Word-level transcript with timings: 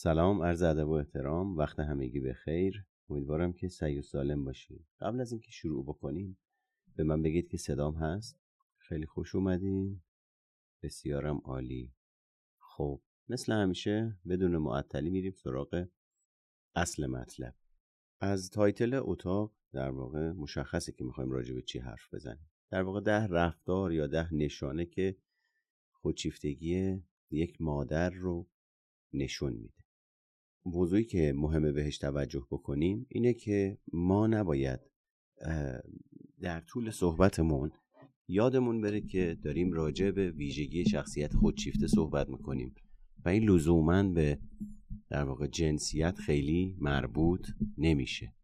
سلام 0.00 0.42
عرض 0.42 0.62
ادب 0.62 0.88
و 0.88 0.92
احترام. 0.92 1.56
وقت 1.56 1.78
همگی 1.78 2.20
به 2.20 2.32
خیر. 2.32 2.86
امیدوارم 3.10 3.52
که 3.52 3.68
سعی 3.68 3.98
و 3.98 4.02
سالم 4.02 4.44
باشید 4.44 4.86
قبل 5.00 5.20
از 5.20 5.32
اینکه 5.32 5.50
شروع 5.50 5.84
بکنیم 5.84 6.38
به 6.96 7.04
من 7.04 7.22
بگید 7.22 7.48
که 7.48 7.56
صدام 7.56 7.94
هست. 7.94 8.40
خیلی 8.76 9.06
خوش 9.06 9.34
اومدین. 9.34 10.02
بسیارم 10.82 11.36
عالی. 11.44 11.94
خب 12.58 13.02
مثل 13.28 13.52
همیشه 13.52 14.18
بدون 14.28 14.56
معطلی 14.56 15.10
میریم 15.10 15.32
سراغ 15.32 15.86
اصل 16.74 17.06
مطلب. 17.06 17.54
از 18.20 18.50
تایتل 18.50 19.00
اتاق 19.02 19.54
در 19.72 19.90
واقع 19.90 20.32
مشخصه 20.32 20.92
که 20.92 21.04
می‌خوایم 21.04 21.30
راجع 21.30 21.54
به 21.54 21.62
چی 21.62 21.78
حرف 21.78 22.14
بزنیم. 22.14 22.50
در 22.70 22.82
واقع 22.82 23.00
ده 23.00 23.26
رفتار 23.26 23.92
یا 23.92 24.06
ده 24.06 24.34
نشانه 24.34 24.86
که 24.86 25.16
خودشیفتگی 25.92 27.02
یک 27.30 27.60
مادر 27.60 28.10
رو 28.10 28.48
نشون 29.12 29.52
میده. 29.52 29.77
موضوعی 30.64 31.04
که 31.04 31.32
مهمه 31.36 31.72
بهش 31.72 31.98
توجه 31.98 32.46
بکنیم 32.50 33.06
اینه 33.08 33.34
که 33.34 33.78
ما 33.92 34.26
نباید 34.26 34.80
در 36.40 36.60
طول 36.60 36.90
صحبتمون 36.90 37.70
یادمون 38.28 38.80
بره 38.80 39.00
که 39.00 39.38
داریم 39.44 39.72
راجع 39.72 40.10
به 40.10 40.30
ویژگی 40.30 40.84
شخصیت 40.84 41.34
خودشیفته 41.34 41.86
صحبت 41.86 42.28
می‌کنیم 42.28 42.74
و 43.24 43.28
این 43.28 43.50
لزوما 43.50 44.02
به 44.02 44.38
در 45.10 45.24
واقع 45.24 45.46
جنسیت 45.46 46.18
خیلی 46.18 46.76
مربوط 46.78 47.48
نمیشه. 47.78 48.34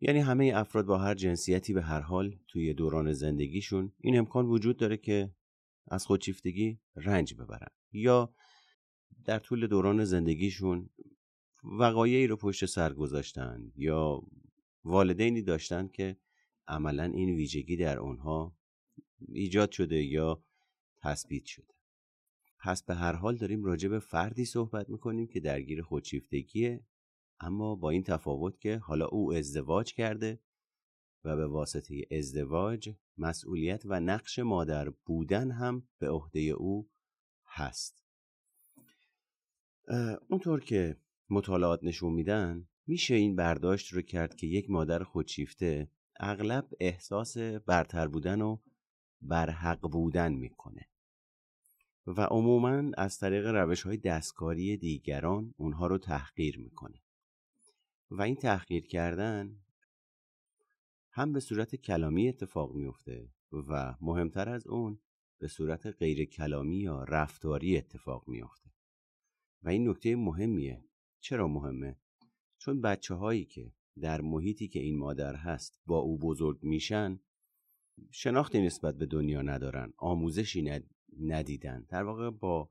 یعنی 0.00 0.18
همه 0.18 0.52
افراد 0.54 0.86
با 0.86 0.98
هر 0.98 1.14
جنسیتی 1.14 1.72
به 1.72 1.82
هر 1.82 2.00
حال 2.00 2.38
توی 2.48 2.74
دوران 2.74 3.12
زندگیشون 3.12 3.92
این 3.98 4.18
امکان 4.18 4.46
وجود 4.46 4.76
داره 4.76 4.96
که 4.96 5.34
از 5.90 6.06
خودشیفتگی 6.06 6.80
رنج 6.96 7.34
ببرن 7.34 7.68
یا 7.92 8.34
در 9.28 9.38
طول 9.38 9.66
دوران 9.66 10.04
زندگیشون 10.04 10.90
وقایعی 11.64 12.26
رو 12.26 12.36
پشت 12.36 12.66
سر 12.66 12.92
گذاشتن 12.92 13.72
یا 13.76 14.22
والدینی 14.84 15.42
داشتن 15.42 15.88
که 15.88 16.16
عملا 16.68 17.04
این 17.04 17.28
ویژگی 17.28 17.76
در 17.76 17.98
اونها 17.98 18.56
ایجاد 19.28 19.70
شده 19.70 20.04
یا 20.04 20.44
تثبیت 20.96 21.44
شده. 21.44 21.74
پس 22.58 22.82
به 22.82 22.94
هر 22.94 23.12
حال 23.12 23.36
داریم 23.36 23.64
راجع 23.64 23.88
به 23.88 23.98
فردی 23.98 24.44
صحبت 24.44 24.90
می‌کنیم 24.90 25.26
که 25.26 25.40
درگیر 25.40 25.82
خودشیفتگیه 25.82 26.84
اما 27.40 27.74
با 27.74 27.90
این 27.90 28.02
تفاوت 28.02 28.60
که 28.60 28.78
حالا 28.78 29.06
او 29.06 29.32
ازدواج 29.32 29.94
کرده 29.94 30.40
و 31.24 31.36
به 31.36 31.46
واسطه 31.46 32.06
ازدواج 32.10 32.94
مسئولیت 33.18 33.82
و 33.84 34.00
نقش 34.00 34.38
مادر 34.38 34.90
بودن 34.90 35.50
هم 35.50 35.88
به 35.98 36.08
عهده 36.08 36.40
او 36.40 36.90
هست. 37.46 38.07
اونطور 40.28 40.60
که 40.60 40.96
مطالعات 41.30 41.84
نشون 41.84 42.12
میدن 42.12 42.68
میشه 42.86 43.14
این 43.14 43.36
برداشت 43.36 43.92
رو 43.92 44.02
کرد 44.02 44.34
که 44.34 44.46
یک 44.46 44.70
مادر 44.70 45.02
خودشیفته 45.02 45.90
اغلب 46.20 46.68
احساس 46.80 47.38
برتر 47.66 48.08
بودن 48.08 48.40
و 48.40 48.58
برحق 49.22 49.80
بودن 49.80 50.32
می‌کنه. 50.32 50.88
و 52.06 52.20
عموما 52.20 52.90
از 52.96 53.18
طریق 53.18 53.46
روش 53.46 53.82
های 53.82 53.96
دستکاری 53.96 54.76
دیگران 54.76 55.54
اونها 55.56 55.86
رو 55.86 55.98
تحقیر 55.98 56.58
می‌کنه. 56.58 57.02
و 58.10 58.22
این 58.22 58.36
تحقیر 58.36 58.86
کردن 58.86 59.56
هم 61.12 61.32
به 61.32 61.40
صورت 61.40 61.76
کلامی 61.76 62.28
اتفاق 62.28 62.74
میفته 62.74 63.28
و 63.52 63.94
مهمتر 64.00 64.48
از 64.48 64.66
اون 64.66 65.00
به 65.38 65.48
صورت 65.48 65.86
غیر 65.86 66.24
کلامی 66.24 66.76
یا 66.76 67.04
رفتاری 67.04 67.76
اتفاق 67.76 68.28
میفته 68.28 68.70
و 69.62 69.68
این 69.68 69.88
نکته 69.88 70.16
مهمیه. 70.16 70.84
چرا 71.20 71.48
مهمه؟ 71.48 71.96
چون 72.58 72.80
بچه 72.80 73.14
هایی 73.14 73.44
که 73.44 73.72
در 74.00 74.20
محیطی 74.20 74.68
که 74.68 74.80
این 74.80 74.98
مادر 74.98 75.36
هست 75.36 75.80
با 75.86 75.98
او 75.98 76.18
بزرگ 76.18 76.58
میشن 76.62 77.20
شناختی 78.10 78.60
نسبت 78.60 78.94
به 78.94 79.06
دنیا 79.06 79.42
ندارن 79.42 79.92
آموزشی 79.96 80.82
ندیدن. 81.20 81.86
در 81.88 82.02
واقع 82.02 82.30
با 82.30 82.70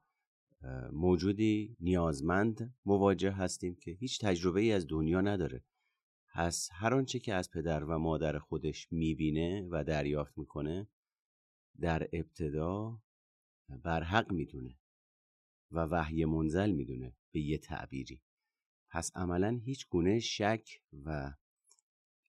موجودی 0.91 1.77
نیازمند 1.79 2.75
مواجه 2.85 3.31
هستیم 3.31 3.75
که 3.75 3.91
هیچ 3.91 4.21
تجربه 4.21 4.61
ای 4.61 4.71
از 4.71 4.87
دنیا 4.87 5.21
نداره. 5.21 5.63
پس 6.33 6.69
هر 6.71 6.93
آنچه 6.93 7.19
که 7.19 7.33
از 7.33 7.51
پدر 7.51 7.83
و 7.83 7.97
مادر 7.99 8.39
خودش 8.39 8.91
می‌بینه 8.91 9.67
و 9.71 9.83
دریافت 9.83 10.37
می‌کنه 10.37 10.87
در 11.79 12.09
ابتدا 12.13 13.01
برحق 13.83 14.31
می‌دونه. 14.31 14.79
و 15.71 15.79
وحی 15.79 16.25
منزل 16.25 16.71
می‌دونه 16.71 17.15
به 17.31 17.39
یه 17.39 17.57
تعبیری. 17.57 18.21
پس 18.89 19.11
عملا 19.15 19.59
هیچ 19.63 19.87
گونه 19.89 20.19
شک 20.19 20.81
و 21.05 21.33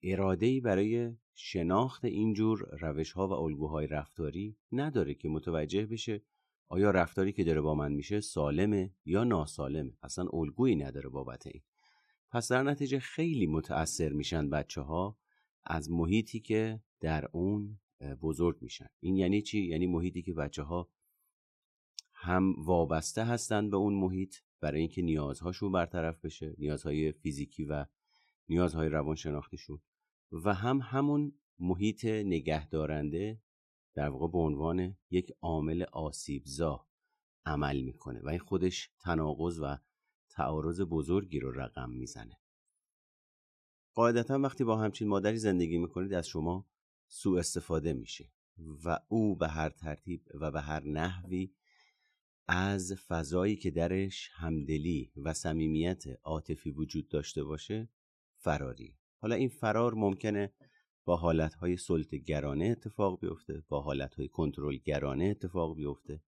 ارادهی 0.02 0.60
برای 0.60 1.16
شناخت 1.34 2.04
اینجور 2.04 2.78
روش 2.80 3.12
ها 3.12 3.28
و 3.28 3.32
الگوهای 3.32 3.86
رفتاری 3.86 4.56
نداره 4.72 5.14
که 5.14 5.28
متوجه 5.28 5.86
بشه 5.86 6.22
آیا 6.68 6.90
رفتاری 6.90 7.32
که 7.32 7.44
داره 7.44 7.60
با 7.60 7.74
من 7.74 7.92
میشه 7.92 8.20
سالمه 8.20 8.94
یا 9.04 9.24
ناسالمه. 9.24 9.96
اصلا 10.02 10.28
الگویی 10.32 10.76
نداره 10.76 11.08
بابت 11.08 11.46
این. 11.46 11.62
پس 12.30 12.52
در 12.52 12.62
نتیجه 12.62 12.98
خیلی 12.98 13.46
متأثر 13.46 14.12
میشن 14.12 14.50
بچه 14.50 14.80
ها 14.80 15.18
از 15.64 15.90
محیطی 15.90 16.40
که 16.40 16.80
در 17.00 17.28
اون 17.32 17.80
بزرگ 18.20 18.62
میشن. 18.62 18.88
این 19.00 19.16
یعنی 19.16 19.42
چی؟ 19.42 19.60
یعنی 19.60 19.86
محیطی 19.86 20.22
که 20.22 20.32
بچه 20.32 20.62
ها 20.62 20.88
هم 22.20 22.54
وابسته 22.58 23.24
هستن 23.24 23.70
به 23.70 23.76
اون 23.76 23.94
محیط 23.94 24.36
برای 24.60 24.80
اینکه 24.80 25.02
نیازهاشون 25.02 25.72
برطرف 25.72 26.24
بشه 26.24 26.54
نیازهای 26.58 27.12
فیزیکی 27.12 27.64
و 27.64 27.86
نیازهای 28.48 28.88
روانشناختیشون 28.88 29.80
و 30.32 30.54
هم 30.54 30.80
همون 30.82 31.32
محیط 31.58 32.04
نگهدارنده 32.04 33.42
در 33.94 34.08
واقع 34.08 34.28
به 34.28 34.38
عنوان 34.38 34.96
یک 35.10 35.32
عامل 35.40 35.82
آسیبزا 35.92 36.86
عمل 37.46 37.80
می‌کنه 37.80 38.20
و 38.22 38.28
این 38.28 38.38
خودش 38.38 38.90
تناقض 39.00 39.60
و 39.62 39.76
تعارض 40.30 40.80
بزرگی 40.80 41.40
رو 41.40 41.52
رقم 41.52 41.90
می‌زنه. 41.90 42.40
قاعدتا 43.94 44.38
وقتی 44.38 44.64
با 44.64 44.76
همچین 44.76 45.08
مادری 45.08 45.36
زندگی 45.36 45.78
می‌کنید 45.78 46.14
از 46.14 46.28
شما 46.28 46.66
سوء 47.08 47.38
استفاده 47.38 47.92
میشه 47.92 48.32
و 48.84 48.98
او 49.08 49.36
به 49.36 49.48
هر 49.48 49.68
ترتیب 49.68 50.22
و 50.34 50.50
به 50.50 50.60
هر 50.60 50.84
نحوی 50.84 51.52
از 52.48 52.92
فضایی 53.08 53.56
که 53.56 53.70
درش 53.70 54.30
همدلی 54.32 55.12
و 55.16 55.32
صمیمیت 55.32 56.04
عاطفی 56.24 56.70
وجود 56.70 57.08
داشته 57.08 57.44
باشه 57.44 57.88
فراری. 58.36 58.98
حالا 59.20 59.34
این 59.34 59.48
فرار 59.48 59.94
ممکنه 59.94 60.52
با 61.04 61.16
حالتهای 61.16 61.76
سلط 61.76 62.14
گرانه 62.14 62.64
اتفاق 62.64 63.20
بیفته 63.20 63.64
با 63.68 63.80
حالتهای 63.80 64.28
کنترل 64.28 64.76
گرانه 64.76 65.24
اتفاق 65.24 65.76
بیفته 65.76 66.22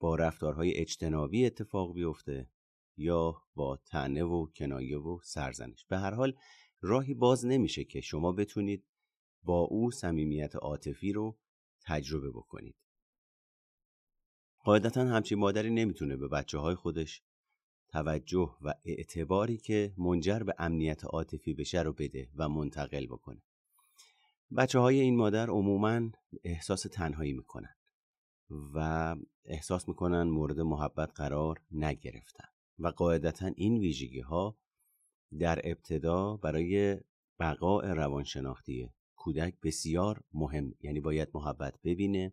با 0.00 0.16
رفتارهای 0.16 0.74
اجتنابی 0.76 1.46
اتفاق 1.46 1.94
بیفته 1.94 2.50
یا 2.96 3.42
با 3.54 3.76
تنه 3.76 4.24
و 4.24 4.46
کنایه 4.46 4.98
و 4.98 5.18
سرزنش. 5.24 5.86
به 5.86 5.98
هر 5.98 6.14
حال 6.14 6.36
راهی 6.80 7.14
باز 7.14 7.46
نمیشه 7.46 7.84
که 7.84 8.00
شما 8.00 8.32
بتونید 8.32 8.86
با 9.42 9.60
او 9.60 9.90
صمیمیت 9.90 10.56
عاطفی 10.56 11.12
رو 11.12 11.38
تجربه 11.86 12.30
بکنید. 12.30 12.76
قاعدتا 14.64 15.00
همچین 15.00 15.38
مادری 15.38 15.70
نمی‌تونه 15.70 16.16
به 16.16 16.28
بچه 16.28 16.58
های 16.58 16.74
خودش 16.74 17.22
توجه 17.88 18.56
و 18.62 18.74
اعتباری 18.84 19.56
که 19.56 19.94
منجر 19.98 20.38
به 20.38 20.54
امنیت 20.58 21.04
عاطفی 21.04 21.54
بشه 21.54 21.82
رو 21.82 21.92
بده 21.92 22.28
و 22.36 22.48
منتقل 22.48 23.06
بکنه. 23.06 23.42
بچه 24.56 24.78
های 24.78 25.00
این 25.00 25.16
مادر 25.16 25.50
عموما 25.50 26.10
احساس 26.44 26.82
تنهایی 26.82 27.32
می‌کنن 27.32 27.74
و 28.74 29.16
احساس 29.44 29.88
می‌کنن 29.88 30.22
مورد 30.22 30.60
محبت 30.60 31.10
قرار 31.14 31.60
نگرفتن 31.72 32.48
و 32.78 32.88
قاعدتا 32.88 33.46
این 33.56 33.78
ویژگی 33.78 34.20
ها 34.20 34.58
در 35.38 35.60
ابتدا 35.64 36.36
برای 36.36 37.00
بقاء 37.40 37.92
روانشناختی 37.92 38.90
کودک 39.16 39.54
بسیار 39.62 40.22
مهم 40.32 40.74
یعنی 40.80 41.00
باید 41.00 41.28
محبت 41.34 41.74
ببینه 41.84 42.32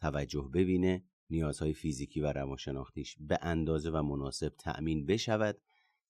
توجه 0.00 0.50
ببینه 0.54 1.04
نیازهای 1.30 1.72
فیزیکی 1.72 2.20
و 2.20 2.32
روانشناختیش 2.32 3.16
به 3.20 3.38
اندازه 3.42 3.90
و 3.90 4.02
مناسب 4.02 4.48
تأمین 4.48 5.06
بشود 5.06 5.58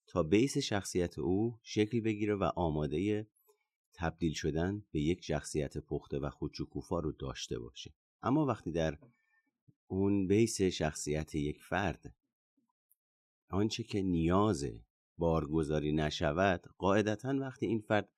تا 0.06 0.22
بیس 0.22 0.58
شخصیت 0.58 1.18
او 1.18 1.58
شکل 1.62 2.00
بگیره 2.00 2.34
و 2.34 2.50
آماده 2.56 3.26
تبدیل 3.94 4.32
شدن 4.32 4.84
به 4.92 5.00
یک 5.00 5.24
شخصیت 5.24 5.78
پخته 5.78 6.18
و 6.18 6.30
خودشکوفا 6.30 6.98
رو 6.98 7.12
داشته 7.12 7.58
باشه. 7.58 7.94
اما 8.22 8.46
وقتی 8.46 8.72
در 8.72 8.98
اون 9.86 10.26
بیس 10.26 10.62
شخصیت 10.62 11.34
یک 11.34 11.62
فرد 11.62 12.14
آنچه 13.48 13.82
که 13.82 14.02
نیاز 14.02 14.66
بارگذاری 15.18 15.92
نشود 15.92 16.66
قاعدتا 16.78 17.36
وقتی 17.40 17.66
این 17.66 17.80
فرد 17.80 18.08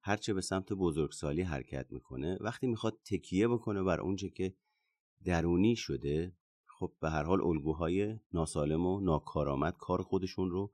هرچه 0.00 0.34
به 0.34 0.40
سمت 0.40 0.72
بزرگسالی 0.72 1.42
حرکت 1.42 1.92
می‌کنه 1.92 2.38
وقتی 2.40 2.66
می‌خواد 2.66 3.00
تکیه 3.04 3.48
بکنه 3.48 3.82
بر 3.82 4.00
اونچه 4.00 4.30
که 4.30 4.54
درونی 5.24 5.76
شده 5.76 6.32
خب 6.78 6.92
به 7.00 7.10
هر 7.10 7.22
حال 7.22 7.40
الگوهای 7.40 8.18
ناسالم 8.32 8.86
و 8.86 9.00
ناکارآمد 9.00 9.76
کار 9.76 10.02
خودشون 10.02 10.50
رو 10.50 10.72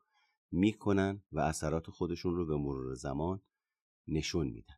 می‌کنن 0.50 1.22
و 1.32 1.40
اثرات 1.40 1.90
خودشون 1.90 2.36
رو 2.36 2.46
به 2.46 2.56
مرور 2.56 2.94
زمان 2.94 3.40
نشون 4.08 4.46
میدن. 4.46 4.74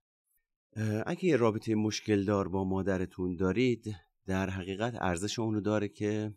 اگه 1.07 1.25
یه 1.25 1.37
رابطه 1.37 1.75
مشکل 1.75 2.25
دار 2.25 2.49
با 2.49 2.65
مادرتون 2.65 3.37
دارید 3.37 3.97
در 4.27 4.51
حقیقت 4.51 4.95
ارزش 5.01 5.39
اونو 5.39 5.61
داره 5.61 5.89
که 5.89 6.35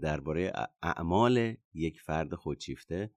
درباره 0.00 0.52
اعمال 0.82 1.54
یک 1.74 2.00
فرد 2.00 2.34
خودشیفته 2.34 3.10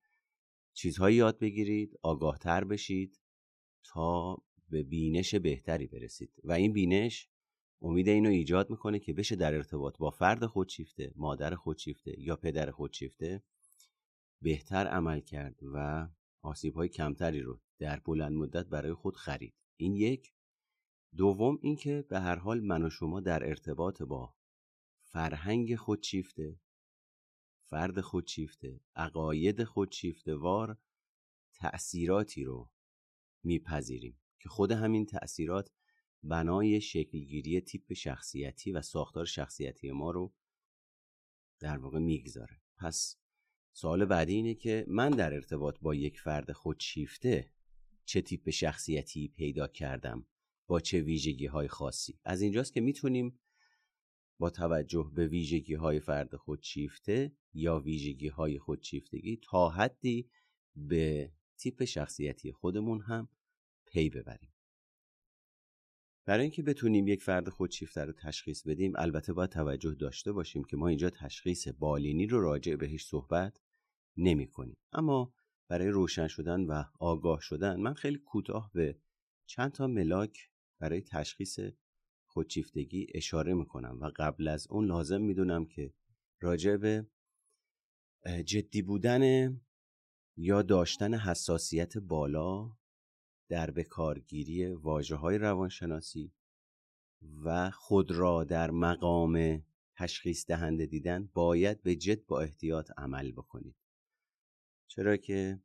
چیزهایی 0.74 1.15
یاد 1.15 1.39
بگیرید 1.39 2.00
آگاهتر 2.01 2.63
بشید 2.63 3.19
تا 3.83 4.38
به 4.69 4.83
بینش 4.83 5.36
بهتری 5.36 5.88
برسید. 5.88 6.31
و 6.44 6.51
این 6.51 6.74
بینش 6.74 7.30
امید 7.85 8.09
اینو 8.09 8.29
ایجاد 8.29 8.69
می‌کنه 8.69 8.99
که 8.99 9.13
بشه 9.13 9.35
در 9.35 9.55
ارتباط 9.55 9.97
با 9.97 10.09
فرد 10.09 10.45
خودشیفته 10.45 11.11
مادر 11.15 11.55
خودشیفته 11.55 12.19
یا 12.19 12.35
پدر 12.35 12.71
خودشیفته 12.71 13.43
بهتر 14.41 14.87
عمل 14.87 15.19
کرد 15.19 15.59
و 15.73 16.07
آسیب 16.41 16.75
های 16.75 16.89
کمتری 16.89 17.41
رو 17.41 17.59
در 17.79 17.99
بلند 17.99 18.31
مدت 18.31 18.65
برای 18.65 18.93
خود 18.93 19.15
خرید. 19.15 19.53
این 19.77 19.95
یک. 19.95 20.33
دوم 21.15 21.59
اینکه 21.61 22.05
به 22.09 22.19
هر 22.19 22.35
حال 22.35 22.59
من 22.59 22.83
و 22.83 22.89
شما 22.89 23.19
در 23.19 23.47
ارتباط 23.47 24.01
با 24.01 24.35
فرهنگ 25.03 25.75
خودشیفته 25.75 26.59
فرد 27.63 28.01
خودشیفته 28.01 28.81
عقاید 28.95 29.63
خودشیفته 29.63 30.35
وار 30.35 30.77
تأثیراتی 31.53 32.43
رو 32.43 32.69
میپذیریم 33.43 34.19
که 34.39 34.49
خود 34.49 34.71
همین 34.71 35.05
تأثیرات 35.05 35.71
بنای 36.27 36.81
شکلگیری 36.81 37.62
تیپ 37.62 37.94
شخصیتی 37.94 38.72
و 38.72 38.81
ساختار 38.81 39.25
شخصیتی 39.25 39.92
ما 39.92 40.12
رو 40.12 40.33
در 41.60 41.77
واقع 41.77 42.00
می‌گذاره. 42.00 42.62
پس 42.77 43.18
سوال 43.74 44.06
بعدی 44.06 44.33
اینه 44.33 44.54
که 44.54 44.86
من 44.88 45.10
در 45.10 45.33
ارتباط 45.33 45.80
با 45.80 45.95
یک 45.95 46.19
فرد 46.19 46.51
خودشیفته 46.51 47.51
چه 48.06 48.22
تیپ 48.22 48.50
شخصیتی 48.50 49.27
پیدا 49.27 49.68
کردم؟ 49.68 50.25
با 50.68 50.80
چه 50.80 51.01
ویژگی 51.01 51.45
های 51.45 51.68
خاصی؟ 51.68 52.19
از 52.24 52.42
اینجاست 52.42 52.74
که 52.74 52.81
می‌تونیم 52.81 53.39
با 54.39 54.50
توجه 54.50 55.12
به 55.16 55.28
ویژگی 55.28 55.74
های 55.74 56.00
فرد 56.00 56.36
خودشیفته 56.36 57.36
یا 57.54 57.80
ویژگی 57.80 58.28
های 58.28 58.60
خودشیفتگی 58.60 59.39
تا 59.44 59.69
حدی 59.69 60.30
به 60.75 61.31
تیپ 61.57 61.83
شخصیتی 61.83 62.51
خودمون 62.51 63.01
هم 63.01 63.30
پی 63.86 64.10
ببریم. 64.10 64.55
برای 66.25 66.42
اینکه 66.42 66.63
بتونیم 66.63 67.07
یک 67.07 67.24
فرد 67.24 67.50
خودشیفته 67.50 68.06
رو 68.06 68.13
تشخیص 68.13 68.68
بدیم 68.68 68.94
البته 68.95 69.33
باید 69.33 69.50
توجه 69.50 69.94
داشته 69.94 70.31
باشیم 70.31 70.63
که 70.63 70.77
ما 70.77 70.88
اینجا 70.88 71.10
تشخیص 71.10 71.68
بالینی 71.68 72.27
رو 72.27 72.42
راجع 72.42 72.75
بهش 72.75 73.06
صحبت 73.06 73.62
نمی 74.18 74.48
کنیم. 74.48 74.77
اما 74.92 75.33
برای 75.68 75.88
روشن 75.88 76.27
شدن 76.27 76.62
و 76.62 76.83
آگاه 77.00 77.42
شدن 77.42 77.80
من 77.80 77.94
خیلی 77.94 78.18
کوتاه 78.18 78.72
به 78.74 79.00
چند 79.45 79.72
تا 79.72 79.88
ملاک 79.88 80.50
برای 80.80 81.01
تشخیص 81.01 81.60
خودشیفتگی 82.25 83.07
اشاره 83.13 83.54
می‌کنم 83.54 84.00
و 84.01 84.12
قبل 84.16 84.48
از 84.48 84.68
اون 84.69 84.86
لازم 84.86 85.21
می‌دونم 85.21 85.66
که 85.66 85.94
راجع 86.42 86.78
به 86.78 87.07
جدی 88.45 88.81
بودن 88.81 89.56
یا 90.38 90.62
داشتن 90.62 91.13
حساسیت 91.13 91.98
بالا 91.98 92.71
در 93.50 93.71
بکارگیری 93.71 94.74
واجه 94.74 95.15
های 95.15 95.38
روانشناسی 95.38 96.33
و 97.44 97.71
خود 97.71 98.12
را 98.12 98.44
در 98.44 98.71
مقام 98.71 99.63
تشخیص 99.95 100.45
دهنده 100.47 100.86
دیدن 100.86 101.30
باید 101.33 101.83
به 101.83 101.95
جد 101.95 102.25
با 102.25 102.42
احتیاط 102.42 102.92
عمل 102.97 103.31
بکنید. 103.31 103.75
چرا 104.88 105.18
که 105.18 105.59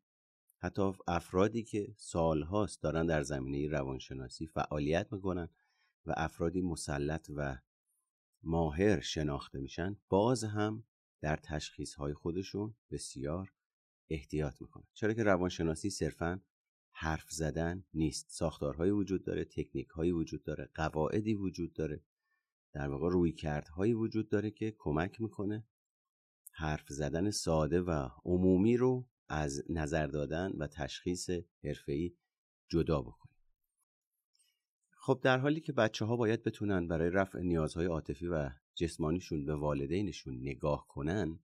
حتی 0.59 0.93
افرادی 1.09 1.63
که 1.63 1.95
سالهاست 1.97 2.83
دارن 2.83 3.07
در 3.07 3.23
زمینه 3.23 3.69
روانشناسی 3.69 4.47
فعالیت 4.47 5.13
می‌کنن 5.13 5.49
و 6.07 6.15
افرادی 6.17 6.61
مسلط 6.61 7.31
و 7.37 7.59
ماهر 8.43 9.01
شناخته 9.01 9.59
میشن 9.59 9.97
باز 10.09 10.45
هم 10.45 10.85
در 11.21 11.37
تشخیص 11.37 11.95
های 11.95 12.15
خودشون 12.15 12.75
بسیار 12.91 13.53
احتیاط 14.09 14.61
می‌کنن. 14.61 14.87
چرا 14.95 15.15
که 15.15 15.23
روانشناسی 15.23 15.91
صرفا 15.91 16.41
حرف 17.01 17.31
زدن 17.31 17.85
نیست. 17.95 18.27
ساختارهایی 18.31 18.91
وجود 18.91 19.25
داره 19.25 19.45
تکنیک 19.45 19.89
هایی 19.89 20.13
وجود 20.13 20.43
داره 20.43 20.71
قواعدی 20.75 21.35
وجود 21.35 21.73
داره. 21.73 22.03
در 22.73 22.89
واقع 22.89 23.09
روی 23.09 23.33
کردهایی 23.33 23.95
وجود 23.95 24.29
داره 24.29 24.51
که 24.51 24.75
کمک 24.79 25.21
می‌کنه 25.21 25.65
حرف 26.53 26.89
زدن 26.89 27.31
ساده 27.31 27.81
و 27.81 28.09
عمومی 28.25 28.77
رو 28.77 29.07
از 29.29 29.63
نظر 29.69 30.07
دادن 30.07 30.53
و 30.59 30.67
تشخیص 30.67 31.31
حرفه‌ای 31.65 32.13
جدا 32.69 33.03
بکنیم 33.03 33.37
خب 34.91 35.21
در 35.23 35.39
حالی 35.39 35.61
که 35.61 35.73
بچه 35.73 36.05
ها 36.05 36.17
باید 36.17 36.43
بتونن 36.43 36.89
برای 36.89 37.11
رفع 37.11 37.41
نیازهای 37.41 37.87
عاطفی 37.87 38.27
و 38.27 38.51
جسمانیشون 38.75 39.45
به 39.45 39.55
والدینشون 39.55 40.35
نگاه 40.41 40.87
کنن 40.89 41.39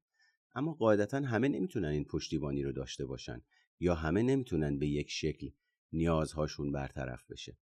اما 0.55 0.73
قاعدتا 0.75 1.21
همه 1.21 1.49
نمی‌تونن 1.49 1.89
این 1.89 2.05
پشتیبانی 2.05 2.63
رو 2.63 2.73
داشته 2.73 3.07
باشن. 3.07 3.43
یا 3.81 3.95
همه 3.95 4.23
نمی‌تونن 4.23 4.79
به 4.79 4.87
یک 4.87 5.11
شکل 5.11 5.51
نیازهاشون 5.93 6.73
برطرف 6.73 7.31
بشه. 7.31 7.59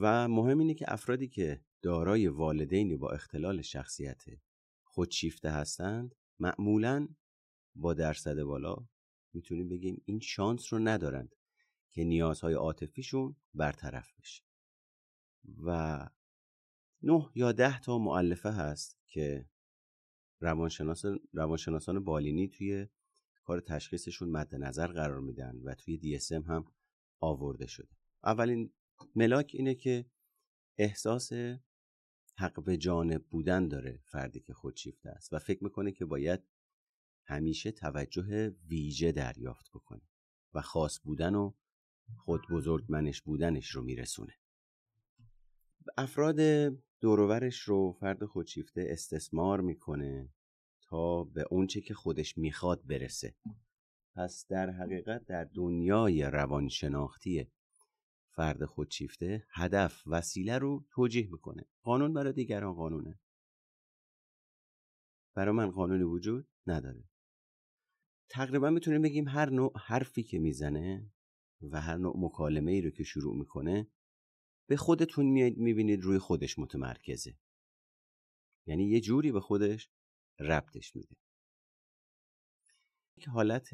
و 0.00 0.28
مهم 0.28 0.58
اینه 0.58 0.74
که 0.74 0.92
افرادی 0.92 1.28
که 1.28 1.64
دارای 1.82 2.28
والدینی 2.28 2.96
با 2.96 3.10
اختلال 3.10 3.62
شخصیت 3.62 4.24
خودشیفته 4.84 5.50
هستند 5.50 6.14
معمولا 6.38 7.08
با 7.74 7.94
درصد 7.94 8.42
بالا 8.42 8.76
می‌تونیم 9.32 9.68
بگیم 9.68 10.02
این 10.04 10.20
شانس 10.20 10.72
رو 10.72 10.78
ندارند 10.78 11.34
که 11.90 12.04
نیازهای 12.04 12.54
عاطفیشون 12.54 13.36
برطرف 13.54 14.12
بشه. 14.20 14.42
و 15.64 15.98
نه 17.02 17.30
یا 17.34 17.52
ده 17.52 17.80
تا 17.80 17.98
معلفه 17.98 18.50
هست 18.50 18.98
که 19.06 19.48
روانشناس 20.40 21.04
روانشناسان 21.32 22.04
بالینی 22.04 22.48
توی 22.48 22.86
کار 23.48 23.60
تشخیصشون 23.60 24.28
مد 24.28 24.54
نظر 24.54 24.86
قرار 24.86 25.20
میدن 25.20 25.60
و 25.64 25.74
توی 25.74 26.18
DSM 26.18 26.46
هم 26.46 26.64
آورده 27.20 27.66
شده. 27.66 27.96
اولین 28.24 28.72
ملاک 29.14 29.50
اینه 29.54 29.74
که 29.74 30.06
احساس 30.78 31.32
حق 32.38 32.64
به 32.64 32.76
جانب 32.76 33.24
بودن 33.24 33.68
داره 33.68 34.00
فردی 34.04 34.40
که 34.40 34.54
خودشیفته 34.54 35.10
است 35.10 35.32
و 35.32 35.38
فکر 35.38 35.64
می‌کنه 35.64 35.92
که 35.92 36.04
باید 36.04 36.40
همیشه 37.24 37.72
توجه 37.72 38.48
ویژه 38.48 39.12
دریافت 39.12 39.70
بکنه 39.70 40.08
و 40.54 40.60
خاص 40.60 41.00
بودن 41.00 41.34
و 41.34 41.52
خود 42.16 42.42
بزرگ 42.50 42.84
منش 42.88 43.22
بودنش 43.22 43.70
رو 43.70 43.82
میرسونه. 43.82 44.34
افراد 45.98 46.40
دوروورش 47.00 47.60
رو 47.60 47.92
فرد 47.92 48.24
خودشیفته 48.24 48.86
استثمار 48.88 49.60
می‌کنه 49.60 50.28
تا 50.88 51.24
به 51.24 51.44
اونچه 51.50 51.80
که 51.80 51.94
خودش 51.94 52.38
می‌خواد 52.38 52.86
برسه. 52.86 53.34
پس 54.14 54.46
در 54.46 54.70
حقیقت 54.70 55.24
در 55.24 55.44
دنیای 55.44 56.22
روانشناختی 56.22 57.50
فرد 58.30 58.64
خودشیفته 58.64 59.46
هدف 59.50 60.02
وسیله 60.06 60.58
رو 60.58 60.84
توجیه 60.90 61.28
می‌کنه. 61.30 61.64
قانون 61.82 62.12
برای 62.12 62.32
دیگران 62.32 62.74
قانونه. 62.74 63.20
برای 65.34 65.54
من 65.54 65.70
قانونی 65.70 66.02
وجود 66.02 66.48
نداره. 66.66 67.04
تقریبا 68.28 68.70
می‌تونیم 68.70 69.02
بگیم 69.02 69.28
هر 69.28 69.50
نوع 69.50 69.72
حرفی 69.78 70.22
که 70.22 70.38
می‌زنه 70.38 71.12
و 71.62 71.80
هر 71.80 71.96
نوع 71.96 72.14
مکالمه 72.18 72.72
ای 72.72 72.80
رو 72.80 72.90
که 72.90 73.04
شروع 73.04 73.36
می‌کنه 73.36 73.90
به 74.68 74.76
خودتون 74.76 75.26
می‌بینید 75.56 76.02
روی 76.02 76.18
خودش 76.18 76.58
متمرکزه. 76.58 77.38
یعنی 78.66 78.84
یه 78.84 79.00
جوری 79.00 79.32
به 79.32 79.40
خودش 79.40 79.90
ربطش 80.38 80.96
میده. 80.96 81.16
یک 83.16 83.28
حالت 83.28 83.70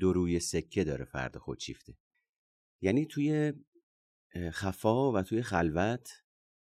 دروی 0.00 0.40
سکه 0.40 0.84
داره 0.84 1.04
فرد 1.04 1.38
خودشیفته. 1.38 1.96
یعنی 2.80 3.06
توی 3.06 3.52
خفا 4.50 5.12
و 5.12 5.22
توی 5.22 5.42
خلوت 5.42 6.10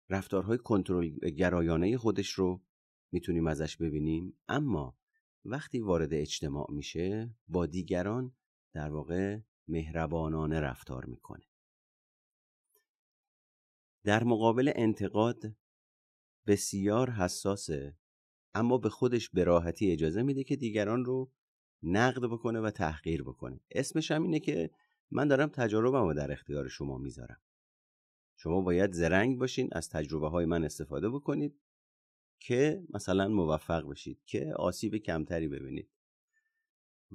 رفتارهای 0.09 0.57
کنترل 0.57 1.09
گرایانه 1.09 1.97
خودش 1.97 2.29
رو 2.29 2.63
می‌تونیم 3.11 3.47
ازش 3.47 3.77
ببینیم. 3.77 4.37
اما 4.47 4.97
وقتی 5.45 5.79
وارد 5.79 6.13
اجتماع 6.13 6.71
میشه 6.71 7.35
با 7.47 7.65
دیگران 7.65 8.35
در 8.73 8.89
واقع 8.89 9.39
مهربانانه 9.67 10.59
رفتار 10.59 11.05
می‌کنه. 11.05 11.45
در 14.03 14.23
مقابل 14.23 14.71
انتقاد 14.75 15.55
بسیار 16.47 17.11
حساسه 17.11 17.97
اما 18.55 18.77
به 18.77 18.89
خودش 18.89 19.29
به 19.29 19.43
راحتی 19.43 19.91
اجازه 19.91 20.23
میده 20.23 20.43
که 20.43 20.55
دیگران 20.55 21.05
رو 21.05 21.31
نقد 21.83 22.21
بکنه 22.21 22.59
و 22.59 22.71
تحقیر 22.71 23.23
بکنه. 23.23 23.59
اسمش 23.71 24.11
هم 24.11 24.23
اینه 24.23 24.39
که 24.39 24.71
من 25.11 25.27
دارم 25.27 25.49
تجاربم 25.49 26.03
رو 26.07 26.13
در 26.13 26.31
اختیار 26.31 26.67
شما 26.67 26.97
می‌ذارم. 26.97 27.41
شما 28.35 28.61
باید 28.61 28.91
زرنگ 28.91 29.39
باشین 29.39 29.69
از 29.71 29.89
تجربه 29.89 30.29
های 30.29 30.45
من 30.45 30.63
استفاده 30.63 31.09
بکنید 31.09 31.59
که 32.39 32.83
مثلا 32.89 33.27
موفق 33.27 33.89
بشید 33.89 34.21
که 34.25 34.53
آسیب 34.55 34.95
کمتری 34.95 35.47
ببینید. 35.47 35.89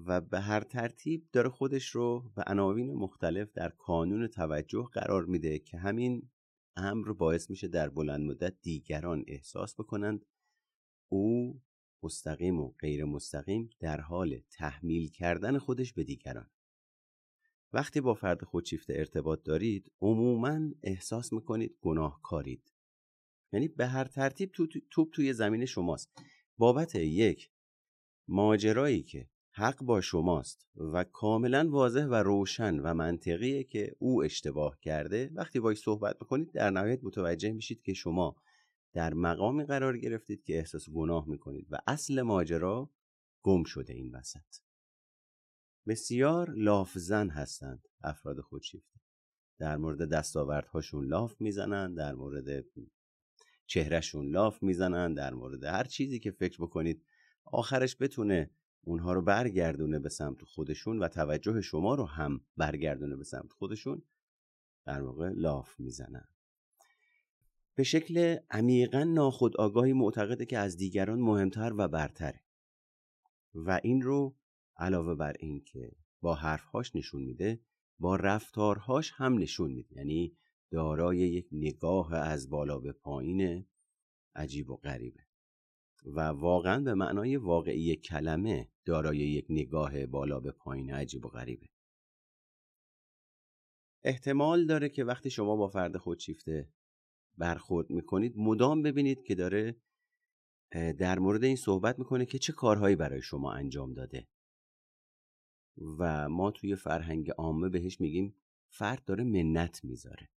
و 0.07 0.21
به 0.21 0.41
هر 0.41 0.61
ترتیب 0.61 1.29
داره 1.33 1.49
خودش 1.49 1.89
رو 1.89 2.33
به 2.37 2.45
عناوین 2.47 2.95
مختلف 2.95 3.53
در 3.53 3.69
کانون 3.69 4.27
توجه 4.27 4.89
قرار 4.93 5.25
میده 5.25 5.59
که 5.59 5.79
همین 5.79 6.31
امر 6.77 7.13
باعث 7.13 7.51
میشه 7.51 7.69
در 7.69 7.89
بلند 7.89 8.31
مدت 8.31 8.55
دیگران 8.63 9.25
احساس 9.27 9.75
بکنند 9.75 10.25
او 11.09 11.61
مستقیم 12.03 12.61
و 12.61 12.73
غیر 12.81 13.05
مستقیم 13.05 13.71
در 13.81 14.01
حال 14.01 14.41
تحمیل 14.51 15.09
کردن 15.09 15.59
خودش 15.59 15.93
به 15.93 16.05
دیگران. 16.05 16.51
وقتی 17.73 18.01
با 18.01 18.15
فرد 18.15 18.45
خودشیفته 18.45 18.95
ارتباط 18.97 19.43
دارید 19.43 19.93
عموما 20.01 20.61
احساس 20.83 21.33
می‌کنید 21.33 21.77
گناهکارید. 21.81 22.73
یعنی 23.53 23.69
به 23.69 23.87
هر 23.87 24.05
ترتیب 24.05 24.53
توپ 24.91 25.11
توی 25.13 25.33
زمین 25.33 25.65
شماست. 25.65 26.13
بابت 26.59 26.95
یک 26.95 27.51
ماجرایی 28.29 29.03
که 29.03 29.29
حق 29.51 29.83
با 29.83 30.01
شماست 30.01 30.67
و 30.77 31.05
کاملا 31.05 31.69
واضح 31.71 32.05
و 32.05 32.15
روشن 32.15 32.79
و 32.79 32.95
منطقیه 32.95 33.65
که 33.65 33.97
او 33.99 34.25
اشتباه 34.25 34.79
کرده 34.81 35.31
وقتی 35.35 35.61
باید 35.61 35.79
صحبت 35.79 36.17
می‌کنید 36.21 36.53
در 36.53 36.71
نهایت 36.71 37.05
متوجه 37.05 37.53
میشید 37.53 37.83
که 37.83 37.95
شما 37.95 38.37
در 38.93 39.15
مقامی 39.15 39.65
قرار 39.65 39.99
گرفتید 39.99 40.43
که 40.43 40.59
احساس 40.59 40.91
گناه 40.91 41.29
می‌کنید 41.29 41.67
و 41.71 41.79
اصل 41.87 42.23
ماجرا 42.23 42.91
گم 43.43 43.65
شده 43.65 43.93
این 43.93 44.15
وسط. 44.15 44.57
بسیار 45.87 46.51
لافزن 46.51 47.29
هستند 47.29 47.89
افراد 48.03 48.41
خودشیفته. 48.41 49.01
در 49.59 49.77
مورد 49.77 50.09
دستاوردهاشون 50.09 51.07
لاف 51.07 51.41
می‌زنند 51.41 51.97
در 51.97 52.15
مورد 52.15 52.65
چهرهشون 53.67 54.31
لاف 54.31 54.63
می‌زنند 54.63 55.17
در 55.17 55.35
مورد 55.35 55.65
هر 55.65 55.85
چیزی 55.85 56.21
که 56.21 56.31
فکر 56.31 56.63
بکنید 56.63 57.05
آخرش 57.45 57.97
بتونه 58.01 58.51
اونها 58.81 59.13
رو 59.13 59.23
برگردونه 59.23 59.99
به 59.99 60.09
سمت 60.09 60.43
خودشون 60.43 60.99
و 60.99 61.09
توجه 61.09 61.61
شما 61.61 61.95
رو 61.95 62.05
هم 62.05 62.41
برگردونه 62.57 63.17
به 63.17 63.25
سمت 63.25 63.53
خودشون 63.53 64.03
در 64.87 65.03
واقع 65.03 65.29
لاف 65.29 65.81
می‌زنن. 65.81 66.29
به 67.79 67.85
شکل 67.85 68.37
عمیقا 68.51 69.05
ناخود 69.05 69.57
آگاهی 69.57 69.93
معتقده 69.93 70.47
که 70.47 70.59
از 70.59 70.77
دیگران 70.77 71.21
مهمتر 71.21 71.73
و 71.77 71.89
برتره. 71.89 72.45
و 73.55 73.81
این 73.83 74.03
رو 74.03 74.37
علاوه 74.77 75.15
بر 75.15 75.37
این 75.39 75.65
که 75.65 75.93
با 76.21 76.35
حرفهاش 76.35 76.97
نشون 76.97 77.23
میده 77.23 77.61
با 77.99 78.17
رفتارهاش 78.17 79.13
هم 79.15 79.39
نشون 79.39 79.73
میده. 79.73 79.97
یعنی 79.97 80.37
دارای 80.71 81.17
یک 81.17 81.49
نگاه 81.53 82.15
از 82.15 82.51
بالا 82.51 82.79
به 82.79 82.93
پایین 82.93 83.67
عجیب 84.35 84.71
و 84.71 84.77
غریبه. 84.77 85.27
و 86.05 86.21
واقعا 86.21 86.81
به 86.81 86.95
معنای 86.95 87.37
واقعی 87.37 87.97
کلمه 87.97 88.69
دارای 88.85 89.19
یک 89.19 89.47
نگاه 89.49 90.07
بالا 90.07 90.41
به 90.41 90.53
پایین 90.53 90.95
عجیب 90.95 91.25
و 91.25 91.29
غریبه. 91.29 91.67
احتمال 94.03 94.67
داره 94.67 94.89
که 94.89 95.05
وقتی 95.05 95.31
شما 95.31 95.57
با 95.57 95.69
فرد 95.69 95.97
خودشیفته 95.97 96.69
برخورد 97.39 97.91
می‌کنید 97.91 98.35
مدام 98.37 98.83
ببینید 98.83 99.23
که 99.23 99.35
داره 99.35 99.77
در 100.73 101.19
مورد 101.19 101.45
این 101.45 101.57
صحبت 101.57 101.99
می‌کنه 101.99 102.27
که 102.27 102.39
چه 102.39 102.53
کارهایی 102.53 102.97
برای 102.97 103.23
شما 103.23 103.53
انجام 103.53 103.95
داده. 103.95 104.29
و 105.99 106.29
ما 106.29 106.51
توی 106.51 106.77
فرهنگ 106.77 107.31
عامه 107.31 107.69
بهش 107.69 108.01
میگیم 108.01 108.35
فرد 108.71 109.05
داره 109.05 109.25
منت 109.25 109.85
می‌ذاره. 109.85 110.29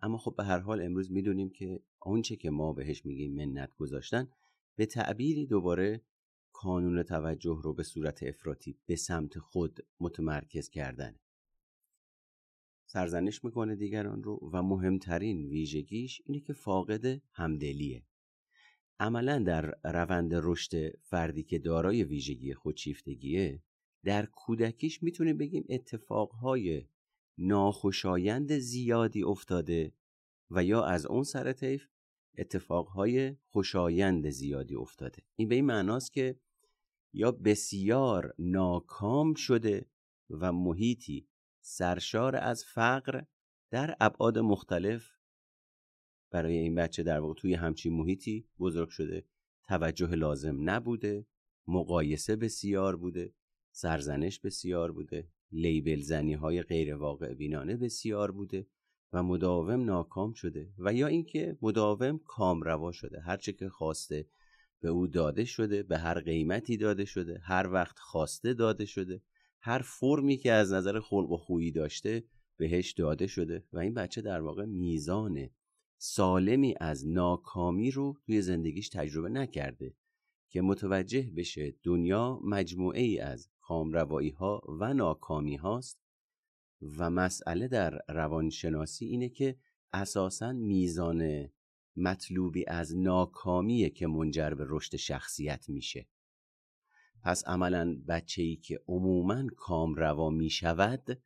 اما 0.00 0.18
خب 0.18 0.34
به 0.36 0.44
هر 0.44 0.58
حال 0.58 0.82
امروز 0.82 1.12
می‌دونیم 1.12 1.50
که 1.50 1.82
آنچه 2.00 2.36
که 2.36 2.50
ما 2.50 2.72
بهش 2.72 3.06
میگیم 3.06 3.34
منت 3.34 3.74
گذاشتن 3.76 4.28
به 4.76 4.86
تعبیری 4.86 5.46
دوباره 5.46 6.02
کانون 6.52 7.02
توجه 7.02 7.60
رو 7.62 7.74
به 7.74 7.82
صورت 7.82 8.22
افراطی 8.22 8.78
به 8.86 8.96
سمت 8.96 9.38
خود 9.38 9.86
متمرکز 10.00 10.68
کردن 10.68 11.16
سرزنش 12.86 13.44
می‌کنه 13.44 13.76
دیگران 13.76 14.22
رو 14.22 14.50
و 14.52 14.62
مهمترین 14.62 15.44
ویژگیش 15.44 16.22
اینه 16.24 16.40
که 16.40 16.52
فاقد 16.52 17.22
همدلیه. 17.32 18.06
عملا 19.00 19.38
در 19.38 19.74
روند 19.84 20.30
رشد 20.34 20.96
فردی 21.00 21.42
که 21.42 21.58
دارای 21.58 22.04
ویژگی 22.04 22.54
خودشیفتگیه 22.54 23.62
در 24.04 24.26
کودکیش 24.26 25.02
می‌تونیم 25.02 25.38
بگیم 25.38 25.64
اتفاقهای 25.68 26.86
ناخوشایند 27.38 28.58
زیادی 28.58 29.22
افتاده 29.22 29.92
و 30.50 30.64
یا 30.64 30.84
از 30.84 31.06
اون 31.06 31.22
سر 31.22 31.52
طیف 31.52 31.88
اتفاقهای 32.38 33.36
خوشایند 33.46 34.30
زیادی 34.30 34.74
افتاده. 34.74 35.22
این 35.36 35.48
به 35.48 35.54
این 35.54 35.64
معناست 35.64 36.12
که 36.12 36.40
یا 37.12 37.32
بسیار 37.32 38.34
ناکام 38.38 39.34
شده 39.34 39.86
و 40.30 40.52
محیطی 40.52 41.28
سرشار 41.66 42.36
از 42.36 42.64
فقر 42.64 43.22
در 43.70 43.96
ابعاد 44.00 44.38
مختلف 44.38 45.10
برای 46.30 46.56
این 46.56 46.74
بچه 46.74 47.02
در 47.02 47.20
واقع 47.20 47.34
توی 47.34 47.54
همچین 47.54 47.92
محیطی 47.92 48.48
بزرگ 48.58 48.88
شده. 48.88 49.24
توجه 49.68 50.14
لازم 50.14 50.70
نبوده 50.70 51.26
مقایسه 51.66 52.36
بسیار 52.36 52.96
بوده 52.96 53.32
سرزنش 53.72 54.40
بسیار 54.40 54.92
بوده 54.92 55.28
لیبل 55.52 56.00
زنی 56.00 56.34
های 56.34 56.62
غیر 56.62 56.94
واقع 56.94 57.34
بینانه 57.34 57.76
بسیار 57.76 58.30
بوده 58.30 58.66
و 59.12 59.22
مداوم 59.22 59.84
ناکام 59.84 60.32
شده 60.32 60.72
و 60.78 60.94
یا 60.94 61.06
اینکه 61.06 61.58
مداوم 61.62 62.18
کامروا 62.18 62.92
شده. 62.92 63.20
هرچه 63.20 63.52
که 63.52 63.68
خواسته 63.68 64.26
به 64.80 64.88
او 64.88 65.06
داده 65.06 65.44
شده 65.44 65.82
به 65.82 65.98
هر 65.98 66.20
قیمتی 66.20 66.76
داده 66.76 67.04
شده 67.04 67.38
هر 67.38 67.68
وقت 67.72 67.98
خواسته 67.98 68.54
داده 68.54 68.84
شده 68.84 69.22
هر 69.66 69.78
فرمی 69.78 70.36
که 70.36 70.52
از 70.52 70.72
نظر 70.72 71.00
خلق 71.00 71.30
و 71.30 71.36
خویی 71.36 71.70
داشته 71.70 72.24
بهش 72.56 72.92
داده 72.92 73.26
شده 73.26 73.64
و 73.72 73.78
این 73.78 73.94
بچه 73.94 74.20
در 74.20 74.40
واقع 74.40 74.64
میزان 74.64 75.50
سالمی 75.98 76.74
از 76.80 77.08
ناکامی 77.08 77.90
رو 77.90 78.16
توی 78.26 78.42
زندگیش 78.42 78.88
تجربه 78.88 79.28
نکرده 79.28 79.94
که 80.50 80.62
متوجه 80.62 81.30
بشه 81.36 81.74
دنیا 81.82 82.40
مجموعه 82.44 83.00
ای 83.00 83.18
از 83.18 83.48
کامروایی 83.60 84.30
ها 84.30 84.62
و 84.80 84.94
ناکامی 84.94 85.56
هاست 85.56 86.00
و 86.98 87.10
مسئله 87.10 87.68
در 87.68 88.00
روانشناسی 88.08 89.06
اینه 89.06 89.28
که 89.28 89.56
اساسا 89.92 90.52
میزان 90.52 91.48
مطلوبی 91.96 92.64
از 92.68 92.96
ناکامیه 92.96 93.90
که 93.90 94.06
منجر 94.06 94.50
به 94.50 94.64
رشد 94.68 94.96
شخصیت 94.96 95.68
میشه. 95.68 96.06
پس 97.24 97.44
عملا 97.46 98.02
بچه 98.08 98.42
ای 98.42 98.56
که 98.56 98.80
عموما 98.88 99.46
کامروا 99.56 100.30
می 100.30 100.50
شود 100.50 101.22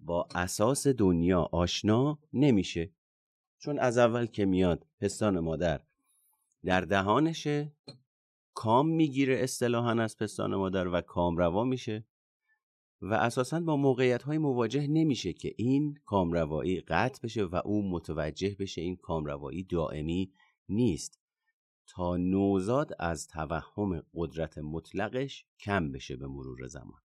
با 0.00 0.28
اساس 0.34 0.86
دنیا 0.86 1.48
آشنا 1.52 2.18
نمیشه. 2.32 2.92
چون 3.58 3.78
از 3.78 3.98
اول 3.98 4.26
که 4.26 4.44
میاد 4.44 4.86
پستان 5.00 5.40
مادر. 5.40 5.80
در 6.64 6.80
دهانشه 6.80 7.72
کام 8.54 8.88
می‌گیره 8.88 9.34
اصطلاحا 9.34 9.90
از 9.90 10.16
پستان 10.16 10.54
مادر 10.54 10.88
و 10.88 11.00
کامروا 11.00 11.64
میشه. 11.64 12.06
و 13.00 13.14
اساسا 13.14 13.60
با 13.60 13.76
موقعیت 13.76 14.22
های 14.22 14.38
مواجه 14.38 14.86
نمیشه 14.86 15.32
که 15.32 15.54
این 15.56 15.98
کامروایی 16.04 16.80
قطع 16.80 17.22
بشه 17.22 17.44
و 17.44 17.60
او 17.64 17.90
متوجه 17.90 18.56
بشه 18.58 18.80
این 18.80 18.96
کامروایی 18.96 19.62
دائمی 19.62 20.32
نیست. 20.68 21.23
تا 21.86 22.16
نوزاد 22.16 22.90
از 22.98 23.26
توهم 23.26 24.02
قدرت 24.14 24.58
مطلقش 24.58 25.46
کم 25.60 25.92
بشه 25.92 26.16
به 26.16 26.26
مرور 26.26 26.66
زمان. 26.66 27.00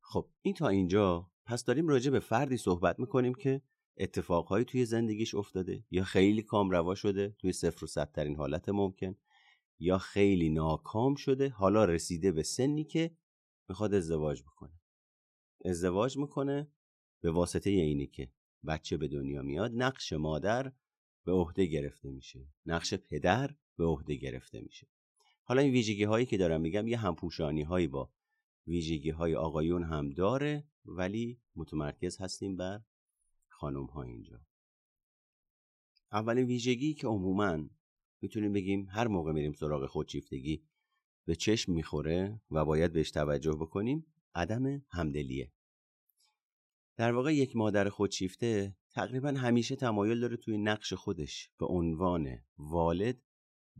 خب 0.00 0.30
این 0.42 0.54
تا 0.54 0.68
اینجا. 0.68 1.30
پس 1.44 1.64
داریم 1.64 1.88
راجع 1.88 2.10
به 2.10 2.20
فردی 2.20 2.56
صحبت 2.56 2.98
می‌کنیم 2.98 3.34
که 3.34 3.62
اتفاقهایی 3.96 4.64
توی 4.64 4.84
زندگیش 4.84 5.34
افتاده 5.34 5.84
یا 5.90 6.04
خیلی 6.04 6.42
کامروا 6.42 6.94
شده 6.94 7.36
توی 7.38 7.52
صفر 7.52 7.84
و 7.84 7.86
صد 7.86 8.12
ترین 8.12 8.36
حالت 8.36 8.68
ممکن 8.68 9.16
یا 9.78 9.98
خیلی 9.98 10.48
ناکام 10.48 11.14
شده 11.14 11.48
حالا 11.48 11.84
رسیده 11.84 12.32
به 12.32 12.42
سنی 12.42 12.84
که 12.84 13.16
می‌خواد 13.68 13.94
ازدواج 13.94 14.42
بکنه. 14.42 14.80
ازدواج 15.64 16.16
می‌کنه 16.16 16.72
به 17.22 17.30
واسطه 17.30 17.70
اینی 17.70 18.06
که 18.06 18.32
بچه 18.66 18.96
به 18.96 19.08
دنیا 19.08 19.42
میاد 19.42 19.72
نقش 19.74 20.12
مادر 20.12 20.72
به 21.24 21.32
عهده 21.32 21.66
گرفته 21.66 22.10
میشه. 22.10 22.46
نقش 22.66 22.94
پدر 22.94 23.54
به 23.80 23.86
عهده 23.86 24.14
گرفته 24.14 24.60
میشه. 24.60 24.86
حالا 25.44 25.62
این 25.62 25.72
ویژگی 25.72 26.04
هایی 26.04 26.26
که 26.26 26.36
دارم 26.36 26.60
میگم 26.60 26.88
یه 26.88 26.98
همپوشانی 26.98 27.62
هایی 27.62 27.86
با 27.86 28.10
ویژگی 28.66 29.10
های 29.10 29.34
آقایون 29.34 29.84
هم 29.84 30.10
داره 30.10 30.64
ولی 30.84 31.40
متمرکز 31.56 32.16
هستیم 32.16 32.56
بر 32.56 32.80
خانم 33.48 33.84
ها 33.84 34.02
اینجا. 34.02 34.40
اولین 36.12 36.46
ویژگی 36.46 36.94
که 36.94 37.06
عموما 37.06 37.58
می‌تونیم 38.20 38.52
بگیم 38.52 38.86
هر 38.90 39.08
موقع 39.08 39.32
میریم 39.32 39.52
سراغ 39.52 39.86
خودشیفتگی 39.86 40.62
به 41.24 41.34
چشم 41.34 41.72
می‌خوره 41.72 42.40
و 42.50 42.64
باید 42.64 42.92
بهش 42.92 43.10
توجه 43.10 43.52
بکنیم 43.52 44.06
عدم 44.34 44.82
همدلیه. 44.88 45.52
در 46.96 47.12
واقع 47.12 47.34
یک 47.34 47.56
مادر 47.56 47.88
خودشیفته 47.88 48.76
تقریبا 48.90 49.28
همیشه 49.28 49.76
تمایل 49.76 50.20
داره 50.20 50.36
توی 50.36 50.58
نقش 50.58 50.92
خودش 50.92 51.50
به 51.58 51.66
عنوان 51.66 52.38
والد 52.58 53.29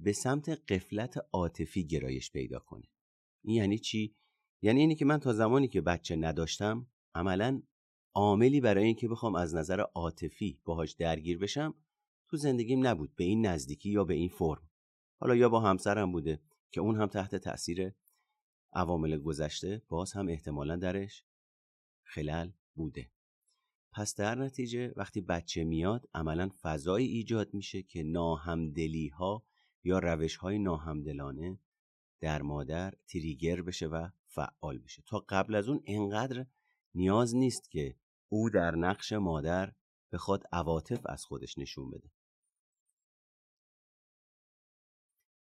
به 0.03 0.13
سمت 0.13 0.49
قفلت 0.49 1.27
عاطفی 1.33 1.87
گرایش 1.87 2.33
پیدا 2.33 2.59
کنه. 2.59 2.89
این 3.45 3.57
یعنی 3.57 3.79
چی؟ 3.79 4.17
یعنی 4.63 4.81
اینی 4.81 4.95
که 4.95 5.05
من 5.05 5.19
تا 5.19 5.33
زمانی 5.33 5.69
که 5.69 5.81
بچه 5.81 6.17
نداشتم 6.17 6.87
عملا 7.15 7.63
عاملی 8.15 8.61
برای 8.61 8.85
اینکه 8.85 9.09
بخوام 9.09 9.35
از 9.35 9.55
نظر 9.55 9.81
عاطفی 9.81 10.61
باهاش 10.65 10.93
درگیر 10.93 11.39
بشم 11.39 11.75
تو 12.31 12.37
زندگیم 12.37 12.87
نبود 12.87 13.15
به 13.17 13.25
این 13.25 13.47
نزدیکی 13.47 13.91
یا 13.91 14.05
به 14.05 14.15
این 14.15 14.29
فرم. 14.29 14.71
حالا 15.21 15.37
یا 15.37 15.49
با 15.49 15.61
همسرم 15.61 16.13
بوده 16.13 16.41
که 16.71 16.81
اون 16.81 17.01
هم 17.01 17.07
تحت 17.07 17.37
تاثیر 17.37 17.93
عوامل 18.73 19.19
گذشته 19.19 19.83
باز 19.89 20.13
هم 20.13 20.29
احتمالا 20.29 20.77
درش 20.77 21.25
خلل 22.03 22.51
بوده. 22.75 23.11
پس 23.93 24.15
در 24.15 24.35
نتیجه 24.35 24.93
وقتی 24.97 25.21
بچه 25.21 25.65
میاد 25.65 26.09
عملا 26.15 26.51
فضایی 26.63 27.07
ایجاد 27.07 27.55
میشه 27.55 27.83
که 27.83 28.03
ناهمدلی 28.03 29.09
ها 29.09 29.47
یا 29.85 29.99
روش 29.99 30.37
های 30.37 30.59
ناهمدلانه 30.59 31.59
در 32.21 32.43
مادر 32.43 32.95
تریگر 33.09 33.63
بشه 33.63 33.87
و 33.87 34.09
فعال 34.27 34.79
بشه. 34.79 35.03
تا 35.07 35.25
قبل 35.29 35.55
از 35.55 35.69
اون 35.69 35.83
انقدر 35.87 36.47
نیاز 36.95 37.37
نیست 37.37 37.71
که 37.71 37.97
او 38.29 38.51
در 38.51 38.71
نقش 38.71 39.13
مادر 39.13 39.73
بخواد 40.13 40.45
عواطف 40.53 41.01
از 41.07 41.25
خودش 41.25 41.59
نشون 41.59 41.91
بده. 41.91 42.11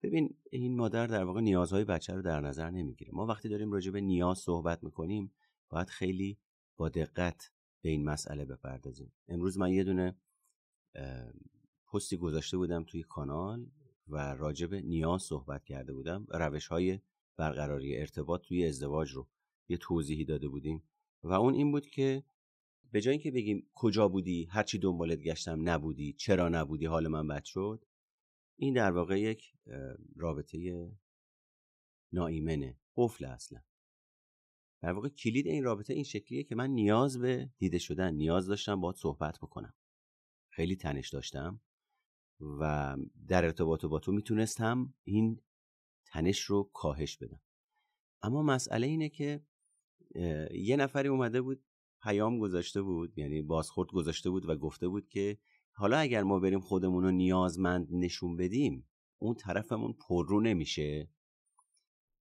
ببین 0.04 0.38
این 0.52 0.76
مادر 0.76 1.08
در 1.08 1.24
واقع 1.24 1.42
نیازهای 1.42 1.84
بچه 1.84 2.14
رو 2.14 2.22
در 2.22 2.40
نظر 2.40 2.70
نمی‌گیره. 2.70 3.12
ما 3.14 3.26
وقتی 3.26 3.50
داریم 3.50 3.72
راجع 3.72 3.92
به 3.92 4.02
نیاز 4.02 4.38
صحبت 4.38 4.84
می‌کنیم 4.84 5.34
باید 5.70 5.90
خیلی 5.90 6.40
با 6.78 6.90
دقت 6.90 7.52
به 7.82 7.90
این 7.90 8.04
مسئله 8.04 8.46
بپردازیم. 8.46 9.14
امروز 9.28 9.58
من 9.58 9.72
یه 9.72 9.84
دونه 9.84 10.16
پستی 11.94 12.18
گذاشته 12.18 12.58
بودم 12.58 12.84
توی 12.84 13.04
کانال. 13.04 13.72
و 14.10 14.18
راجع 14.18 14.68
به 14.68 14.82
نیاز 14.82 15.22
صحبت 15.22 15.64
کرده 15.64 15.94
بودم. 15.94 16.26
روش 16.30 16.68
های 16.68 17.00
برقراری 17.38 17.98
ارتباط 17.98 18.42
توی 18.42 18.66
ازدواج 18.66 19.12
رو 19.12 19.28
یه 19.70 19.78
توضیحی 19.78 20.26
داده 20.26 20.48
بودیم 20.48 20.84
و 21.24 21.34
اون 21.34 21.54
این 21.54 21.72
بود 21.72 21.88
که 21.88 22.24
به 22.92 23.02
جای 23.02 23.12
اینکه 23.12 23.32
بگیم 23.32 23.70
کجا 23.74 24.08
بودی 24.08 24.46
هرچی 24.46 24.78
دنبالت 24.80 25.20
گشتم 25.20 25.70
نبودی 25.70 26.14
چرا 26.14 26.50
نبودی 26.50 26.86
حال 26.86 27.08
من 27.08 27.28
بد 27.28 27.44
شد 27.44 27.86
این 28.56 28.74
در 28.74 28.92
واقع 28.92 29.20
یک 29.20 29.54
رابطه 30.16 30.92
ناایمنه 32.12 32.78
قفل 32.98 33.26
اصلا. 33.26 33.62
در 34.82 34.92
واقع 34.92 35.10
کلید 35.10 35.48
این 35.48 35.64
رابطه 35.64 35.94
این 35.94 36.04
شکلیه 36.04 36.44
که 36.44 36.56
من 36.56 36.70
نیاز 36.70 37.20
به 37.20 37.50
دیده 37.58 37.78
شدن 37.78 38.14
نیاز 38.14 38.48
داشتم 38.48 38.82
باید 38.82 38.96
صحبت 38.96 39.38
بکنم. 39.38 39.74
خیلی 40.50 40.76
تنش 40.76 41.10
داشتم. 41.10 41.62
و 42.42 42.98
در 43.28 43.46
ارتباط 43.46 43.86
با 43.86 44.00
تو 44.00 44.12
می‌تونستم 44.12 44.94
این 45.04 45.42
تنش 46.06 46.42
رو 46.42 46.70
کاهش 46.74 47.18
بدم. 47.18 47.42
اما 48.22 48.42
مسئله 48.42 48.88
اینه 48.88 49.10
که 49.10 49.44
یه 50.52 50.76
نفری 50.76 51.08
اومده 51.08 51.42
بود 51.42 51.64
پیام 52.02 52.40
گذاشته 52.40 52.82
بود 52.82 53.18
یعنی 53.18 53.42
بازخورد 53.42 53.90
گذاشته 53.90 54.30
بود 54.30 54.50
و 54.50 54.56
گفته 54.56 54.88
بود 54.88 55.08
که 55.08 55.38
حالا 55.74 55.98
اگر 55.98 56.24
ما 56.24 56.40
بریم 56.40 56.60
خودمون 56.60 57.04
رو 57.04 57.12
نیازمند 57.12 57.88
نشون 57.92 58.38
بدیم 58.38 58.90
اون 59.18 59.36
طرفمون 59.36 59.94
پررو 59.94 60.42
نمیشه. 60.42 61.10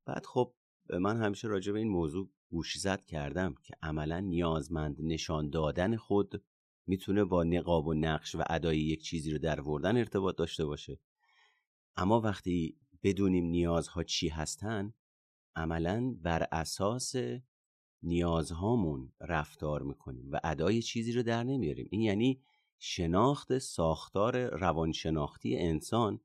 بعد 0.07 0.27
خب 0.27 0.55
من 1.01 1.17
همیشه 1.17 1.49
راجع 1.49 1.73
به 1.73 1.79
این 1.79 1.89
موضوع 1.89 2.31
گوش 2.51 2.79
زد 2.79 3.05
کردم 3.05 3.55
که 3.63 3.75
عملا 3.83 4.21
نیازمند 4.21 4.97
نشان 5.01 5.51
دادن 5.51 5.97
خود 5.97 6.45
می‌تونه 6.89 7.25
با 7.25 7.45
نقاب 7.45 7.87
و 7.87 7.95
نقش 7.95 8.35
و 8.35 8.43
ادای 8.51 8.79
یک 8.79 9.03
چیزی 9.03 9.31
رو 9.31 9.39
در 9.39 9.61
وردن 9.61 9.97
ارتباط 9.97 10.37
داشته 10.37 10.65
باشه. 10.65 11.01
اما 11.97 12.21
وقتی 12.21 12.77
بدونیم 13.03 13.45
نیازها 13.45 14.03
چی 14.03 14.29
هستن 14.29 14.95
عملا 15.57 16.17
بر 16.23 16.49
اساس 16.53 17.15
نیازهامون 18.03 19.13
رفتار 19.21 19.83
می‌کنیم 19.83 20.31
و 20.31 20.41
ادای 20.45 20.83
چیزی 20.83 21.13
رو 21.13 21.23
در 21.23 21.45
نمیاریم. 21.45 21.89
این 21.91 22.01
یعنی 22.01 22.43
شناخت 22.79 23.59
ساختار 23.59 24.57
روانشناختی 24.57 25.57
انسان 25.57 26.21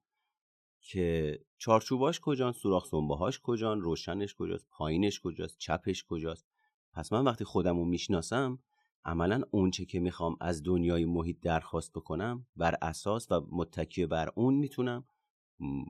که 0.82 1.40
چارچوباش 1.58 2.20
کجان 2.20 2.52
سوراخ 2.52 2.86
سنباهاش 2.86 3.40
کجان 3.40 3.82
روشنش 3.82 4.36
کجاست 4.36 4.68
پایینش 4.70 5.20
کجاست 5.20 5.58
چپش 5.58 6.04
کجاست. 6.04 6.48
پس 6.94 7.14
من 7.14 7.24
وقتی 7.24 7.46
خودم 7.46 7.78
رو 7.78 7.86
می‌شناسم 7.86 8.60
عملا 9.06 9.42
اونچه 9.52 9.86
که 9.86 10.00
می‌خوام 10.00 10.38
از 10.42 10.64
دنیای 10.64 11.06
محیط 11.06 11.40
درخواست 11.42 11.92
بکنم 11.94 12.48
بر 12.56 12.76
اساس 12.82 13.32
و 13.32 13.48
متکی 13.52 14.06
بر 14.06 14.30
اون 14.36 14.54
می‌تونم 14.54 15.06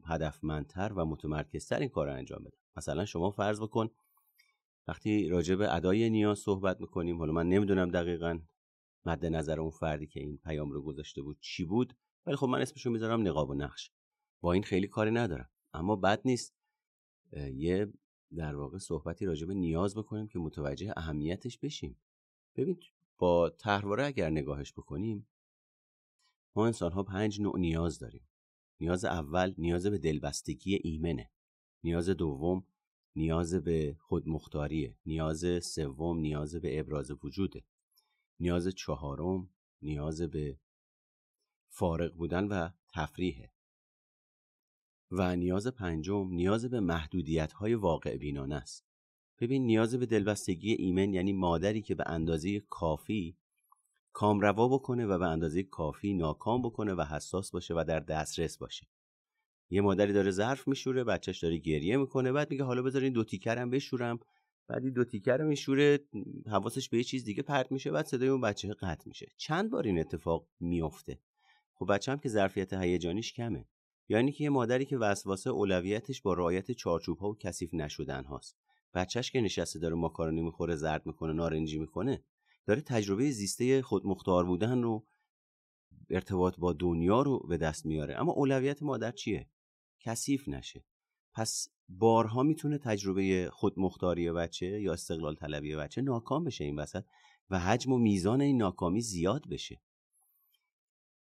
هدفمندتر 0.06 0.94
و 0.96 1.06
متمرکزتر 1.06 1.80
این 1.80 1.90
کار 1.90 2.08
رو 2.08 2.14
انجام 2.14 2.44
بدم. 2.44 2.58
مثلا 2.78 3.06
شما 3.06 3.32
فرض 3.32 3.62
بکن 3.62 3.90
وقتی 4.88 5.30
راجع 5.30 5.56
به 5.56 5.76
ادای 5.76 6.10
نیاز 6.10 6.40
صحبت 6.40 6.82
می‌کنیم 6.82 7.18
حالا 7.18 7.32
من 7.32 7.50
نمی‌دونم 7.50 7.92
دقیقا 7.92 8.40
مد 9.06 9.26
نظر 9.26 9.60
اون 9.60 9.72
فردی 9.72 10.08
که 10.08 10.20
این 10.20 10.38
پیام 10.38 10.72
رو 10.72 10.82
گذاشته 10.82 11.22
بود 11.22 11.38
چی 11.40 11.64
بود 11.64 11.96
ولی 12.26 12.36
خب 12.36 12.48
من 12.48 12.62
اسمشو 12.62 12.90
می‌ذارم 12.90 13.28
نقاب 13.28 13.50
و 13.50 13.54
نقش. 13.54 13.92
با 14.42 14.54
این 14.54 14.64
خیلی 14.64 14.88
کاری 14.88 15.12
ندارم. 15.12 15.50
اما 15.74 15.96
بد 15.96 16.22
نیست 16.26 16.56
یه 17.54 17.94
در 18.36 18.56
واقع 18.56 18.78
صحبتی 18.78 19.26
راجع 19.26 19.48
به 19.48 19.54
نیاز 19.54 19.96
بکنیم 19.96 20.28
که 20.28 20.40
متوجه 20.40 20.94
اهمیتش 20.98 21.58
بشیم. 21.58 22.00
ببین 22.56 22.80
با 23.18 23.50
تحواره 23.50 24.06
اگر 24.06 24.30
نگاهش 24.30 24.74
بکنیم 24.74 25.28
ما 26.56 26.66
انسان 26.66 26.92
ها 26.92 27.04
پنج 27.04 27.42
نوع 27.42 27.60
نیاز 27.60 28.00
داریم. 28.00 28.28
نیاز 28.80 29.06
اول 29.06 29.54
نیاز 29.58 29.88
به 29.88 29.98
دلبستگی 29.98 30.76
ایمنه. 30.84 31.32
نیاز 31.84 32.10
دوم 32.10 32.68
نیاز 33.16 33.56
به 33.56 33.98
خودمختاریه. 34.00 34.98
نیاز 35.06 35.46
سوم 35.62 36.18
نیاز 36.18 36.56
به 36.56 36.80
ابراز 36.80 37.12
وجوده. 37.24 37.66
نیاز 38.40 38.68
چهارم 38.68 39.50
نیاز 39.82 40.22
به 40.22 40.60
فارغ 41.70 42.14
بودن 42.14 42.48
و 42.48 42.70
تفریحه. 42.94 43.52
و 45.12 45.36
نیاز 45.36 45.68
پنجم 45.68 46.28
نیاز 46.28 46.66
به 46.66 46.80
محدودیت 46.80 47.54
های 47.54 47.76
واقع 47.76 48.18
بینانه 48.18 48.56
است. 48.56 48.93
ببین 49.44 49.66
نیاز 49.66 49.96
به 49.96 50.06
دلبستگی 50.06 50.74
ایمن 50.74 51.14
یعنی 51.14 51.34
مادری 51.34 51.82
که 51.82 51.96
به 51.96 52.04
اندازه 52.08 52.60
کافی 52.60 53.38
کامروا 54.14 54.68
بکنه 54.68 55.06
و 55.06 55.20
به 55.20 55.28
اندازه 55.28 55.64
کافی 55.64 56.14
ناکام 56.14 56.62
بکنه 56.62 56.94
و 56.94 57.02
حساس 57.02 57.52
باشه 57.52 57.74
و 57.74 57.84
در 57.88 58.00
دسترس 58.00 58.58
باشه. 58.58 58.88
یه 59.70 59.82
مادری 59.82 60.14
داره 60.14 60.32
ظرف 60.32 60.68
میشوره 60.68 61.04
بچهش 61.04 61.40
داره 61.40 61.58
گریه 61.58 61.98
می‌کنه 61.98 62.32
بعد 62.32 62.52
میگه 62.52 62.64
حالا 62.64 62.82
بذارین 62.82 63.14
دو 63.14 63.24
تیکرم 63.24 63.70
بشورم. 63.70 64.20
بعد 64.68 64.84
این 64.84 64.94
دو 64.94 65.04
تیکر 65.04 65.38
رو 65.38 65.48
میشوره 65.48 66.00
حواسش 66.48 66.90
به 66.90 66.98
یه 66.98 67.04
چیز 67.04 67.24
دیگه 67.24 67.44
پرت 67.44 67.72
میشه 67.72 67.92
بعد 67.92 68.06
صدای 68.06 68.30
اون 68.30 68.42
بچه 68.42 68.74
قطع 68.74 69.08
میشه. 69.08 69.32
چند 69.38 69.70
بار 69.70 69.84
این 69.84 70.00
اتفاق 70.00 70.48
میفته 70.60 71.20
خب 71.74 71.94
بچه 71.94 72.12
هم 72.12 72.20
که 72.20 72.30
ظرفیت 72.30 72.74
هیجانیش 72.74 73.34
کمه. 73.34 73.66
یعنی 74.10 74.32
که 74.32 74.44
یه 74.44 74.50
مادری 74.50 74.86
که 74.86 74.98
وسواسه 74.98 75.50
اولویتش 75.50 76.22
با 76.22 76.34
رعایت 76.34 76.72
چارچوب 76.72 77.18
ها 77.18 77.30
و 77.30 77.38
کثیف 77.38 77.74
نشدن 77.74 78.24
هاست 78.24 78.63
بچهش 78.94 79.32
که 79.32 79.42
نشسته 79.42 79.80
داره 79.80 79.96
ماکارونی 79.96 80.42
می‌خوره 80.42 80.76
زرد 80.76 81.06
می‌کنه 81.06 81.34
نارنجی 81.34 81.80
می‌کنه 81.80 82.24
داره 82.66 82.82
تجربه 82.82 83.32
زیسته 83.32 83.82
خودمختار 83.82 84.46
بودن 84.46 84.82
رو 84.82 85.08
ارتباط 86.10 86.60
با 86.60 86.74
دنیا 86.74 87.22
رو 87.22 87.40
به 87.40 87.58
دست 87.58 87.86
میاره. 87.86 88.20
اما 88.20 88.32
اولویت 88.32 88.84
مادر 88.84 89.12
چیه؟ 89.12 89.50
کثیف 90.00 90.48
نشه. 90.48 90.86
پس 91.34 91.68
بارها 91.90 92.44
می‌تونه 92.44 92.78
تجربه 92.78 93.50
خودمختاری 93.54 94.32
بچه 94.32 94.82
یا 94.82 94.94
استقلال 94.94 95.36
طلبی 95.36 95.76
بچه 95.76 96.02
ناکام 96.02 96.44
بشه 96.44 96.64
این 96.64 96.80
وسط 96.80 97.04
و 97.50 97.60
حجم 97.60 97.92
و 97.92 97.98
میزان 97.98 98.42
این 98.42 98.58
ناکامی 98.58 99.02
زیاد 99.02 99.50
بشه. 99.50 99.82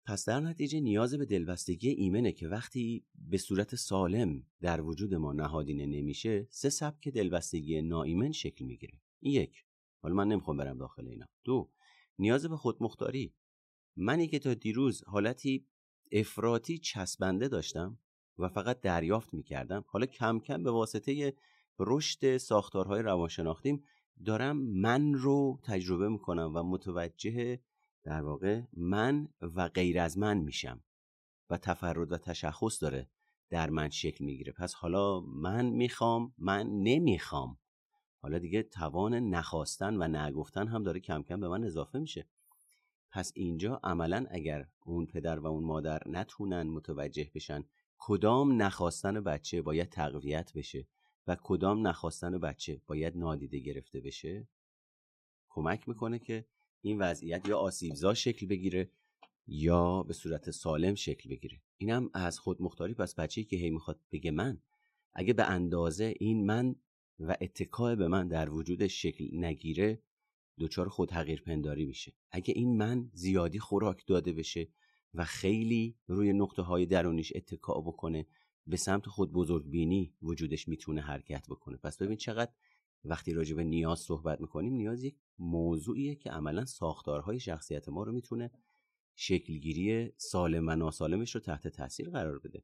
پس 0.10 0.26
در 0.26 0.40
نتیجه 0.40 0.80
نیاز 0.80 1.14
به 1.14 1.26
دلبستگی 1.26 1.90
ایمنه 1.90 2.32
که 2.32 2.48
وقتی 2.48 3.06
به 3.16 3.38
صورت 3.38 3.76
سالم 3.76 4.44
در 4.62 4.82
وجود 4.82 5.16
ما 5.16 5.34
نهادینه 5.34 5.86
نمیشه 5.86 6.48
سه 6.52 6.70
سبک 6.70 7.08
دلبستگی 7.08 7.82
ناایمن 7.82 8.32
شکل 8.32 8.66
می‌گیره. 8.66 9.02
یک. 9.22 9.66
حالا 10.02 10.16
من 10.16 10.28
نمی‌خوام 10.28 10.58
برم 10.58 10.78
داخل 10.78 11.08
اینا. 11.08 11.26
دو. 11.44 11.72
نیاز 12.20 12.46
به 12.46 12.58
خودمختاری. 12.58 13.34
منی 13.96 14.28
که 14.28 14.40
تا 14.40 14.54
دیروز 14.54 15.04
حالتی 15.04 15.66
افراطی 16.12 16.78
چسبنده 16.78 17.48
داشتم 17.48 18.00
و 18.38 18.50
فقط 18.50 18.82
دریافت 18.82 19.34
می‌کردم 19.34 19.86
حالا 19.88 20.06
کم 20.06 20.40
کم 20.40 20.64
به 20.64 20.72
واسطه 20.72 21.34
رشد 21.80 22.38
ساختارهای 22.38 23.02
روانشناختیم 23.02 23.84
دارم 24.26 24.58
من 24.58 25.14
رو 25.14 25.60
تجربه 25.64 26.10
می‌کنم 26.10 26.52
و 26.56 26.64
متوجه 26.64 27.60
در 28.04 28.22
واقع 28.22 28.62
من 28.74 29.28
و 29.42 29.68
غیر 29.68 30.00
از 30.00 30.18
من 30.18 30.38
میشم 30.38 30.84
و 31.50 31.58
تفرد 31.58 32.12
و 32.12 32.18
تشخص 32.18 32.84
داره 32.84 33.10
در 33.50 33.70
من 33.70 33.90
شکل 33.90 34.26
می‌گیره. 34.26 34.52
پس 34.54 34.74
حالا 34.74 35.20
من 35.20 35.66
می‌خوام 35.66 36.34
من 36.38 36.68
نمی‌خوام. 36.70 37.58
حالا 38.22 38.40
دیگه 38.40 38.64
توان 38.64 39.14
نخواستن 39.14 39.96
و 39.98 40.08
نگفتن 40.08 40.68
هم 40.68 40.84
داره 40.84 41.00
کم 41.00 41.24
کم 41.24 41.40
به 41.40 41.48
من 41.48 41.64
اضافه 41.64 42.00
میشه. 42.00 42.28
پس 43.12 43.32
اینجا 43.36 43.80
عملا 43.84 44.26
اگر 44.30 44.68
اون 44.86 45.06
پدر 45.06 45.40
و 45.40 45.48
اون 45.48 45.64
مادر 45.64 46.02
نتونن 46.06 46.64
متوجه 46.64 47.32
بشن 47.36 47.64
کدام 47.98 48.62
نخواستن 48.62 49.20
بچه 49.24 49.62
باید 49.62 49.90
تقویت 49.90 50.54
بشه 50.54 50.88
و 51.28 51.38
کدام 51.44 51.88
نخواستن 51.88 52.38
بچه 52.38 52.82
باید 52.88 53.18
نادیده 53.18 53.60
گرفته 53.60 54.02
بشه 54.02 54.48
کمک 55.50 55.90
می‌کنه 55.90 56.20
که 56.20 56.46
این 56.82 57.00
وضعیت 57.00 57.48
یا 57.48 57.58
آسیبزا 57.58 58.14
شکل 58.14 58.48
بگیره 58.48 58.92
یا 59.48 60.04
به 60.04 60.14
صورت 60.14 60.52
سالم 60.52 60.96
شکل 60.96 61.30
بگیره. 61.30 61.62
اینم 61.78 62.10
از 62.14 62.40
خود 62.40 62.62
مختاری 62.62 62.94
پس 62.94 63.16
بچه‌ای 63.16 63.46
که 63.46 63.58
هی 63.58 63.70
می‌خواد 63.70 64.00
بگه 64.12 64.32
من 64.32 64.62
اگه 65.14 65.34
به 65.34 65.44
اندازه 65.44 66.14
این 66.20 66.46
من 66.46 66.76
و 67.20 67.38
اتکای 67.42 67.96
به 67.96 68.08
من 68.08 68.28
در 68.28 68.50
وجود 68.50 68.88
شکل 68.88 69.46
نگیره 69.46 70.02
دچار 70.60 70.90
خود 70.90 71.12
حقیر 71.12 71.42
پنداری 71.42 71.86
میشه. 71.86 72.14
اگه 72.32 72.54
این 72.58 72.78
من 72.78 73.10
زیادی 73.14 73.60
خوراک 73.60 74.06
داده 74.08 74.34
بشه 74.34 74.68
و 75.14 75.26
خیلی 75.26 75.98
روی 76.08 76.34
نقطه 76.34 76.62
های 76.62 76.86
درونیش 76.86 77.34
اتکا 77.36 77.82
بکنه 77.82 78.28
به 78.68 78.78
سمت 78.78 79.06
خود 79.06 79.32
بزرگ 79.32 79.70
بینی 79.70 80.14
وجودش 80.22 80.68
می‌تونه 80.68 81.02
حرکت 81.02 81.48
بکنه. 81.50 81.78
پس 81.78 81.98
ببین 81.98 82.18
چقدر 82.18 82.52
وقتی 83.04 83.34
راجع 83.34 83.56
به 83.56 83.64
نیاز 83.64 84.00
صحبت 84.00 84.42
می‌کنیم 84.42 84.74
نیاز 84.74 85.04
یک 85.04 85.16
موضوعیه 85.40 86.16
که 86.16 86.30
عملا 86.30 86.66
ساختارهای 86.66 87.40
شخصیت 87.40 87.90
ما 87.90 88.04
رو 88.04 88.12
می‌تونه 88.12 88.52
شکلگیری 89.16 90.12
سالم 90.18 90.68
و 90.68 90.76
ناسالمش 90.76 91.36
رو 91.36 91.42
تحت 91.42 91.68
تاثیر 91.68 92.10
قرار 92.10 92.40
بده. 92.40 92.64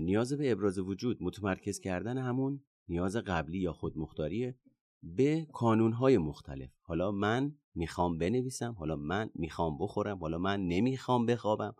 نیاز 0.00 0.32
به 0.32 0.52
ابراز 0.52 0.78
وجود 0.78 1.22
متمرکز 1.22 1.80
کردن 1.80 2.18
همون 2.18 2.64
نیاز 2.88 3.16
قبلی 3.16 3.58
یا 3.58 3.72
خودمختاریه 3.72 4.58
به 5.02 5.46
کانونهای 5.52 6.18
مختلف. 6.18 6.70
حالا 6.80 7.12
من 7.12 7.58
می‌خوام 7.74 8.18
بنویسم 8.18 8.72
حالا 8.72 8.96
من 8.96 9.30
می‌خوام 9.34 9.78
بخورم 9.78 10.18
حالا 10.18 10.38
من 10.38 10.60
نمی‌خوام 10.60 11.26
بخوابم 11.26 11.74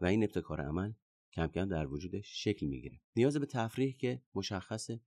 و 0.00 0.06
این 0.06 0.24
ابتکار 0.24 0.60
عمل 0.60 0.92
کم 1.32 1.46
کم 1.46 1.68
در 1.68 1.86
وجودش 1.86 2.44
شکل 2.44 2.66
می‌گیره. 2.66 3.00
نیاز 3.16 3.36
به 3.36 3.46
تفریح 3.46 3.96
که 3.96 4.22
مشخصه 4.34 5.00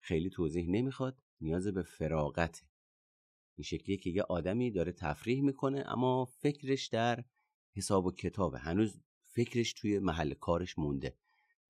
خیلی 0.00 0.30
توضیح 0.30 0.70
نمی‌خواد. 0.70 1.18
نیاز 1.40 1.66
به 1.66 1.82
فراغت 1.82 2.64
این 3.56 3.64
شکلیه 3.64 3.96
که 3.96 4.10
یه 4.10 4.22
آدمی 4.22 4.70
داره 4.70 4.92
تفریح 4.92 5.42
می‌کنه 5.42 5.84
اما 5.86 6.24
فکرش 6.24 6.86
در 6.86 7.24
حساب 7.76 8.06
و 8.06 8.12
کتابه 8.12 8.58
هنوز 8.58 9.00
فکرش 9.24 9.72
توی 9.72 9.98
محل 9.98 10.34
کارش 10.34 10.78
مونده. 10.78 11.16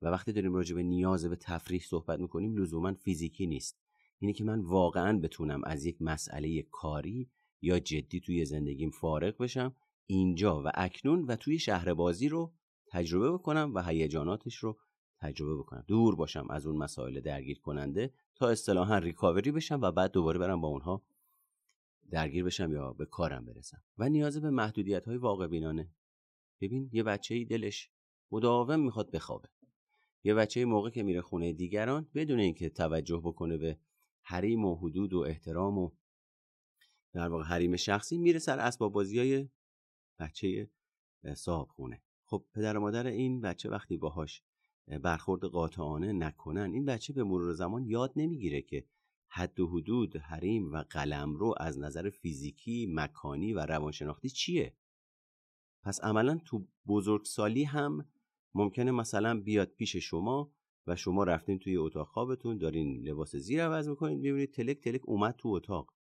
و 0.03 0.07
وقتی 0.09 0.33
داریم 0.33 0.55
راجع 0.55 0.75
به 0.75 0.83
نیاز 0.83 1.25
به 1.25 1.37
تفریح 1.37 1.81
صحبت 1.81 2.21
می‌کنیم 2.21 2.57
لزوما 2.57 2.95
فیزیکی 2.95 3.47
نیست. 3.47 3.79
اینه 4.19 4.33
که 4.33 4.45
من 4.45 4.61
واقعا 4.61 5.19
بتونم 5.19 5.65
از 5.65 5.85
یک 5.85 6.03
مسئله 6.03 6.63
کاری 6.63 7.31
یا 7.63 7.79
جدی 7.79 8.21
توی 8.21 8.45
زندگیم 8.45 8.91
فارغ 8.91 9.37
بشم 9.37 9.77
اینجا 10.07 10.63
و 10.63 10.71
اکنون 10.75 11.25
و 11.25 11.37
توی 11.37 11.59
شهر 11.59 11.95
بازی 11.95 12.29
رو 12.29 12.53
تجربه 12.89 13.31
بکنم 13.31 13.73
و 13.75 13.83
هیجاناتش 13.83 14.57
رو 14.57 14.79
تجربه 15.27 15.57
بکنم. 15.57 15.85
دور 15.87 16.17
باشم 16.17 16.47
از 16.51 16.67
اون 16.67 16.77
مسائل 16.77 17.21
درگیر 17.21 17.61
کننده 17.61 18.13
تا 18.35 18.49
اصطلاحا 18.49 18.99
ریکاوری 18.99 19.53
بشم 19.53 19.81
و 19.83 19.93
بعد 19.93 20.13
دوباره 20.13 20.39
برم 20.39 20.61
با 20.61 20.69
اونها 20.69 21.03
درگیر 22.11 22.45
بشم 22.45 22.73
یا 22.73 22.93
به 22.93 23.07
کارم 23.07 23.47
برسم. 23.47 23.83
و 23.99 24.09
نیاز 24.09 24.41
به 24.41 24.51
محدودیت 24.51 25.05
های 25.05 25.17
واقع 25.17 25.47
بینانه 25.47 25.91
ببین 26.61 26.91
یه 26.93 27.03
بچه 27.03 27.35
ای 27.35 27.45
دلش 27.45 27.91
مداوم 28.31 28.81
می‌خواد 28.81 29.11
بخوابه. 29.11 29.49
یه 30.25 30.35
بچه 30.35 30.65
موقع 30.65 30.91
که 30.91 31.03
میره 31.03 31.21
خونه 31.21 31.53
دیگران 31.53 32.09
بدون 32.15 32.41
اینکه 32.41 32.71
توجه 32.71 33.21
بکنه 33.25 33.57
به 33.57 33.79
حریم 34.23 34.65
و 34.65 34.77
حدود 34.77 35.13
و 35.13 35.19
احترام 35.19 35.79
و 35.79 35.91
در 37.13 37.29
واقع 37.29 37.45
حریم 37.45 37.77
شخصی 37.77 38.19
میره 38.19 38.39
سر 38.39 38.59
اسباب 38.59 38.93
بازی 38.93 39.19
های 39.19 39.49
بچه 40.19 40.71
صاحب 41.35 41.69
خونه 41.69 42.03
خب 42.25 42.45
پدر 42.55 42.77
و 42.77 42.81
مادر 42.81 43.07
این 43.07 43.41
بچه 43.41 43.69
وقتی 43.69 43.97
باهاش 43.97 44.43
برخورد 44.89 45.45
قاطعانه 45.45 46.13
نکنن. 46.13 46.73
این 46.73 46.85
بچه 46.85 47.13
به 47.13 47.25
مرور 47.25 47.53
زمان 47.53 47.85
یاد 47.85 48.13
نمی‌گیره 48.17 48.63
که 48.63 48.85
حد 49.29 49.61
و 49.61 49.67
حدود 49.67 50.17
حریم 50.17 50.73
و 50.73 50.85
قلم 50.91 51.35
رو 51.35 51.55
از 51.61 51.79
نظر 51.79 52.11
فیزیکی 52.11 52.87
مکانی 52.91 53.53
و 53.53 53.59
روانشناختی 53.59 54.31
چیه؟ 54.31 54.77
پس 55.83 56.01
عملا 56.01 56.41
تو 56.45 56.67
بزرگسالی 56.87 57.65
هم 57.65 58.09
ممکنه 58.55 58.91
مثلا 58.91 59.41
بیاد 59.41 59.69
پیش 59.69 59.97
شما 59.97 60.53
و 60.87 60.97
شما 60.97 61.25
رفتین 61.25 61.59
توی 61.59 61.77
اتاق 61.77 62.09
خوابتون 62.09 62.59
دارین 62.59 63.03
لباس 63.03 63.37
زیر 63.37 63.65
عوض 63.65 63.89
می‌کنین 63.89 64.19
ببینید 64.19 64.51
تلک 64.51 64.81
تلک 64.81 65.01
اومد 65.05 65.35
تو 65.37 65.49
اتاق. 65.49 65.95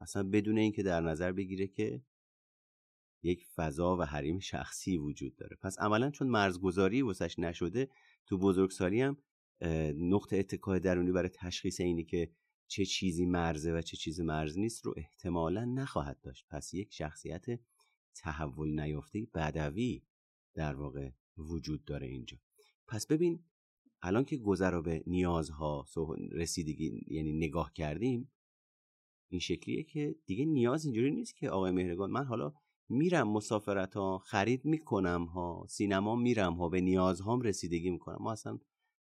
اصلا 0.00 0.22
بدون 0.22 0.58
اینکه 0.58 0.82
در 0.82 1.00
نظر 1.00 1.32
بگیره 1.32 1.66
که 1.66 2.02
یک 3.22 3.46
فضا 3.56 3.96
و 3.96 4.02
حریم 4.02 4.38
شخصی 4.38 4.96
وجود 4.96 5.36
داره. 5.36 5.56
پس 5.62 5.78
عملا 5.78 6.10
چون 6.10 6.28
مرزگذاری 6.28 7.02
وسش 7.02 7.38
نشده 7.38 7.88
تو 8.26 8.38
بزرگسالی 8.38 9.00
هم 9.00 9.16
نقطه 9.96 10.36
اتکای 10.36 10.80
درونی 10.80 11.12
برای 11.12 11.28
تشخیص 11.28 11.80
اینی 11.80 12.04
که 12.04 12.30
چه 12.66 12.84
چیزی 12.84 13.26
مرزه 13.26 13.72
و 13.72 13.82
چه 13.82 13.96
چیزی 13.96 14.22
مرز 14.22 14.58
نیست 14.58 14.86
رو 14.86 14.94
احتمالا 14.96 15.64
نخواهد 15.64 16.20
داشت. 16.20 16.46
پس 16.50 16.74
یک 16.74 16.92
شخصیت 16.92 17.44
تحول 18.14 18.80
نیافته 18.80 19.26
بدوی 19.34 20.02
در 20.54 20.74
واقع 20.74 21.10
وجود 21.38 21.84
داره 21.84 22.06
اینجا. 22.06 22.38
پس 22.86 23.06
ببین 23.06 23.44
الان 24.02 24.24
که 24.24 24.36
گذرا 24.36 24.82
به 24.82 25.04
نیازها 25.06 25.86
رسیدگی 26.32 27.04
یعنی 27.06 27.32
نگاه 27.32 27.72
کردیم 27.72 28.32
این 29.28 29.40
شکلیه 29.40 29.82
که 29.82 30.16
دیگه 30.26 30.44
نیاز 30.44 30.84
اینجوری 30.84 31.10
نیست 31.10 31.36
که 31.36 31.50
آقای 31.50 31.72
مهرگان 31.72 32.10
من 32.10 32.24
حالا 32.24 32.52
میرم 32.88 33.28
مسافرت 33.28 33.94
ها 33.96 34.18
خرید 34.18 34.64
می‌کنم 34.64 35.24
ها 35.24 35.66
سینما 35.68 36.16
میرم 36.16 36.54
ها 36.54 36.68
به 36.68 36.80
نیازهام 36.80 37.40
رسیدگی 37.40 37.90
می‌کنم. 37.90 38.18
ما 38.20 38.32
اصلا 38.32 38.58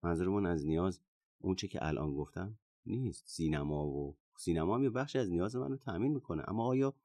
منظورمون 0.04 0.46
از 0.46 0.66
نیاز 0.66 1.02
اونچه 1.38 1.68
که 1.68 1.86
الان 1.86 2.14
گفتم 2.14 2.60
نیست. 2.86 3.24
سینما 3.28 3.88
و 3.88 4.18
سینما 4.38 4.76
هم 4.76 4.84
یه 4.84 4.90
بخشی 4.90 5.20
از 5.20 5.30
نیاز 5.30 5.56
منو 5.56 5.78
تامین 5.78 6.14
می‌کنه. 6.14 6.44
اما 6.50 6.66
آیا 6.66 6.96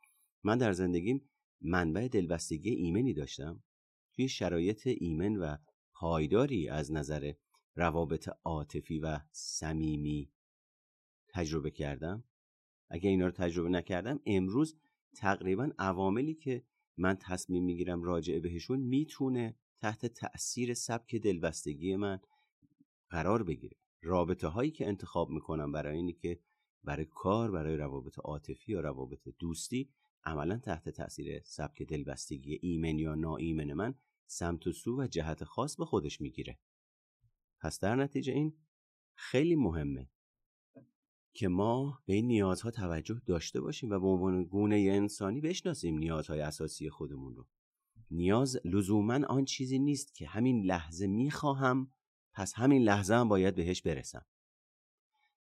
من 0.45 0.59
در 0.59 0.73
زندگیم 0.73 1.31
منبع 1.61 2.09
دلبستگی 2.09 2.71
ایمنی 2.71 3.15
داشتم؟ 3.15 3.63
توی 4.13 4.29
شرایط 4.29 4.87
ایمن 4.87 5.37
و 5.37 5.57
پایداری 5.95 6.69
از 6.69 6.93
نظر 6.93 7.33
روابط 7.75 8.29
عاطفی 8.45 8.99
و 8.99 9.21
صمیمی 9.31 10.33
تجربه 11.29 11.71
کردم؟ 11.71 12.25
اگه 12.89 13.11
اینا 13.11 13.27
رو 13.27 13.31
تجربه 13.31 13.69
نکردم 13.69 14.21
امروز 14.27 14.77
تقریبا 15.17 15.71
عواملی 15.79 16.35
که 16.35 16.65
من 16.97 17.17
تصمیم 17.17 17.65
می‌گیرم 17.65 18.03
راجع 18.03 18.39
بهشون 18.39 18.81
می‌تونه 18.81 19.57
تحت 19.81 20.07
تأثیر 20.07 20.75
سبک 20.75 21.17
دلبستگی 21.17 21.97
من 21.97 22.21
قرار 23.11 23.43
بگیره. 23.43 23.77
رابطه 24.03 24.49
هایی 24.49 24.71
که 24.71 24.89
انتخاب 24.89 25.31
می‌کنم 25.31 25.73
برای 25.73 25.97
اینی 25.97 26.13
که 26.13 26.41
برای 26.85 27.05
کار 27.05 27.51
برای 27.51 27.77
روابط 27.77 28.19
عاطفی 28.19 28.73
یا 28.73 28.81
روابط 28.81 29.29
دوستی 29.39 29.91
عملا 30.25 30.59
تحت 30.59 30.89
تاثیر 30.89 31.43
سبک 31.45 31.83
دلبستگی 31.83 32.59
ایمن 32.63 32.99
یا 32.99 33.15
ناایمن 33.15 33.73
من 33.73 33.95
سمت 34.27 34.67
و 34.67 34.73
سو 34.73 35.03
و 35.03 35.07
جهت 35.07 35.45
خاص 35.45 35.77
به 35.77 35.85
خودش 35.85 36.21
می‌گیره. 36.21 36.59
پس 37.61 37.81
در 37.81 37.97
نتیجه 37.97 38.33
این 38.33 38.57
خیلی 39.15 39.55
مهمه 39.57 40.11
که 41.33 41.49
ما 41.49 42.03
به 42.07 42.15
این 42.15 42.27
نیازها 42.27 42.71
توجه 42.71 43.21
داشته 43.27 43.61
باشیم 43.61 43.91
و 43.91 43.99
به 43.99 44.07
عنوان 44.07 44.45
گونه 44.45 44.77
انسانی 44.77 45.41
بشناسیم 45.41 45.99
نیازهای 45.99 46.41
اساسی 46.41 46.91
خودمون 46.91 47.35
رو. 47.35 47.47
نیاز 48.11 48.61
لزوما 48.65 49.27
آن 49.27 49.45
چیزی 49.45 49.79
نیست 49.79 50.15
که 50.15 50.27
همین 50.27 50.65
لحظه 50.65 51.07
می‌خواهم 51.07 51.93
پس 52.33 52.55
همین 52.55 52.83
لحظه 52.83 53.15
هم 53.15 53.29
باید 53.29 53.55
بهش 53.55 53.83
برسم. 53.83 54.27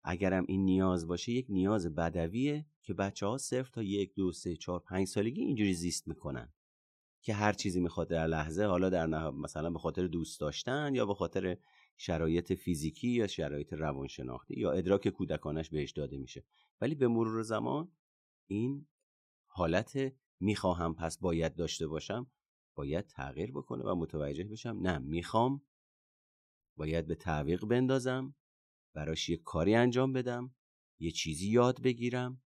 اگرم 0.04 0.44
این 0.48 0.64
نیاز 0.64 1.06
باشه 1.06 1.32
یک 1.32 1.46
نیاز 1.48 1.94
بدویه 1.94 2.66
که 2.82 2.94
بچه 2.94 3.26
ها 3.26 3.38
صرف 3.38 3.70
تا 3.70 3.82
یک 3.82 4.14
دو 4.14 4.32
سه 4.32 4.56
چهار 4.56 4.80
پنج 4.80 5.06
سالگی 5.06 5.40
اینجوری 5.40 5.74
زیست 5.74 6.08
می‌کنن 6.08 6.52
که 7.22 7.34
هر 7.34 7.52
چیزی 7.52 7.80
می‌خواد 7.80 8.08
در 8.08 8.26
لحظه 8.26 8.64
حالا 8.64 8.90
در 8.90 9.30
مثلا 9.30 9.70
به 9.70 9.78
خاطر 9.78 10.06
دوست 10.06 10.40
داشتن 10.40 10.94
یا 10.94 11.06
به 11.06 11.14
خاطر 11.14 11.56
شرایط 11.96 12.52
فیزیکی 12.52 13.08
یا 13.08 13.26
شرایط 13.26 13.72
روانشناختی 13.72 14.60
یا 14.60 14.72
ادراک 14.72 15.08
کودکانش 15.08 15.70
بهش 15.70 15.90
داده 15.90 16.16
میشه. 16.18 16.44
ولی 16.80 16.94
به 16.94 17.08
مرور 17.08 17.42
زمان 17.42 17.92
این 18.46 18.86
حالت 19.46 19.98
می‌خواهم 20.40 20.94
پس 20.94 21.18
باید 21.18 21.54
داشته 21.54 21.86
باشم 21.86 22.30
باید 22.74 23.06
تغییر 23.06 23.52
بکنه 23.52 23.84
و 23.84 23.94
متوجه 23.94 24.44
بشم 24.44 24.78
نه 24.82 24.98
می‌خوام 24.98 25.62
باید 26.76 27.06
به 27.06 27.14
تعویق 27.14 27.64
بندازم 27.64 28.34
براش 28.94 29.28
یه 29.28 29.36
کاری 29.36 29.74
انجام 29.74 30.12
بدم 30.12 30.54
یه 30.98 31.10
چیزی 31.10 31.48
یاد 31.50 31.82
بگیرم 31.82 32.42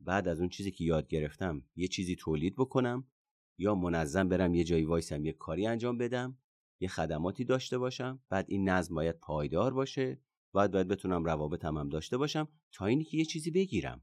بعد 0.00 0.28
از 0.28 0.40
اون 0.40 0.48
چیزی 0.48 0.70
که 0.70 0.84
یاد 0.84 1.08
گرفتم 1.08 1.64
یه 1.76 1.88
چیزی 1.88 2.16
تولید 2.16 2.54
بکنم 2.56 3.10
یا 3.58 3.74
منظم 3.74 4.28
برم 4.28 4.54
یه 4.54 4.64
جایی 4.64 4.84
وایسم 4.84 5.24
یه 5.24 5.32
کاری 5.32 5.66
انجام 5.66 5.98
بدم. 5.98 6.38
یه 6.84 6.88
خدماتی 6.88 7.44
داشته 7.44 7.78
باشم 7.78 8.22
بعد 8.28 8.46
این 8.48 8.68
نظم 8.68 8.94
باید 8.94 9.18
پایدار 9.18 9.74
باشه 9.74 10.20
بعد 10.54 10.72
باید 10.72 10.88
بتونم 10.88 11.24
روابطم 11.24 11.78
هم 11.78 11.88
داشته 11.88 12.16
باشم 12.16 12.48
تا 12.72 12.86
اینی 12.86 13.04
که 13.04 13.16
یه 13.16 13.24
چیزی 13.24 13.50
بگیرم. 13.50 14.02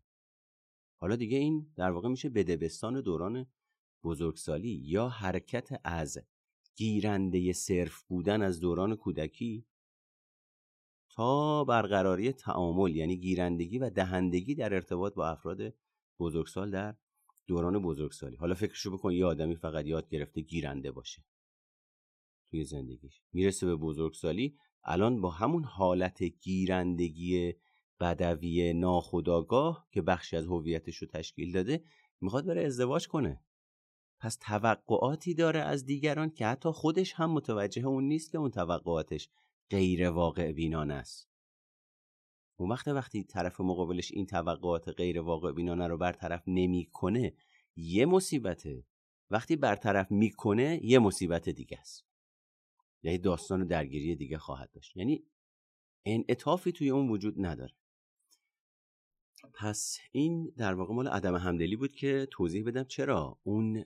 حالا 1.02 1.16
دیگه 1.16 1.38
این 1.38 1.74
در 1.76 1.92
واقع 1.92 2.10
میشه 2.10 2.30
بدبستان 2.30 3.02
دوران 3.02 3.46
بزرگسالی 4.04 4.82
یا 4.86 5.10
حرکت 5.10 5.70
از 5.84 6.20
گیرنده 6.76 7.54
صرف 7.54 8.04
بودن 8.04 8.42
از 8.42 8.60
دوران 8.60 8.96
کودکی 8.96 9.66
تا 11.10 11.64
برقراری 11.64 12.32
تعامل 12.32 12.96
یعنی 12.96 13.18
گیرندگی 13.18 13.80
و 13.80 13.90
دهندگی 13.90 14.56
در 14.56 14.74
ارتباط 14.74 15.14
با 15.14 15.28
افراد 15.28 15.74
بزرگسال 16.20 16.72
در 16.72 16.96
دوران 17.48 17.82
بزرگسالی. 17.82 18.36
حالا 18.36 18.56
فکرشو 18.56 18.92
بکن 18.92 19.12
یه 19.12 19.26
آدمی 19.26 19.56
فقط 19.56 19.86
یاد 19.86 20.10
گرفته 20.10 20.42
گیرنده 20.42 20.92
باشه. 20.92 21.24
توی 22.52 22.64
زندگیش. 22.64 23.22
می‌رسه 23.34 23.66
به 23.66 23.76
بزرگسالی. 23.76 24.58
الان 24.84 25.22
با 25.22 25.30
همون 25.30 25.64
حالت 25.64 26.24
گیرندگی 26.24 27.54
بدوی 28.00 28.74
ناخداگاه 28.74 29.88
که 29.92 30.02
بخشی 30.02 30.38
از 30.38 30.46
هویتش 30.46 30.98
رو 30.98 31.08
تشکیل 31.08 31.52
داده 31.52 31.84
می‌خواد 32.22 32.46
بره 32.46 32.66
ازدواج 32.66 33.08
کنه. 33.08 33.42
پس 34.20 34.38
توقعاتی 34.42 35.34
داره 35.34 35.60
از 35.60 35.86
دیگران 35.86 36.30
که 36.30 36.46
حتی 36.46 36.70
خودش 36.70 37.14
هم 37.14 37.32
متوجه 37.32 37.88
اون 37.88 38.04
نیست 38.04 38.32
که 38.32 38.38
اون 38.38 38.52
توقعاتش 38.52 39.30
غیر 39.70 40.10
واقع 40.10 40.52
بینانه 40.52 40.94
است. 40.94 41.30
اون 42.60 42.70
وقت 42.70 42.88
وقتی 42.88 43.24
طرف 43.24 43.62
مقابلش 43.62 44.12
این 44.12 44.26
توقعات 44.26 44.90
غیر 44.90 45.20
واقع 45.20 45.52
بینانه 45.52 45.88
رو 45.88 45.98
برطرف 45.98 46.44
نمی‌کنه 46.48 47.34
یه 47.76 48.06
مصیبته. 48.06 48.86
وقتی 49.30 49.56
برطرف 49.56 50.12
می‌کنه 50.12 50.80
یه 50.84 51.00
مصیبت 51.00 51.50
دیگه 51.50 51.80
است. 51.80 52.11
یعنی 53.04 53.18
داستان 53.18 53.68
درگیری 53.68 54.16
دیگه 54.16 54.38
خواهد 54.38 54.72
داشت. 54.72 54.98
یعنی 54.98 55.24
انعطافی 56.06 56.72
توی 56.72 56.90
اون 56.90 57.10
وجود 57.10 57.46
نداره. 57.46 57.74
پس 59.54 59.98
این 60.12 60.54
در 60.58 60.74
واقع 60.74 60.94
مال 60.94 61.08
عدم 61.08 61.36
همدلی 61.36 61.76
بود 61.76 61.92
که 61.92 62.28
توضیح 62.32 62.66
بدم 62.66 62.84
چرا 62.84 63.40
اون 63.44 63.86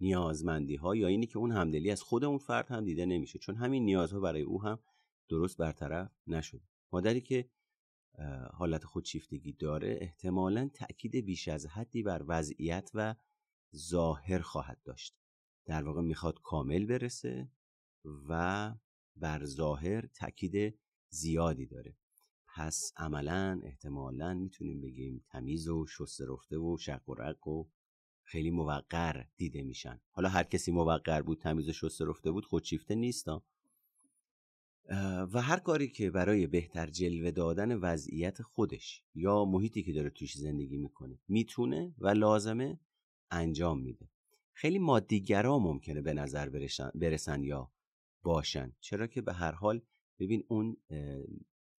نیازمندی 0.00 0.76
ها 0.76 0.96
یا 0.96 1.06
اینی 1.06 1.26
که 1.26 1.38
اون 1.38 1.52
همدلی 1.52 1.90
از 1.90 2.02
خود 2.02 2.24
اون 2.24 2.38
فرد 2.38 2.68
هم 2.68 2.84
دیده 2.84 3.06
نمیشه. 3.06 3.38
چون 3.38 3.56
همین 3.56 3.84
نیازها 3.84 4.20
برای 4.20 4.42
او 4.42 4.62
هم 4.62 4.78
درست 5.28 5.56
برطرف 5.56 6.10
نشده. 6.26 6.68
مادری 6.92 7.20
که 7.20 7.50
حالت 8.52 8.84
خودشیفتگی 8.84 9.52
داره 9.52 9.98
احتمالا 10.00 10.70
تأکید 10.74 11.16
بیش 11.16 11.48
از 11.48 11.66
حدی 11.66 12.02
بر 12.02 12.24
وضعیت 12.26 12.90
و 12.94 13.14
ظاهر 13.76 14.38
خواهد 14.38 14.82
داشت. 14.84 15.16
در 15.66 15.82
واقع 15.82 16.02
می‌خواد 16.02 16.40
کامل 16.42 16.86
برسه. 16.86 17.48
و 18.04 18.74
بر 19.16 19.44
ظاهر 19.44 20.06
تأکید 20.06 20.78
زیادی 21.08 21.66
داره. 21.66 21.96
پس 22.56 22.92
عملا 22.96 23.60
احتمالا 23.64 24.34
می‌تونیم 24.34 24.80
بگیم 24.80 25.24
تمیز 25.28 25.68
و 25.68 25.86
شسته 25.86 26.24
رفته 26.28 26.58
و 26.58 26.76
شق 26.78 27.08
و 27.08 27.14
رق 27.14 27.48
و 27.48 27.64
خیلی 28.22 28.50
موقر 28.50 29.24
دیده 29.36 29.62
میشن. 29.62 30.00
حالا 30.10 30.28
هر 30.28 30.42
کسی 30.42 30.72
موقر 30.72 31.22
بود 31.22 31.40
تمیز 31.40 31.68
و 31.68 31.72
شسته 31.72 32.04
رفته 32.04 32.30
بود 32.30 32.44
خودشیفته 32.44 32.94
نیست 32.94 33.28
و 35.32 35.40
هر 35.40 35.58
کاری 35.58 35.88
که 35.88 36.10
برای 36.10 36.46
بهتر 36.46 36.86
جلوه 36.86 37.30
دادن 37.30 37.74
وضعیت 37.74 38.42
خودش 38.42 39.02
یا 39.14 39.44
محیطی 39.44 39.82
که 39.82 39.92
داره 39.92 40.10
توش 40.10 40.38
زندگی 40.38 40.76
می‌کنه 40.76 41.18
می‌تونه 41.28 41.94
و 41.98 42.08
لازمه 42.08 42.80
انجام 43.30 43.80
میده. 43.80 44.08
خیلی 44.52 44.78
مادیگرا 44.78 45.58
ممکنه 45.58 46.02
به 46.02 46.12
نظر 46.12 46.48
برسن 46.94 47.42
یا 47.42 47.70
باشن. 48.22 48.72
چرا 48.80 49.06
که 49.06 49.20
به 49.20 49.32
هر 49.32 49.52
حال 49.52 49.82
ببین 50.18 50.44
اون 50.48 50.76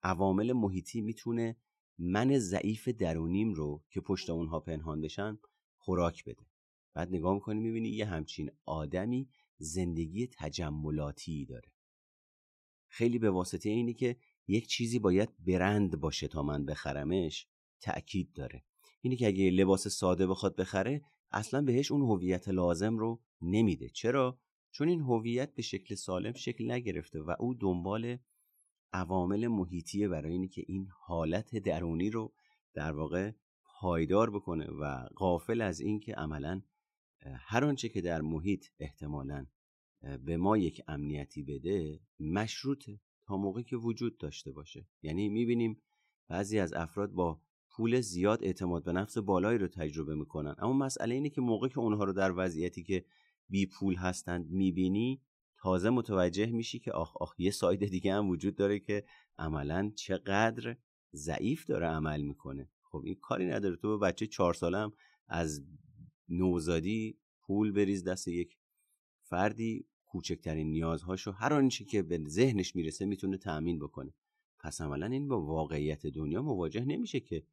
عوامل 0.03 0.53
محیطی 0.53 1.01
می‌تونه 1.01 1.55
من 1.97 2.37
ضعیف 2.37 2.87
درونیم 2.87 3.53
رو 3.53 3.83
که 3.89 4.01
پشت 4.01 4.29
اونها 4.29 4.59
پنهان 4.59 5.01
بشن 5.01 5.37
خوراک 5.77 6.25
بده. 6.25 6.45
بعد 6.93 7.09
نگاه 7.09 7.33
می‌کنی 7.33 7.59
می‌بینی 7.59 7.89
یه 7.89 8.05
همچین 8.05 8.51
آدمی 8.65 9.29
زندگی 9.57 10.27
تجملاتی 10.27 11.45
داره. 11.45 11.71
خیلی 12.87 13.19
به 13.19 13.29
واسطه 13.29 13.69
اینی 13.69 13.93
که 13.93 14.17
یک 14.47 14.67
چیزی 14.67 14.99
باید 14.99 15.29
برند 15.39 15.99
باشه 15.99 16.27
تا 16.27 16.43
من 16.43 16.65
بخرمش 16.65 17.47
تأکید 17.81 18.33
داره. 18.33 18.63
اینی 19.01 19.15
که 19.15 19.27
اگه 19.27 19.49
لباس 19.49 19.87
ساده 19.87 20.27
بخواد 20.27 20.55
بخره 20.55 21.01
اصلا 21.31 21.61
بهش 21.61 21.91
اون 21.91 22.01
هویت 22.01 22.49
لازم 22.49 22.97
رو 22.97 23.21
نمیده. 23.41 23.89
چرا؟ 23.89 24.39
چون 24.71 24.87
این 24.87 25.01
هویت 25.01 25.55
به 25.55 25.61
شکل 25.61 25.95
سالم 25.95 26.33
شکل 26.33 26.71
نگرفته 26.71 27.21
و 27.21 27.35
او 27.39 27.53
دنبال 27.53 28.17
عوامل 28.93 29.47
محیطیه 29.47 30.07
برای 30.07 30.31
اینی 30.31 30.47
که 30.47 30.63
این 30.67 30.87
حالت 30.91 31.57
درونی 31.57 32.09
رو 32.09 32.33
در 32.73 32.91
واقع 32.91 33.31
پایدار 33.63 34.29
بکنه 34.29 34.67
و 34.67 35.07
غافل 35.15 35.61
از 35.61 35.79
اینکه 35.79 36.13
عملا 36.13 36.61
هر 37.25 37.65
آنچه 37.65 37.89
که 37.89 38.01
در 38.01 38.21
محیط 38.21 38.65
احتمالا 38.79 39.45
به 40.25 40.37
ما 40.37 40.57
یک 40.57 40.81
امنیتی 40.87 41.43
بده 41.43 41.99
مشروطه 42.19 42.99
تا 43.23 43.37
موقعی 43.37 43.63
که 43.63 43.75
وجود 43.75 44.17
داشته 44.17 44.51
باشه. 44.51 44.87
یعنی 45.01 45.29
می‌بینیم 45.29 45.81
بعضی 46.27 46.59
از 46.59 46.73
افراد 46.73 47.11
با 47.11 47.41
پول 47.69 48.01
زیاد 48.01 48.43
اعتماد 48.43 48.83
به 48.83 48.91
نفس 48.91 49.17
بالایی 49.17 49.57
رو 49.57 49.67
تجربه 49.67 50.15
می‌کنن. 50.15 50.55
اما 50.57 50.73
مسئله 50.73 51.15
اینه 51.15 51.29
که 51.29 51.41
موقعی 51.41 51.69
که 51.69 51.79
اونها 51.79 52.03
رو 52.03 52.13
در 52.13 52.33
وضعیتی 52.35 52.83
که 52.83 53.05
بی 53.51 53.65
پول 53.65 53.95
هستند 53.95 54.49
می‌بینی 54.49 55.21
تازه 55.57 55.89
متوجه 55.89 56.45
میشی 56.45 56.79
که 56.79 56.91
آخ 56.91 57.17
آخ 57.17 57.35
یه 57.37 57.51
ساید 57.51 57.85
دیگه 57.85 58.13
هم 58.13 58.29
وجود 58.29 58.55
داره 58.55 58.79
که 58.79 59.03
عملا 59.37 59.91
چقدر 59.95 60.77
ضعیف 61.13 61.65
داره 61.65 61.87
عمل 61.87 62.21
می‌کنه. 62.21 62.69
خب 62.83 63.01
این 63.05 63.15
کاری 63.21 63.45
نداره. 63.45 63.75
تو 63.75 63.97
به 63.97 64.07
بچه 64.07 64.27
چهار 64.27 64.53
سالم 64.53 64.91
از 65.27 65.63
نوزادی 66.29 67.17
پول 67.41 67.71
بریز 67.71 68.03
دست 68.03 68.27
یک 68.27 68.57
فردی 69.21 69.85
کوچکترین 70.05 70.71
نیازهاشو 70.71 71.31
هر 71.31 71.53
آنچه 71.53 71.85
که 71.85 72.01
به 72.01 72.19
ذهنش 72.27 72.75
می‌رسه 72.75 73.05
می‌تونه 73.05 73.37
تأمین 73.37 73.79
بکنه. 73.79 74.13
پس 74.59 74.81
عملا 74.81 75.05
این 75.05 75.27
با 75.27 75.41
واقعیت 75.41 76.07
دنیا 76.07 76.41
مواجه 76.41 76.85
نمیشه 76.85 77.19
که 77.19 77.43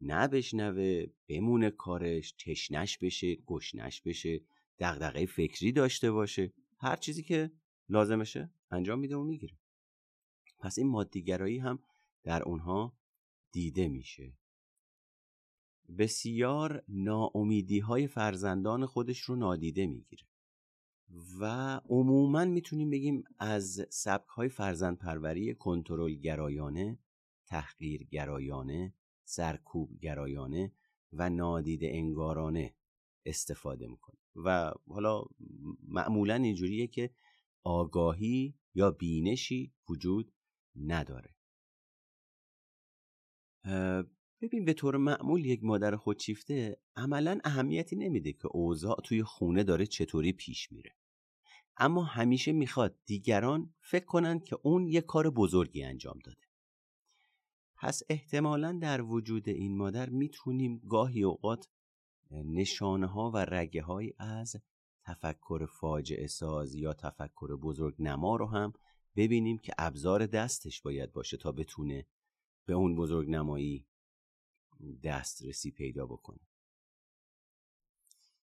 نه 0.00 0.28
بشنوه 0.28 1.06
بمونه 1.28 1.70
کارش 1.70 2.32
تشنش 2.32 2.98
بشه 2.98 3.34
گشنش 3.34 4.02
بشه. 4.02 4.40
دغدغه 4.78 5.26
فکری 5.26 5.72
داشته 5.72 6.10
باشه. 6.10 6.52
هر 6.78 6.96
چیزی 6.96 7.22
که 7.22 7.50
لازمشه 7.88 8.50
انجام 8.70 8.98
میده 8.98 9.16
و 9.16 9.22
می‌گیره. 9.22 9.58
پس 10.58 10.78
این 10.78 10.88
مادیگرایی 10.88 11.58
هم 11.58 11.78
در 12.22 12.42
اونها 12.42 12.96
دیده 13.52 13.88
میشه. 13.88 14.32
بسیار 15.98 16.84
ناامیدی 16.88 17.78
های 17.78 18.06
فرزندان 18.06 18.86
خودش 18.86 19.20
رو 19.20 19.36
نادیده 19.36 19.86
می‌گیره. 19.86 20.24
و 21.40 21.44
عموما 21.88 22.44
می‌تونیم 22.44 22.90
بگیم 22.90 23.24
از 23.38 23.86
سبک 23.90 24.28
های 24.28 24.48
فرزند 24.48 24.98
پروری 24.98 25.54
کنترل 25.54 26.14
گرایانه 26.14 26.98
تحقیر 27.46 28.04
گرایانه 28.04 28.94
سرکوب 29.24 29.98
گرایانه 29.98 30.72
و 31.12 31.30
نادیده 31.30 31.88
انگارانه 31.92 32.74
استفاده 33.26 33.86
می‌کنه 33.86 34.23
و 34.36 34.72
حالا 34.88 35.24
معمولا 35.88 36.34
اینجوریه 36.34 36.86
که 36.86 37.10
آگاهی 37.64 38.54
یا 38.74 38.90
بینشی 38.90 39.72
وجود 39.88 40.32
نداره. 40.76 41.34
ببین 44.40 44.64
به 44.64 44.72
طور 44.72 44.96
معمول 44.96 45.44
یک 45.44 45.64
مادر 45.64 45.96
خودشیفته 45.96 46.80
عملا 46.96 47.38
اهمیتی 47.44 47.96
نمیده 47.96 48.32
که 48.32 48.48
اوضاع 48.48 49.00
توی 49.04 49.22
خونه 49.22 49.62
داره 49.62 49.86
چطوری 49.86 50.32
پیش 50.32 50.72
میره. 50.72 50.96
اما 51.76 52.04
همیشه 52.04 52.52
می‌خواد 52.52 52.98
دیگران 53.04 53.74
فکر 53.80 54.04
کنند 54.04 54.44
که 54.44 54.58
اون 54.62 54.86
یک 54.86 55.06
کار 55.06 55.30
بزرگی 55.30 55.82
انجام 55.84 56.18
داده. 56.24 56.46
پس 57.76 58.02
احتمالا 58.08 58.78
در 58.82 59.02
وجود 59.02 59.48
این 59.48 59.76
مادر 59.76 60.10
می‌تونیم 60.10 60.78
گاهی 60.78 61.22
اوقات 61.22 61.68
نشانه 62.42 63.06
ها 63.06 63.30
و 63.30 63.36
رگه 63.36 63.82
های 63.82 64.12
از 64.18 64.56
تفکر 65.04 65.66
فاجعه 65.66 66.26
ساز 66.26 66.74
یا 66.74 66.94
تفکر 66.94 67.56
بزرگ 67.56 67.94
نما 67.98 68.36
رو 68.36 68.46
هم 68.46 68.72
ببینیم 69.16 69.58
که 69.58 69.74
ابزار 69.78 70.26
دستش 70.26 70.82
باید 70.82 71.12
باشه 71.12 71.36
تا 71.36 71.52
بتونه 71.52 72.06
به 72.66 72.72
اون 72.74 72.96
بزرگ 72.96 73.30
نمایی 73.30 73.86
دسترسی 75.02 75.70
پیدا 75.70 76.06
بکنه. 76.06 76.40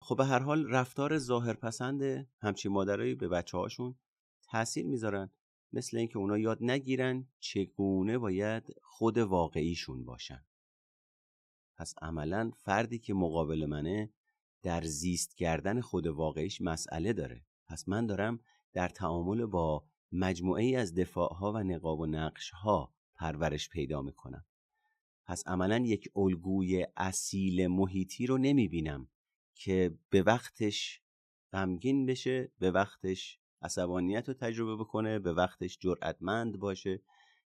خب 0.00 0.16
به 0.16 0.24
هر 0.24 0.38
حال 0.38 0.70
رفتار 0.70 1.18
ظاهر 1.18 1.54
پسند 1.54 2.28
همچین 2.40 2.72
مادرایی 2.72 3.14
به 3.14 3.28
بچه 3.28 3.58
هاشون 3.58 3.98
تاثیر 4.42 4.86
می‌ذارن 4.86 5.30
مثل 5.72 5.96
اینکه 5.96 6.18
اونا 6.18 6.38
یاد 6.38 6.58
نگیرن 6.60 7.28
چگونه 7.38 8.18
باید 8.18 8.74
خود 8.82 9.18
واقعیشون 9.18 10.04
باشن. 10.04 10.44
پس 11.78 11.94
عملا 12.02 12.50
فردی 12.56 12.98
که 12.98 13.14
مقابل 13.14 13.66
منه 13.66 14.10
در 14.62 14.82
زیست 14.82 15.36
کردن 15.36 15.80
خود 15.80 16.06
واقعیش 16.06 16.60
مسئله 16.60 17.12
داره. 17.12 17.44
پس 17.66 17.88
من 17.88 18.06
دارم 18.06 18.40
در 18.72 18.88
تعامل 18.88 19.46
با 19.46 19.84
مجموعه 20.12 20.64
ای 20.64 20.76
از 20.76 20.94
دفاعها 20.94 21.52
و 21.52 21.58
نقاب 21.58 22.00
و 22.00 22.06
نقشها 22.06 22.94
پرورش 23.16 23.68
پیدا 23.68 24.02
می‌کنم. 24.02 24.44
پس 25.26 25.46
عملا 25.46 25.78
یک 25.78 26.08
الگوی 26.16 26.86
اصیل 26.96 27.66
محیطی 27.66 28.26
رو 28.26 28.38
نمی‌بینم 28.38 29.08
که 29.54 29.98
به 30.10 30.22
وقتش 30.22 31.02
غمگین 31.52 32.06
بشه 32.06 32.52
به 32.58 32.70
وقتش 32.70 33.38
عصبانیت 33.62 34.28
رو 34.28 34.34
تجربه 34.34 34.76
بکنه 34.76 35.18
به 35.18 35.32
وقتش 35.32 35.78
جرأتمند 35.78 36.58
باشه 36.58 37.02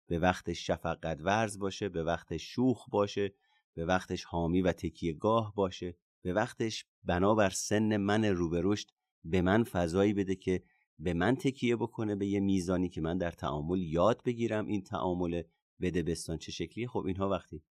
به 0.08 0.20
وقتش 0.20 0.68
شفقت 0.68 1.18
ورز 1.22 1.60
باشه 1.60 1.90
به 1.90 2.04
وقتش 2.04 2.44
شوخ 2.44 2.90
باشه. 2.90 3.34
به 3.74 3.86
وقتش 3.86 4.24
حامی 4.24 4.62
و 4.62 4.72
تکیهگاه 4.72 5.54
باشه. 5.56 5.98
به 6.22 6.34
وقتش 6.34 6.86
بنابر 7.04 7.50
سن 7.50 7.98
من 7.98 8.26
روبرشت 8.26 8.94
به 9.24 9.42
من 9.42 9.64
فضایی 9.64 10.14
بده 10.14 10.36
که 10.36 10.64
به 11.00 11.14
من 11.14 11.36
تکیه 11.36 11.76
بکنه 11.76 12.16
به 12.16 12.28
یه 12.28 12.40
میزانی 12.40 12.90
که 12.90 13.02
من 13.02 13.18
در 13.18 13.32
تعامل 13.32 13.80
یاد 13.80 14.24
بگیرم 14.26 14.66
این 14.68 14.82
تعامل 14.82 15.44
بده 15.82 16.04
بستان. 16.04 16.38
چه 16.38 16.52
شکلی؟ 16.52 16.88
خب 16.88 17.06
اینها 17.06 17.30
وقتی 17.30 17.64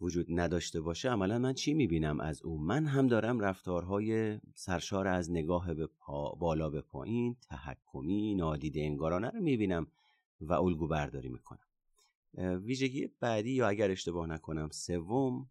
وجود 0.00 0.26
نداشته 0.28 0.80
باشه 0.80 1.10
عملا 1.10 1.38
من 1.38 1.52
چی 1.52 1.74
می‌بینم 1.74 2.20
از 2.20 2.42
او؟ 2.42 2.58
من 2.58 2.86
هم 2.86 3.06
دارم 3.06 3.40
رفتارهای 3.40 4.40
سرشار 4.54 5.08
از 5.08 5.30
نگاه 5.30 5.74
به 5.74 5.88
بالا 6.38 6.70
به 6.70 6.80
پایین 6.80 7.36
تحکمی 7.50 8.34
نادیده 8.34 8.80
انگارانه 8.80 9.30
رو 9.30 9.40
می‌بینم 9.40 9.86
و 10.40 10.52
الگو 10.52 10.88
برداری 10.88 11.28
می‌کنم. 11.28 11.66
ویژگی 12.38 13.06
بعدی 13.06 13.50
یا 13.50 13.68
اگر 13.68 13.90
اشتباه 13.90 14.26
نکنم 14.26 14.68
سوم 14.72 15.50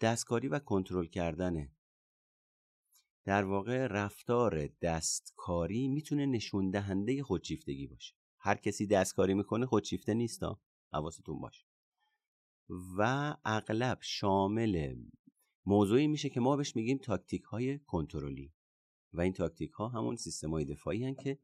دستکاری 0.00 0.48
و 0.48 0.58
کنترل 0.58 1.06
کردنه 1.06 1.72
در 3.24 3.44
واقع 3.44 3.86
رفتار 3.86 4.66
دستکاری 4.66 5.88
می‌تونه 5.88 6.26
نشون 6.26 6.70
دهنده 6.70 7.22
خودشیفتگی 7.22 7.86
باشه. 7.86 8.14
هر 8.38 8.54
کسی 8.54 8.86
دستکاری 8.86 9.34
می‌کنه 9.34 9.66
خودشیفته 9.66 10.14
نیستا 10.14 10.60
حواستون 10.92 11.40
باشه. 11.40 11.64
و 12.98 13.34
اغلب 13.44 13.98
شامل 14.00 14.96
موضوعی 15.66 16.06
میشه 16.06 16.28
که 16.28 16.40
ما 16.40 16.56
بهش 16.56 16.76
میگیم 16.76 16.98
تاکتیک 16.98 17.42
های 17.42 17.78
کنترلی. 17.78 18.52
و 19.12 19.20
این 19.20 19.32
تاکتیک 19.32 19.70
ها 19.70 19.88
همون 19.88 20.16
سیستم 20.16 20.50
های 20.50 20.64
دفاعی 20.64 21.04
هن 21.04 21.14
که 21.14 21.38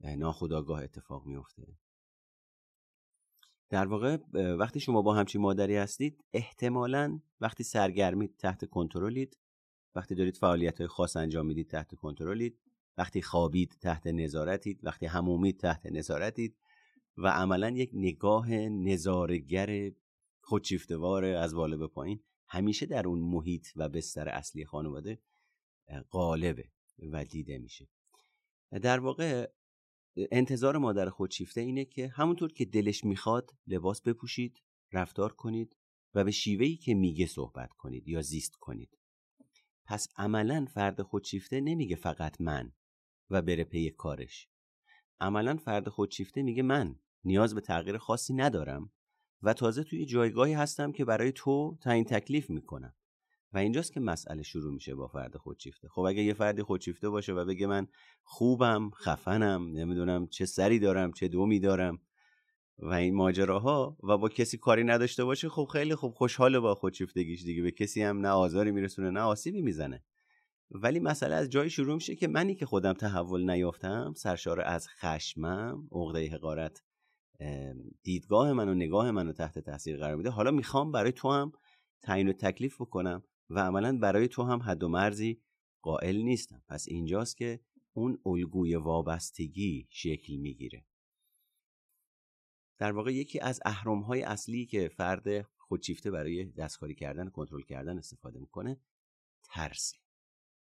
ناخداگاه 0.00 0.82
اتفاق 0.82 1.26
میفته 1.26 1.78
در 3.74 3.86
واقع 3.86 4.16
وقتی 4.34 4.80
شما 4.80 5.02
با 5.02 5.14
همچین 5.14 5.40
مادری 5.40 5.76
هستید 5.76 6.24
احتمالا 6.32 7.20
وقتی 7.40 7.64
سرگرمید 7.64 8.36
تحت 8.36 8.64
کنترلید 8.64 9.38
وقتی 9.94 10.14
دارید 10.14 10.36
فعالیت 10.36 10.78
های 10.78 10.86
خاص 10.86 11.16
انجام 11.16 11.46
می‌دید 11.46 11.70
تحت 11.70 11.94
کنترلید 11.94 12.58
وقتی 12.98 13.22
خوابید 13.22 13.78
تحت 13.80 14.06
نظارتید 14.06 14.80
وقتی 14.82 15.06
همومید 15.06 15.60
تحت 15.60 15.86
نظارتید 15.86 16.56
و 17.16 17.28
عملا 17.28 17.70
یک 17.70 17.90
نگاه 17.94 18.50
نظارگر 18.68 19.90
خودشیفتوار 20.40 21.24
از 21.24 21.54
بالا 21.54 21.76
به 21.76 21.86
پایین 21.86 22.20
همیشه 22.48 22.86
در 22.86 23.08
اون 23.08 23.18
محیط 23.18 23.66
و 23.76 23.88
بستر 23.88 24.28
اصلی 24.28 24.64
خانواده 24.64 25.18
غالبه 26.10 26.64
و 27.12 27.24
دیده 27.24 27.58
میشه. 27.58 27.88
در 28.82 29.00
واقع 29.00 29.48
انتظار 30.16 30.78
مادر 30.78 31.10
خودشیفته 31.10 31.60
اینه 31.60 31.84
که 31.84 32.08
همونطور 32.08 32.52
که 32.52 32.64
دلش 32.64 33.04
می‌خواد 33.04 33.50
لباس 33.66 34.02
بپوشید 34.02 34.62
رفتار 34.92 35.32
کنید 35.32 35.76
و 36.14 36.24
به 36.24 36.30
شیوهی 36.30 36.76
که 36.76 36.94
میگه 36.94 37.26
صحبت 37.26 37.72
کنید 37.72 38.08
یا 38.08 38.22
زیست 38.22 38.56
کنید. 38.56 38.98
پس 39.86 40.08
عملا 40.16 40.66
فرد 40.74 41.02
خودشیفته 41.02 41.60
نمیگه 41.60 41.96
فقط 41.96 42.40
من 42.40 42.72
و 43.30 43.42
بره 43.42 43.64
پی 43.64 43.90
کارش. 43.90 44.48
عملا 45.20 45.56
فرد 45.56 45.88
خودشیفته 45.88 46.42
میگه 46.42 46.62
من 46.62 46.98
نیاز 47.24 47.54
به 47.54 47.60
تغییر 47.60 47.98
خاصی 47.98 48.34
ندارم 48.34 48.92
و 49.42 49.52
تازه 49.52 49.84
توی 49.84 50.06
جایگاهی 50.06 50.52
هستم 50.52 50.92
که 50.92 51.04
برای 51.04 51.32
تو 51.32 51.78
تعیین 51.82 52.04
تکلیف 52.04 52.50
می‌کنم. 52.50 52.94
و 53.54 53.58
اینجاست 53.58 53.92
که 53.92 54.00
مسئله 54.00 54.42
شروع 54.42 54.74
میشه 54.74 54.94
با 54.94 55.06
فرد 55.06 55.36
خودشیفته. 55.36 55.88
خب 55.88 56.00
اگه 56.00 56.22
یه 56.22 56.34
فردی 56.34 56.62
خودشیفته 56.62 57.08
باشه 57.08 57.32
و 57.32 57.44
بگه 57.44 57.66
من 57.66 57.86
خوبم 58.22 58.90
خفنم 58.90 59.70
نمی‌دونم 59.70 60.26
چه 60.26 60.46
سری 60.46 60.78
دارم 60.78 61.12
چه 61.12 61.28
دومی 61.28 61.60
دارم 61.60 61.98
و 62.78 62.92
این 62.92 63.14
ماجراها 63.14 63.96
و 64.02 64.18
با 64.18 64.28
کسی 64.28 64.58
کاری 64.58 64.84
نداشته 64.84 65.24
باشه 65.24 65.48
خب 65.48 65.68
خیلی 65.72 65.94
خوب 65.94 66.14
خوشحاله 66.14 66.60
با 66.60 66.74
خودشیفتگیش 66.74 67.42
دیگه. 67.42 67.62
به 67.62 67.70
کسی 67.70 68.02
هم 68.02 68.20
نه 68.20 68.28
آزاری 68.28 68.70
میرسونه 68.70 69.10
نه 69.10 69.20
آسیبی 69.20 69.62
می‌زنه. 69.62 70.04
ولی 70.70 71.00
مسئله 71.00 71.34
از 71.34 71.50
جایی 71.50 71.70
شروع 71.70 71.94
میشه 71.94 72.16
که 72.16 72.28
منی 72.28 72.54
که 72.54 72.66
خودم 72.66 72.92
تحول 72.92 73.50
نیافتم 73.50 74.12
سرشار 74.16 74.60
از 74.60 74.88
خشمم 74.88 75.88
عقده 75.92 76.30
حقارت 76.30 76.82
دیدگاه 78.02 78.52
من 78.52 78.68
و 78.68 78.74
نگاه 78.74 79.10
منو 79.10 79.32
تحت 79.32 79.58
تاثیر 79.58 79.96
قرار 79.96 80.16
میده. 80.16 80.30
حالا 80.30 80.50
می‌خوام 80.50 80.92
برای 80.92 81.12
تو 81.12 81.30
هم 81.30 81.52
تعیین 82.02 82.28
و 82.28 82.32
تکلیف 82.32 82.80
بکنم. 82.80 83.22
و 83.50 83.58
عملا 83.58 83.98
برای 83.98 84.28
تو 84.28 84.42
هم 84.42 84.62
حد 84.62 84.82
و 84.82 84.88
مرزی 84.88 85.40
قائل 85.82 86.16
نیستم. 86.16 86.62
پس 86.68 86.88
اینجاست 86.88 87.36
که 87.36 87.60
اون 87.92 88.18
الگوی 88.26 88.76
وابستگی 88.76 89.86
شکل 89.90 90.36
می‌گیره. 90.36 90.84
در 92.78 92.92
واقع 92.92 93.14
یکی 93.14 93.40
از 93.40 93.60
های 94.06 94.22
اصلی 94.22 94.66
که 94.66 94.88
فرد 94.88 95.42
خودشیفته 95.42 96.10
برای 96.10 96.44
دستکاری 96.44 96.94
کردن 96.94 97.28
کنترل 97.28 97.62
کردن 97.62 97.98
استفاده 97.98 98.38
می‌کنه 98.38 98.80
ترس 99.42 99.94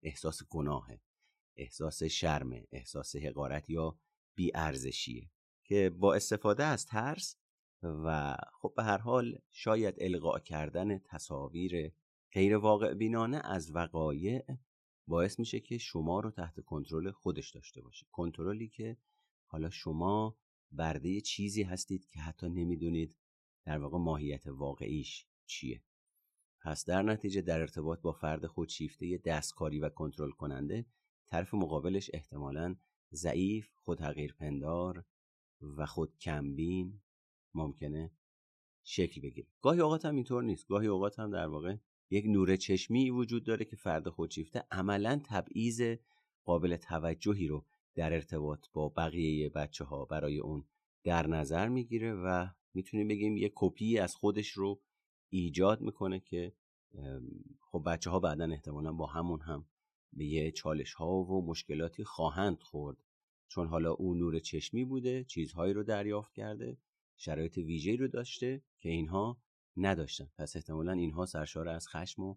احساس 0.03 0.43
گناهه. 0.49 1.01
احساس 1.55 2.03
شرمه. 2.03 2.67
احساس 2.71 3.15
حقارت 3.15 3.69
یا 3.69 3.99
بیارزشیه. 4.35 5.31
که 5.63 5.89
با 5.89 6.13
استفاده 6.13 6.63
از 6.63 6.85
ترس 6.85 7.37
و 7.83 8.35
خب 8.53 8.73
به 8.75 8.83
هر 8.83 8.97
حال 8.97 9.39
شاید 9.51 9.95
القاء 9.97 10.39
کردن 10.39 10.99
تصاویر 10.99 11.91
غیر 12.33 12.57
واقع 12.57 12.93
بینانه 12.93 13.41
از 13.43 13.75
وقایع 13.75 14.43
باعث 15.07 15.39
میشه 15.39 15.59
که 15.59 15.77
شما 15.77 16.19
رو 16.19 16.31
تحت 16.31 16.59
کنترل 16.59 17.11
خودش 17.11 17.51
داشته 17.51 17.81
باشه. 17.81 18.07
کنترلی 18.11 18.67
که 18.67 18.97
حالا 19.45 19.69
شما 19.69 20.37
برده 20.71 21.21
چیزی 21.21 21.63
هستید 21.63 22.05
که 22.05 22.19
حتی 22.19 22.49
نمی‌دونید 22.49 23.17
در 23.65 23.77
واقع 23.77 23.97
ماهیت 23.97 24.47
واقعیش 24.47 25.27
چیه. 25.45 25.83
پس 26.61 26.85
در 26.85 27.01
نتیجه 27.01 27.41
در 27.41 27.61
ارتباط 27.61 28.01
با 28.01 28.11
فرد 28.11 28.45
خودشیفته 28.45 29.17
دستکاری 29.17 29.79
و 29.79 29.89
کنترل 29.89 30.31
کننده 30.31 30.85
طرف 31.27 31.53
مقابلش 31.53 32.09
احتمالا 32.13 32.75
ضعیف 33.13 33.69
پندار 34.39 35.05
و 35.77 35.85
خود 35.85 36.17
کمبین 36.17 37.01
ممکنه 37.53 38.11
شکل 38.83 39.21
بگیره. 39.21 39.47
گاهی 39.61 39.79
اوقات 39.79 40.05
هم 40.05 40.15
اینطور 40.15 40.43
نیست. 40.43 40.67
گاهی 40.67 40.87
اوقات 40.87 41.19
هم 41.19 41.31
در 41.31 41.47
واقع 41.47 41.77
یک 42.13 42.25
نور 42.25 42.55
چشمی 42.55 43.09
وجود 43.09 43.43
داره 43.43 43.65
که 43.65 43.75
فرد 43.75 44.09
خودشیفته 44.09 44.63
عملا 44.71 45.21
تبعیض 45.25 45.95
قابل 46.43 46.75
توجهی 46.75 47.47
رو 47.47 47.65
در 47.95 48.13
ارتباط 48.13 48.67
با 48.73 48.89
بقیه 48.89 49.49
بچه 49.49 49.83
ها 49.85 50.05
برای 50.05 50.39
اون 50.39 50.63
در 51.03 51.27
نظر 51.27 51.69
می‌گیره 51.69 52.13
و 52.13 52.47
می‌تونیم 52.73 53.07
بگیم 53.07 53.37
یه 53.37 53.51
کپی 53.55 53.99
از 53.99 54.15
خودش 54.15 54.49
رو 54.49 54.81
ایجاد 55.29 55.81
می‌کنه 55.81 56.19
که 56.19 56.53
خب 57.59 57.83
بچه 57.85 58.09
ها 58.09 58.19
بعدا 58.19 58.45
احتمالا 58.45 58.93
با 58.93 59.05
همون 59.05 59.41
هم 59.41 59.65
به 60.13 60.25
یه 60.25 60.51
چالش 60.51 60.93
ها 60.93 61.11
و 61.11 61.45
مشکلاتی 61.45 62.03
خواهند 62.03 62.61
خورد. 62.61 62.97
چون 63.47 63.67
حالا 63.67 63.91
او 63.91 64.15
نور 64.15 64.39
چشمی 64.39 64.85
بوده 64.85 65.23
چیزهایی 65.23 65.73
رو 65.73 65.83
دریافت 65.83 66.33
کرده 66.33 66.77
شرایط 67.17 67.57
ویژه‌ای 67.57 67.97
رو 67.97 68.07
داشته 68.07 68.61
که 68.79 68.89
اینها 68.89 69.37
نداشتن. 69.77 70.31
پس 70.37 70.55
احتمالا 70.55 70.91
اینها 70.91 71.25
سرشار 71.25 71.67
از 71.67 71.87
خشم 71.87 72.21
و 72.21 72.35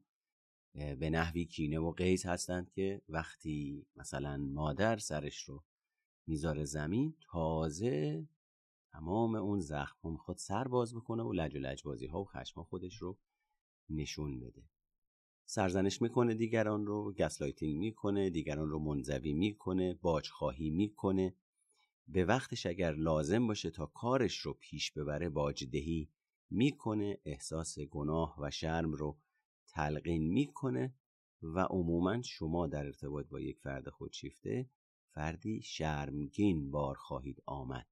به 0.74 1.10
نحوی 1.10 1.44
کینه 1.44 1.78
و 1.78 1.92
قیز 1.92 2.26
هستند 2.26 2.70
که 2.70 3.02
وقتی 3.08 3.86
مثلا 3.96 4.36
مادر 4.36 4.98
سرش 4.98 5.42
رو 5.42 5.64
می‌ذاره 6.26 6.64
زمین 6.64 7.14
تازه 7.20 8.28
تمام 8.92 9.34
اون 9.34 9.60
زخم 9.60 9.96
ها 10.02 10.10
می‌خواد 10.10 10.36
سر 10.36 10.68
باز 10.68 10.94
بکنه 10.94 11.22
و 11.22 11.32
لج 11.32 11.54
و 11.54 11.58
لجبازی 11.58 12.06
ها 12.06 12.20
و 12.20 12.24
خشم 12.24 12.62
خودش 12.62 12.96
رو 12.96 13.18
نشون 13.90 14.40
بده. 14.40 14.62
سرزنش 15.44 16.02
می‌کنه 16.02 16.34
دیگران 16.34 16.86
رو 16.86 17.12
gaslighting 17.12 17.78
می‌کنه 17.78 18.30
دیگران 18.30 18.68
رو 18.68 18.78
منزوی 18.78 19.32
می‌کنه 19.32 19.94
باج 19.94 20.28
خواهی 20.28 20.70
می‌کنه. 20.70 21.34
به 22.08 22.24
وقتش 22.24 22.66
اگر 22.66 22.92
لازم 22.92 23.46
باشه 23.46 23.70
تا 23.70 23.86
کارش 23.86 24.38
رو 24.38 24.52
پیش 24.52 24.92
ببره 24.92 25.28
باجدهی 25.28 26.08
می‌کنه 26.50 27.18
احساس 27.24 27.78
گناه 27.78 28.36
و 28.40 28.50
شرم 28.50 28.92
رو 28.92 29.18
تلقین 29.68 30.22
می‌کنه 30.22 30.94
و 31.42 31.60
عموما 31.60 32.22
شما 32.22 32.66
در 32.66 32.86
ارتباط 32.86 33.26
با 33.26 33.40
یک 33.40 33.58
فرد 33.58 33.88
خودشیفته 33.88 34.70
فردی 35.14 35.62
شرمگین 35.62 36.70
بار 36.70 36.94
خواهید 36.94 37.42
آمد. 37.46 37.86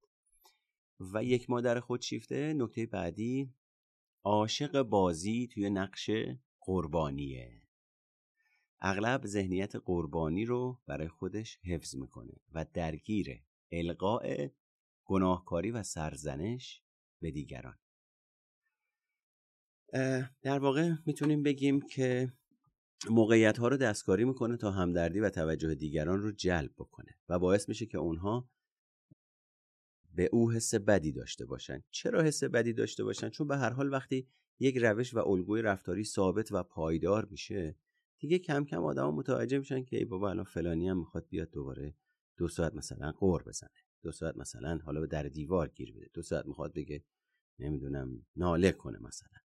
و 0.99 1.23
یک 1.23 1.49
مادر 1.49 1.79
خودشیفته 1.79 2.53
نکته 2.53 2.85
بعدی 2.85 3.53
عاشق 4.23 4.81
بازی 4.81 5.47
توی 5.47 5.69
نقش 5.69 6.09
قربانیه. 6.59 7.61
اغلب 8.81 9.25
ذهنیت 9.25 9.75
قربانی 9.75 10.45
رو 10.45 10.79
برای 10.87 11.07
خودش 11.07 11.59
حفظ 11.63 11.95
می‌کنه 11.95 12.33
و 12.53 12.65
درگیر 12.73 13.43
القاء 13.71 14.47
گناهکاری 15.05 15.71
و 15.71 15.83
سرزنش 15.83 16.81
به 17.21 17.31
دیگران. 17.31 17.77
در 20.41 20.59
واقع 20.59 20.91
می‌تونیم 21.05 21.43
بگیم 21.43 21.81
که 21.81 22.33
موقعیت 23.09 23.57
ها 23.57 23.67
رو 23.67 23.77
دستکاری 23.77 24.25
می‌کنه 24.25 24.57
تا 24.57 24.71
همدردی 24.71 25.19
و 25.19 25.29
توجه 25.29 25.75
دیگران 25.75 26.21
رو 26.21 26.31
جلب 26.31 26.71
بکنه 26.77 27.17
و 27.29 27.39
باعث 27.39 27.69
میشه 27.69 27.85
که 27.85 27.97
اونها 27.97 28.49
به 30.15 30.29
او 30.31 30.51
حس 30.51 30.75
بدی 30.75 31.11
داشته 31.11 31.45
باشن. 31.45 31.83
چرا 31.91 32.23
حس 32.23 32.43
بدی 32.43 32.73
داشته 32.73 33.03
باشن؟ 33.03 33.29
چون 33.29 33.47
به 33.47 33.57
هر 33.57 33.69
حال 33.69 33.91
وقتی 33.91 34.27
یک 34.59 34.77
روش 34.77 35.13
و 35.13 35.19
الگوی 35.19 35.61
رفتاری 35.61 36.03
ثابت 36.03 36.51
و 36.51 36.63
پایدار 36.63 37.25
میشه 37.25 37.75
دیگه 38.19 38.39
کم 38.39 38.65
کم 38.65 38.83
آدما 38.83 39.11
متوجه 39.11 39.57
میشن 39.57 39.83
که 39.83 39.97
ای 39.97 40.05
بابا 40.05 40.29
الان 40.29 40.45
فلانی 40.45 40.89
هم 40.89 40.97
می‌خواد 40.97 41.27
بیاد 41.29 41.51
دوباره 41.51 41.95
دو 42.37 42.47
ساعت 42.47 42.75
مثلا 42.75 43.11
قور 43.11 43.43
بزنه. 43.43 43.69
دو 44.01 44.11
ساعت 44.11 44.37
مثلا 44.37 44.79
حالا 44.85 45.01
به 45.01 45.07
در 45.07 45.23
دیوار 45.23 45.67
گیر 45.67 45.93
بده. 45.93 46.09
دو 46.13 46.21
ساعت 46.21 46.45
می‌خواد 46.45 46.73
بگه 46.73 47.03
نمی‌دونم 47.59 48.25
ناله 48.35 48.71
کنه 48.71 48.99
مثلا. 48.99 49.44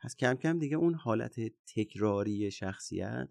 پس 0.00 0.16
کم 0.16 0.34
کم 0.34 0.58
دیگه 0.58 0.76
اون 0.76 0.94
حالت 0.94 1.40
تکراری 1.74 2.50
شخصیت 2.50 3.28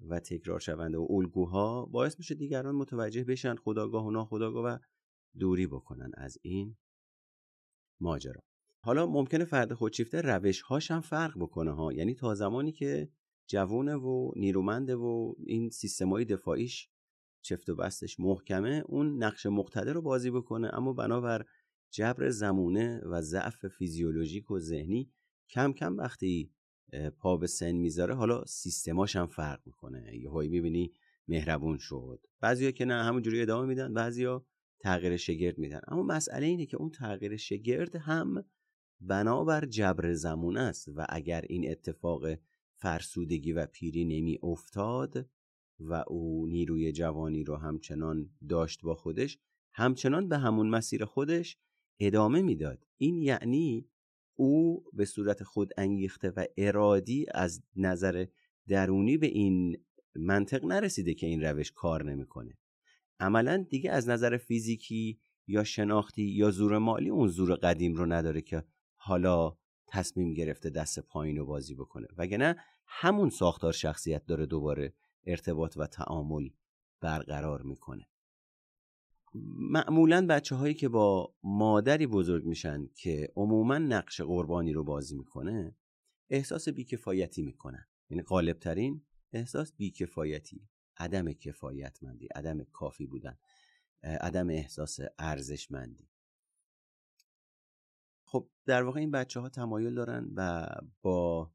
و 0.00 0.20
تکرار 0.20 0.60
شونده 0.60 0.98
و 0.98 1.06
الگوها 1.10 1.86
باعث 1.86 2.18
میشه 2.18 2.34
دیگران 2.34 2.74
متوجه 2.74 3.24
بشن 3.24 3.56
خداگاه 3.56 4.06
و 4.06 4.10
ناخداگاه 4.10 4.64
و 4.64 4.78
دوری 5.38 5.66
بکنن 5.66 6.10
از 6.14 6.38
این 6.42 6.76
ماجرا. 8.00 8.40
حالا 8.84 9.06
ممکنه 9.06 9.44
فرد 9.44 9.74
خودشیفته 9.74 10.20
روش 10.20 10.60
هاش 10.60 10.90
هم 10.90 11.00
فرق 11.00 11.38
بکنه 11.38 11.70
ها. 11.70 11.92
یعنی 11.92 12.14
تا 12.14 12.34
زمانی 12.34 12.72
که 12.72 13.10
جوونه 13.46 13.94
و 13.94 14.32
نیرومنده 14.36 14.96
و 14.96 15.34
این 15.46 15.70
سیستمای 15.70 16.24
دفاعیش 16.24 16.88
چفت 17.42 17.68
و 17.68 17.76
بستش 17.76 18.20
محکمه 18.20 18.84
اون 18.86 19.22
نقش 19.22 19.46
مقتدر 19.46 19.92
رو 19.92 20.02
بازی 20.02 20.30
بکنه. 20.30 20.70
اما 20.74 20.92
بنابر 20.92 21.46
جبر 21.90 22.28
زمونه 22.30 23.00
و 23.04 23.22
ضعف 23.22 23.66
فیزیولوژیک 23.66 24.50
و 24.50 24.58
ذهنی 24.58 25.12
کم 25.52 25.72
کم 25.72 25.96
وقتی 25.96 26.50
پا 27.18 27.36
به 27.36 27.46
سن 27.46 27.72
می‌ذاره 27.72 28.14
حالا 28.14 28.44
سیستماش 28.44 29.16
هم 29.16 29.26
فرق 29.26 29.60
می‌کنه. 29.66 30.16
یه 30.16 30.30
هایی 30.30 30.48
می‌بینی 30.48 30.92
مهربون 31.28 31.78
شد. 31.78 32.26
بعضیا 32.40 32.70
که 32.70 32.84
نه 32.84 32.94
همونجوری 32.94 33.42
ادامه 33.42 33.66
میدن 33.66 33.94
بعضیا 33.94 34.46
تغییر 34.80 35.16
شگرد 35.16 35.58
میدن. 35.58 35.80
اما 35.88 36.02
مسئله 36.02 36.46
اینه 36.46 36.66
که 36.66 36.76
اون 36.76 36.90
تغییر 36.90 37.36
شگرد 37.36 37.96
هم 37.96 38.44
بنابر 39.00 39.66
جبر 39.66 40.12
زمون 40.12 40.56
است 40.56 40.88
و 40.88 41.06
اگر 41.08 41.44
این 41.48 41.70
اتفاق 41.70 42.24
فرسودگی 42.74 43.52
و 43.52 43.66
پیری 43.66 44.04
نمی 44.04 44.38
افتاد 44.42 45.30
و 45.80 46.04
او 46.06 46.46
نیروی 46.46 46.92
جوانی 46.92 47.44
رو 47.44 47.56
همچنان 47.56 48.30
داشت 48.48 48.82
با 48.82 48.94
خودش 48.94 49.38
همچنان 49.72 50.28
به 50.28 50.38
همون 50.38 50.68
مسیر 50.68 51.04
خودش 51.04 51.56
ادامه 52.00 52.42
می‌داد. 52.42 52.86
این 52.98 53.22
یعنی 53.22 53.88
او 54.36 54.84
به 54.92 55.04
صورت 55.04 55.42
خود 55.42 55.70
انگیخته 55.76 56.30
و 56.30 56.44
ارادی 56.56 57.26
از 57.34 57.62
نظر 57.76 58.26
درونی 58.68 59.16
به 59.16 59.26
این 59.26 59.84
منطق 60.14 60.64
نرسیده 60.64 61.14
که 61.14 61.26
این 61.26 61.42
روش 61.42 61.72
کار 61.72 62.04
نمی‌کنه. 62.04 62.58
عملا 63.20 63.66
دیگه 63.70 63.90
از 63.90 64.08
نظر 64.08 64.36
فیزیکی 64.36 65.20
یا 65.46 65.64
شناختی 65.64 66.22
یا 66.22 66.50
زور 66.50 66.78
مالی 66.78 67.08
اون 67.08 67.28
زور 67.28 67.54
قدیم 67.54 67.94
رو 67.94 68.06
نداره 68.06 68.40
که 68.40 68.64
حالا 68.96 69.56
تصمیم 69.86 70.34
گرفته 70.34 70.70
دست 70.70 71.00
پایین 71.00 71.36
رو 71.36 71.46
بازی 71.46 71.74
بکنه. 71.74 72.06
وگرنه 72.16 72.56
همون 72.86 73.30
ساختار 73.30 73.72
شخصیت 73.72 74.26
داره 74.26 74.46
دوباره 74.46 74.94
ارتباط 75.26 75.76
و 75.76 75.86
تعامل 75.86 76.48
برقرار 77.00 77.62
می‌کنه. 77.62 78.06
معمولا 79.34 80.26
بچه 80.26 80.54
هایی 80.54 80.74
که 80.74 80.88
با 80.88 81.34
مادری 81.42 82.06
بزرگ 82.06 82.44
میشن 82.44 82.88
که 82.94 83.32
عموما 83.36 83.78
نقش 83.78 84.20
قربانی 84.20 84.72
رو 84.72 84.84
بازی 84.84 85.16
می‌کنه 85.16 85.76
احساس 86.30 86.68
بیکفایتی 86.68 87.42
می‌کنن. 87.42 87.86
یعنی 88.10 88.22
غالبترین 88.22 89.04
احساس 89.32 89.72
بیکفایتی 89.76 90.68
عدم 90.96 91.32
کفایتمندی 91.32 92.26
عدم 92.26 92.64
کافی 92.64 93.06
بودن 93.06 93.38
عدم 94.02 94.50
احساس 94.50 94.98
ارزشمندی. 95.18 96.08
خب 98.24 98.50
در 98.66 98.82
واقع 98.82 99.00
این 99.00 99.10
بچه 99.10 99.40
ها 99.40 99.48
تمایل 99.48 99.94
دارن 99.94 100.30
و 100.34 100.68
با 101.02 101.52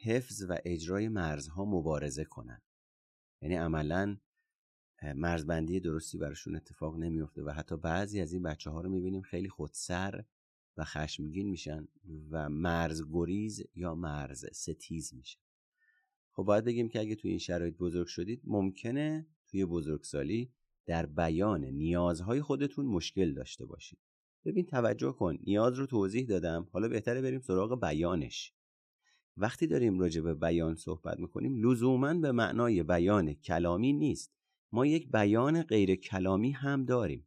حفظ 0.00 0.44
و 0.48 0.58
اجرای 0.64 1.08
مرزها 1.08 1.64
مبارزه 1.64 2.24
کنن. 2.24 2.62
یعنی 3.42 3.54
عملا 3.54 4.16
مرزبندی 5.02 5.80
درستی 5.80 6.18
براشون 6.18 6.56
اتفاق 6.56 6.96
نمیفته 6.96 7.42
و 7.42 7.50
حتی 7.50 7.76
بعضی 7.76 8.20
از 8.20 8.32
این 8.32 8.42
بچه 8.42 8.70
ها 8.70 8.80
رو 8.80 8.90
می‌بینیم 8.90 9.22
خیلی 9.22 9.48
خودسر 9.48 10.24
و 10.76 10.84
خشمگین 10.84 11.48
میشن 11.50 11.88
و 12.30 12.48
مرز 12.48 13.02
گریز 13.12 13.64
یا 13.74 13.94
مرز 13.94 14.46
ستیز 14.52 15.14
میشن. 15.14 15.40
خب 16.32 16.42
باید 16.42 16.64
بگیم 16.64 16.88
که 16.88 17.00
اگه 17.00 17.14
توی 17.14 17.30
این 17.30 17.38
شرایط 17.38 17.76
بزرگ 17.76 18.06
شدید 18.06 18.40
ممکنه 18.44 19.26
توی 19.46 19.64
بزرگسالی 19.64 20.52
در 20.86 21.06
بیان 21.06 21.64
نیازهای 21.64 22.42
خودتون 22.42 22.86
مشکل 22.86 23.34
داشته 23.34 23.66
باشید. 23.66 23.98
ببین 24.44 24.66
توجه 24.66 25.12
کن 25.12 25.38
نیاز 25.46 25.74
رو 25.74 25.86
توضیح 25.86 26.26
دادم. 26.26 26.68
حالا 26.72 26.88
بهتره 26.88 27.22
بریم 27.22 27.40
سراغ 27.40 27.80
بیانش. 27.80 28.52
وقتی 29.36 29.66
داریم 29.66 29.98
راجع 29.98 30.20
به 30.20 30.34
بیان 30.34 30.74
صحبت 30.74 31.20
می‌کنیم 31.20 31.70
لزوما 31.70 32.14
به 32.14 32.32
معنای 32.32 32.82
بیان 32.82 33.32
کلامی 33.34 33.92
نیست. 33.92 34.32
ما 34.72 34.86
یک 34.86 35.10
بیان 35.10 35.62
غیر 35.62 35.94
کلامی 35.94 36.50
هم 36.50 36.84
داریم 36.84 37.26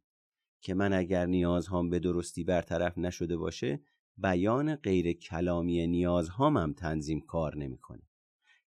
که 0.60 0.74
من 0.74 0.92
اگر 0.92 1.26
نیازهام 1.26 1.90
به 1.90 1.98
درستی 1.98 2.44
برطرف 2.44 2.98
نشده 2.98 3.36
باشه 3.36 3.80
بیان 4.16 4.74
غیر 4.74 5.12
کلامی 5.12 5.86
نیازهام 5.86 6.56
هم 6.56 6.72
تنظیم 6.72 7.20
کار 7.20 7.56
نمی‌کنه. 7.56 8.02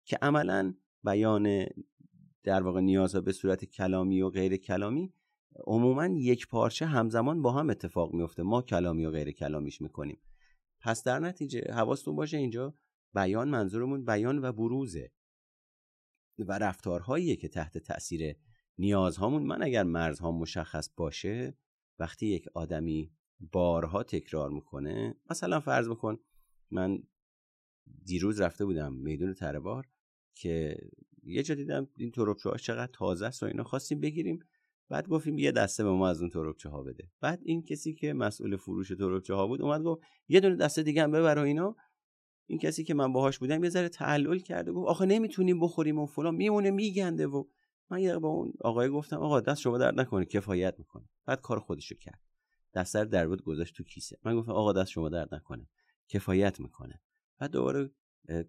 که 0.06 0.18
عملا 0.22 0.74
بیان 1.04 1.66
در 2.44 2.64
واقع 2.64 2.82
نیازها 2.82 3.22
به 3.22 3.32
صورت 3.32 3.66
کلامی 3.66 4.22
و 4.22 4.30
غیر 4.30 4.58
کلامی 4.58 5.14
عموما 5.56 6.06
یک 6.06 6.48
پارچه 6.48 6.86
همزمان 6.86 7.42
با 7.42 7.52
هم 7.52 7.70
اتفاق 7.70 8.14
میفته 8.14 8.44
ما 8.44 8.62
کلامی 8.62 9.06
و 9.06 9.12
غیر 9.12 9.32
کلامیش 9.32 9.82
می‌کنیم. 9.82 10.20
پس 10.82 11.04
در 11.04 11.20
نتیجه 11.20 11.62
حواستون 11.74 12.16
باشه 12.16 12.38
اینجا 12.38 12.76
بیان 13.14 13.50
منظورمون 13.50 14.06
بیان 14.06 14.46
و 14.46 14.52
بروزه 14.52 15.12
و 16.38 16.60
رفتارهاییه 16.60 17.36
که 17.36 17.48
تحت 17.48 17.78
تاثیر 17.78 18.36
نیازهامون 18.78 19.44
من 19.44 19.64
اگر 19.64 19.84
مرزها 19.84 20.32
مشخص 20.32 20.90
باشه 20.96 21.58
وقتی 22.00 22.28
یک 22.28 22.46
آدمی 22.54 23.12
بارها 23.52 24.04
تکرار 24.04 24.50
می‌کنه 24.50 25.16
مثلا 25.30 25.60
فرض 25.60 25.90
بکن 25.90 26.20
من 26.72 27.04
دیروز 28.06 28.42
رفته 28.42 28.66
بودم 28.66 28.94
میدون 28.94 29.34
تربار 29.34 29.88
که 30.36 30.78
یه 31.24 31.44
جا 31.44 31.56
دیدم 31.56 31.88
این 31.98 32.12
تروبچه 32.12 32.50
ها 32.50 32.58
چقدر 32.58 32.92
تازه 32.94 33.26
است 33.26 33.44
و 33.44 33.46
اینا 33.46 33.64
خواستیم 33.64 34.00
بگیریم 34.00 34.40
بعد 34.90 35.08
گفتیم 35.08 35.38
یه 35.38 35.52
دسته 35.52 35.84
به 35.84 35.92
ما 35.92 36.10
از 36.10 36.22
اون 36.22 36.30
تروبچه 36.30 36.70
ها 36.70 36.84
بده. 36.84 37.12
بعد 37.22 37.40
این 37.44 37.64
کسی 37.64 37.94
که 37.94 38.14
مسئول 38.14 38.58
فروش 38.58 38.88
تروبچه 38.88 39.34
ها 39.34 39.48
بود 39.48 39.62
اومد 39.62 39.84
گفت 39.84 40.02
یه 40.28 40.40
دونه 40.40 40.56
دسته 40.56 40.84
دیگه 40.84 41.04
هم 41.04 41.12
ببر 41.12 41.38
و 41.38 41.42
اینا. 41.42 41.76
این 42.46 42.60
کسی 42.60 42.84
که 42.84 42.94
من 42.94 43.14
باهاش 43.14 43.40
بودم 43.40 43.64
یه 43.64 43.70
ذره 43.70 43.90
تعلل 43.90 44.40
کرده 44.40 44.72
گفت 44.72 44.90
آخه 44.90 45.06
نمی‌تونیم 45.06 45.60
بخوریم 45.60 46.00
و 46.00 46.06
فلان. 46.06 46.36
میمونه 46.36 46.72
میگنده 46.72 47.28
و 47.28 47.44
من 47.94 48.00
یه 48.00 48.20
با 48.20 48.30
اون 48.30 48.54
آقای 48.62 48.90
گفتم 48.90 49.18
آقا 49.18 49.40
دست 49.40 49.62
شما 49.62 49.78
درد 49.78 50.00
نکنه 50.00 50.26
کفایت 50.26 50.80
می‌کنه. 50.80 51.10
بعد 51.26 51.42
کار 51.42 51.60
خودشو 51.60 51.96
کرد. 51.96 52.20
دستر 52.74 53.06
در 53.06 53.28
بود 53.28 53.44
گذاشت 53.44 53.76
تو 53.76 53.84
کیسه. 53.84 54.18
من 54.24 54.36
گفتم 54.36 54.52
آقا 54.52 54.74
دست 54.74 54.90
شما 54.90 55.10
درد 55.10 55.36
نکنه 55.36 55.70
کفایت 56.08 56.60
می‌کنه. 56.60 57.02
بعد 57.38 57.52
دوباره 57.52 57.92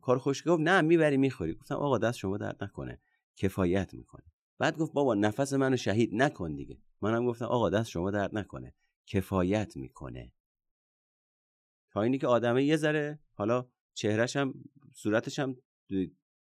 کار 0.01 0.19
خوش 0.19 0.43
گفت 0.47 0.61
نه 0.61 0.81
می‌بری 0.81 1.17
می‌خوری. 1.17 1.55
گفتم 1.55 1.75
آقا 1.75 1.99
دست 1.99 2.19
شما 2.19 2.37
درد 2.37 2.65
نکنه 2.65 3.01
کفایت 3.37 3.95
می‌کنه. 3.95 4.25
بعد 4.59 4.79
گفت 4.79 4.93
بابا 4.93 5.15
نفس 5.15 5.53
منو 5.53 5.77
شهید 5.77 6.11
نکن 6.15 6.55
دیگه. 6.55 6.79
منم 7.01 7.27
گفتم 7.27 7.45
آقا 7.45 7.71
دست 7.71 7.91
شما 7.91 8.11
درد 8.11 8.39
نکنه 8.39 8.75
کفایت 9.07 9.77
می‌کنه. 9.77 10.33
تا 11.91 12.03
اینی 12.03 12.19
که 12.19 12.27
آدمه 12.27 12.65
یه 12.65 12.77
ذره 12.77 13.19
حالا 13.35 13.69
چهرش 13.95 14.37
هم 14.37 14.55
صورتش 14.93 15.39
هم 15.39 15.57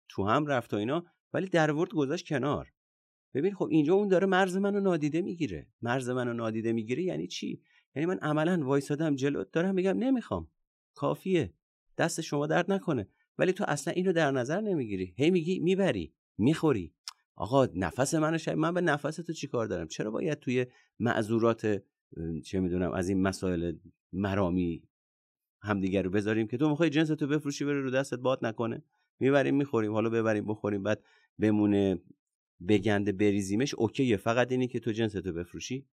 تو 0.09 0.27
هم 0.27 0.45
رفت 0.45 0.73
و 0.73 0.77
اینا 0.77 1.05
ولی 1.33 1.47
در 1.47 1.71
ورد 1.71 1.89
گذاشت 1.89 2.27
کنار. 2.27 2.73
ببین 3.35 3.53
خب 3.53 3.67
اینجا 3.71 3.93
اون 3.93 4.07
داره 4.07 4.27
مرز 4.27 4.57
منو 4.57 4.79
نادیده 4.79 5.21
می‌گیره. 5.21 5.67
مرز 5.81 6.09
منو 6.09 6.33
نادیده 6.33 6.73
می‌گیره 6.73 7.03
یعنی 7.03 7.27
چی؟ 7.27 7.61
یعنی 7.95 8.05
من 8.05 8.17
عملا 8.17 8.65
وایسادم 8.65 9.15
جلو 9.15 9.43
دارم 9.51 9.75
میگم 9.75 9.97
نمی‌خوام. 9.97 10.47
کافیه. 10.93 11.53
دست 11.97 12.21
شما 12.21 12.47
درد 12.47 12.71
نکنه. 12.71 13.07
ولی 13.37 13.53
تو 13.53 13.63
اصلا 13.67 13.93
اینو 13.93 14.13
در 14.13 14.31
نظر 14.31 14.61
نمی‌گیری. 14.61 15.13
هی 15.17 15.31
میگی 15.31 15.59
می‌بری 15.59 16.13
می‌خوری. 16.37 16.93
آقا 17.35 17.67
نفس 17.75 18.13
منو 18.13 18.37
شاید 18.37 18.57
من 18.57 18.73
به 18.73 18.81
نفس 18.81 19.15
تو 19.15 19.33
چیکار 19.33 19.67
دارم؟ 19.67 19.87
چرا 19.87 20.11
باید 20.11 20.39
توی 20.39 20.65
معذورات 20.99 21.83
چه 22.43 22.59
می‌دونم 22.59 22.91
از 22.91 23.09
این 23.09 23.21
مسائل 23.21 23.75
مرامی 24.13 24.83
همدیگه 25.61 26.01
رو 26.01 26.09
بذاریم 26.09 26.47
که 26.47 26.57
تو 26.57 26.69
می‌خوای 26.69 26.89
جنس 26.89 27.07
تو 27.07 27.27
بفروشی 27.27 27.65
بره 27.65 27.81
رو 27.81 27.91
دستت 27.91 28.19
باد 28.19 28.45
نکنه. 28.45 28.83
می‌بریم 29.19 29.55
می‌خوریم 29.55 29.91
حالا 29.91 30.09
ببریم 30.09 30.45
بخوریم 30.45 30.83
بعد 30.83 31.03
بمونه 31.39 32.01
بگنده 32.67 33.11
بریزیمش 33.11 33.75
اوکیه. 33.75 34.17
فقط 34.17 34.51
اینی 34.51 34.67
که 34.67 34.79
تو 34.79 34.91
جنس 34.91 35.11
تو 35.11 35.33
بفروشی. 35.33 35.87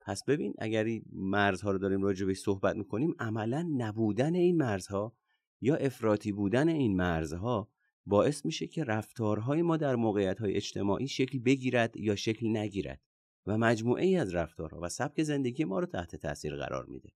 پس 0.00 0.24
ببین 0.24 0.54
اگر 0.58 0.84
این 0.84 1.04
مرزها 1.12 1.70
رو 1.70 1.78
داریم 1.78 2.02
راجع 2.02 2.26
بهش 2.26 2.38
صحبت 2.38 2.76
می‌کنیم 2.76 3.14
عملا 3.18 3.68
نبودن 3.76 4.34
این 4.34 4.56
مرزها 4.56 5.16
یا 5.60 5.76
افراطی 5.76 6.32
بودن 6.32 6.68
این 6.68 6.96
مرزها 6.96 7.70
باعث 8.06 8.44
میشه 8.44 8.66
که 8.66 8.84
رفتارهای 8.84 9.62
ما 9.62 9.76
در 9.76 9.96
موقعیت 9.96 10.42
اجتماعی 10.42 11.08
شکل 11.08 11.38
بگیرد 11.38 11.96
یا 11.96 12.16
شکل 12.16 12.56
نگیرد 12.56 13.00
و 13.46 13.58
مجموعه 13.58 14.04
ای 14.04 14.16
از 14.16 14.34
رفتارها 14.34 14.80
و 14.82 14.88
سبک 14.88 15.22
زندگی 15.22 15.64
ما 15.64 15.78
رو 15.78 15.86
تحت 15.86 16.16
تاثیر 16.16 16.56
قرار 16.56 16.86
میده. 16.86 17.08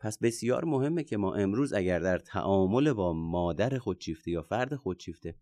پس 0.00 0.18
بسیار 0.18 0.64
مهمه 0.64 1.04
که 1.04 1.16
ما 1.16 1.34
امروز 1.34 1.72
اگر 1.72 1.98
در 1.98 2.18
تعامل 2.18 2.92
با 2.92 3.12
مادر 3.12 3.78
خودشیفته 3.78 4.30
یا 4.30 4.42
فرد 4.42 4.74
خودشیفته 4.74 5.34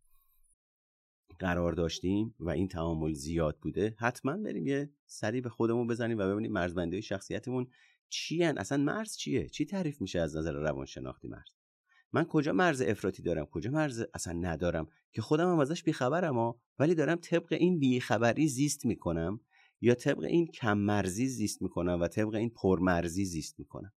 قرار 1.40 1.72
داشتیم 1.72 2.34
و 2.40 2.50
این 2.50 2.68
تعامل 2.68 3.12
زیاد 3.12 3.58
بوده 3.62 3.94
حتما 3.98 4.36
بریم 4.36 4.66
یه 4.66 4.90
سری 5.06 5.40
به 5.40 5.48
خودمون 5.48 5.86
بزنیم 5.86 6.18
و 6.18 6.32
ببینیم 6.32 6.52
مرزبندی 6.52 7.02
شخصیتمون 7.02 7.66
چی 8.08 8.42
هن؟ 8.42 8.58
اصلا 8.58 8.78
مرز 8.78 9.16
چیه؟ 9.16 9.48
چی 9.48 9.64
تعریف 9.64 10.00
میشه 10.00 10.20
از 10.20 10.36
نظر 10.36 10.52
روانشناختی 10.52 11.28
مرز؟ 11.28 11.50
من 12.12 12.24
کجا 12.24 12.52
مرز 12.52 12.82
افراطی 12.82 13.22
دارم؟ 13.22 13.44
کجا 13.46 13.70
مرز 13.70 14.04
اصلا 14.14 14.32
ندارم؟ 14.32 14.86
که 15.12 15.22
خودم 15.22 15.52
هم 15.52 15.58
ازش 15.58 15.82
بیخبرم 15.82 16.54
ولی 16.78 16.94
دارم 16.94 17.16
طبق 17.16 17.52
این 17.52 17.78
بیخبری 17.78 18.48
زیست 18.48 18.86
می‌کنم 18.86 19.40
یا 19.80 19.94
طبق 19.94 20.22
این 20.22 20.46
کم 20.46 20.78
مرزی 20.78 21.26
زیست 21.26 21.62
می‌کنم 21.62 22.00
و 22.00 22.08
طبق 22.08 22.34
این 22.34 22.50
پرمرزی 22.50 23.24
زیست 23.24 23.58
می‌کنم؟ 23.58 23.92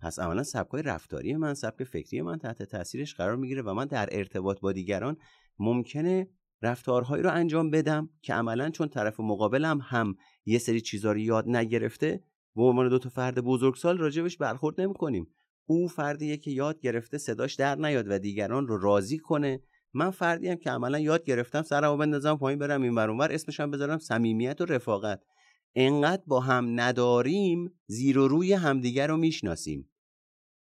پس 0.00 0.18
عملا 0.18 0.42
سبکای 0.42 0.82
رفتاری 0.82 1.36
من 1.36 1.54
سبک 1.54 1.84
فکری 1.84 2.22
من 2.22 2.38
تحت 2.38 2.62
تاثیرش 2.62 3.14
قرار 3.14 3.36
می‌گیره 3.36 3.62
و 3.62 3.74
من 3.74 3.86
در 3.86 4.08
ارتباط 4.12 4.60
با 4.60 4.72
دیگران 4.72 5.16
ممکنه 5.58 6.28
رفتارهایی 6.62 7.22
رو 7.22 7.30
انجام 7.32 7.70
بدم 7.70 8.10
که 8.22 8.34
عملا 8.34 8.70
چون 8.70 8.88
طرف 8.88 9.20
مقابلم 9.20 9.80
هم 9.82 10.16
یه 10.46 10.58
سری 10.58 10.80
چیزا 10.80 11.12
رو 11.12 11.18
یاد 11.18 11.48
نگرفته 11.48 12.24
به 12.56 12.62
عنوان 12.62 12.88
دو 12.88 12.98
تا 12.98 13.08
فرد 13.08 13.40
بزرگسال 13.40 13.98
راجبش 13.98 14.36
برخورد 14.36 14.80
نمی‌کنیم. 14.80 15.26
او 15.66 15.88
فردیه 15.88 16.36
که 16.36 16.50
یاد 16.50 16.80
گرفته 16.80 17.18
صداش 17.18 17.54
در 17.54 17.74
نیاد 17.74 18.10
و 18.10 18.18
دیگران 18.18 18.66
رو 18.66 18.78
راضی 18.78 19.18
کنه. 19.18 19.62
من 19.92 20.10
فردی 20.10 20.48
هم 20.48 20.56
که 20.56 20.70
عملا 20.70 20.98
یاد 20.98 21.24
گرفتم 21.24 21.62
سرمو 21.62 21.96
بندازم 21.96 22.36
پایین 22.36 22.58
برم 22.58 22.82
این 22.82 22.94
ور 22.94 23.32
اسمش 23.32 23.60
هم 23.60 23.70
بذارم 23.70 23.98
صمیمیت 23.98 24.60
و 24.60 24.64
رفاقت. 24.64 25.22
انقدر 25.74 26.22
با 26.26 26.40
هم 26.40 26.80
نداریم 26.80 27.72
زیر 27.86 28.18
و 28.18 28.28
روی 28.28 28.52
همدیگر 28.52 29.06
رو 29.06 29.16
می‌شناسیم. 29.16 29.90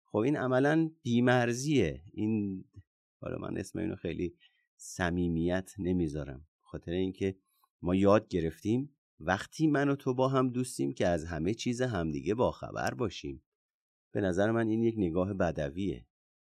خب 0.06 0.18
این 0.18 0.38
عملا 0.38 0.90
بیمرزیه 1.04 2.02
این 2.14 2.64
حالا 3.22 3.38
من 3.38 3.58
اسم 3.58 3.80
اینو 3.80 3.96
خیلی 3.96 4.36
صمیمیت 4.78 5.72
نمی‌ذارم. 5.80 6.48
خاطر 6.62 6.92
اینکه 6.92 7.36
ما 7.82 7.96
یاد 7.96 8.28
گرفتیم 8.28 8.96
وقتی 9.20 9.68
من 9.68 9.90
و 9.90 9.96
تو 9.96 10.14
با 10.14 10.28
هم 10.28 10.50
دوستیم 10.50 10.94
که 10.94 11.08
از 11.08 11.26
همه 11.26 11.54
چیز 11.54 11.82
همدیگه 11.82 12.36
باخبر 12.36 12.94
باشیم. 12.94 13.44
به 14.12 14.22
نظر 14.22 14.52
من 14.52 14.68
این 14.68 14.84
یک 14.84 14.96
نگاه 14.98 15.34
بدویه. 15.34 16.06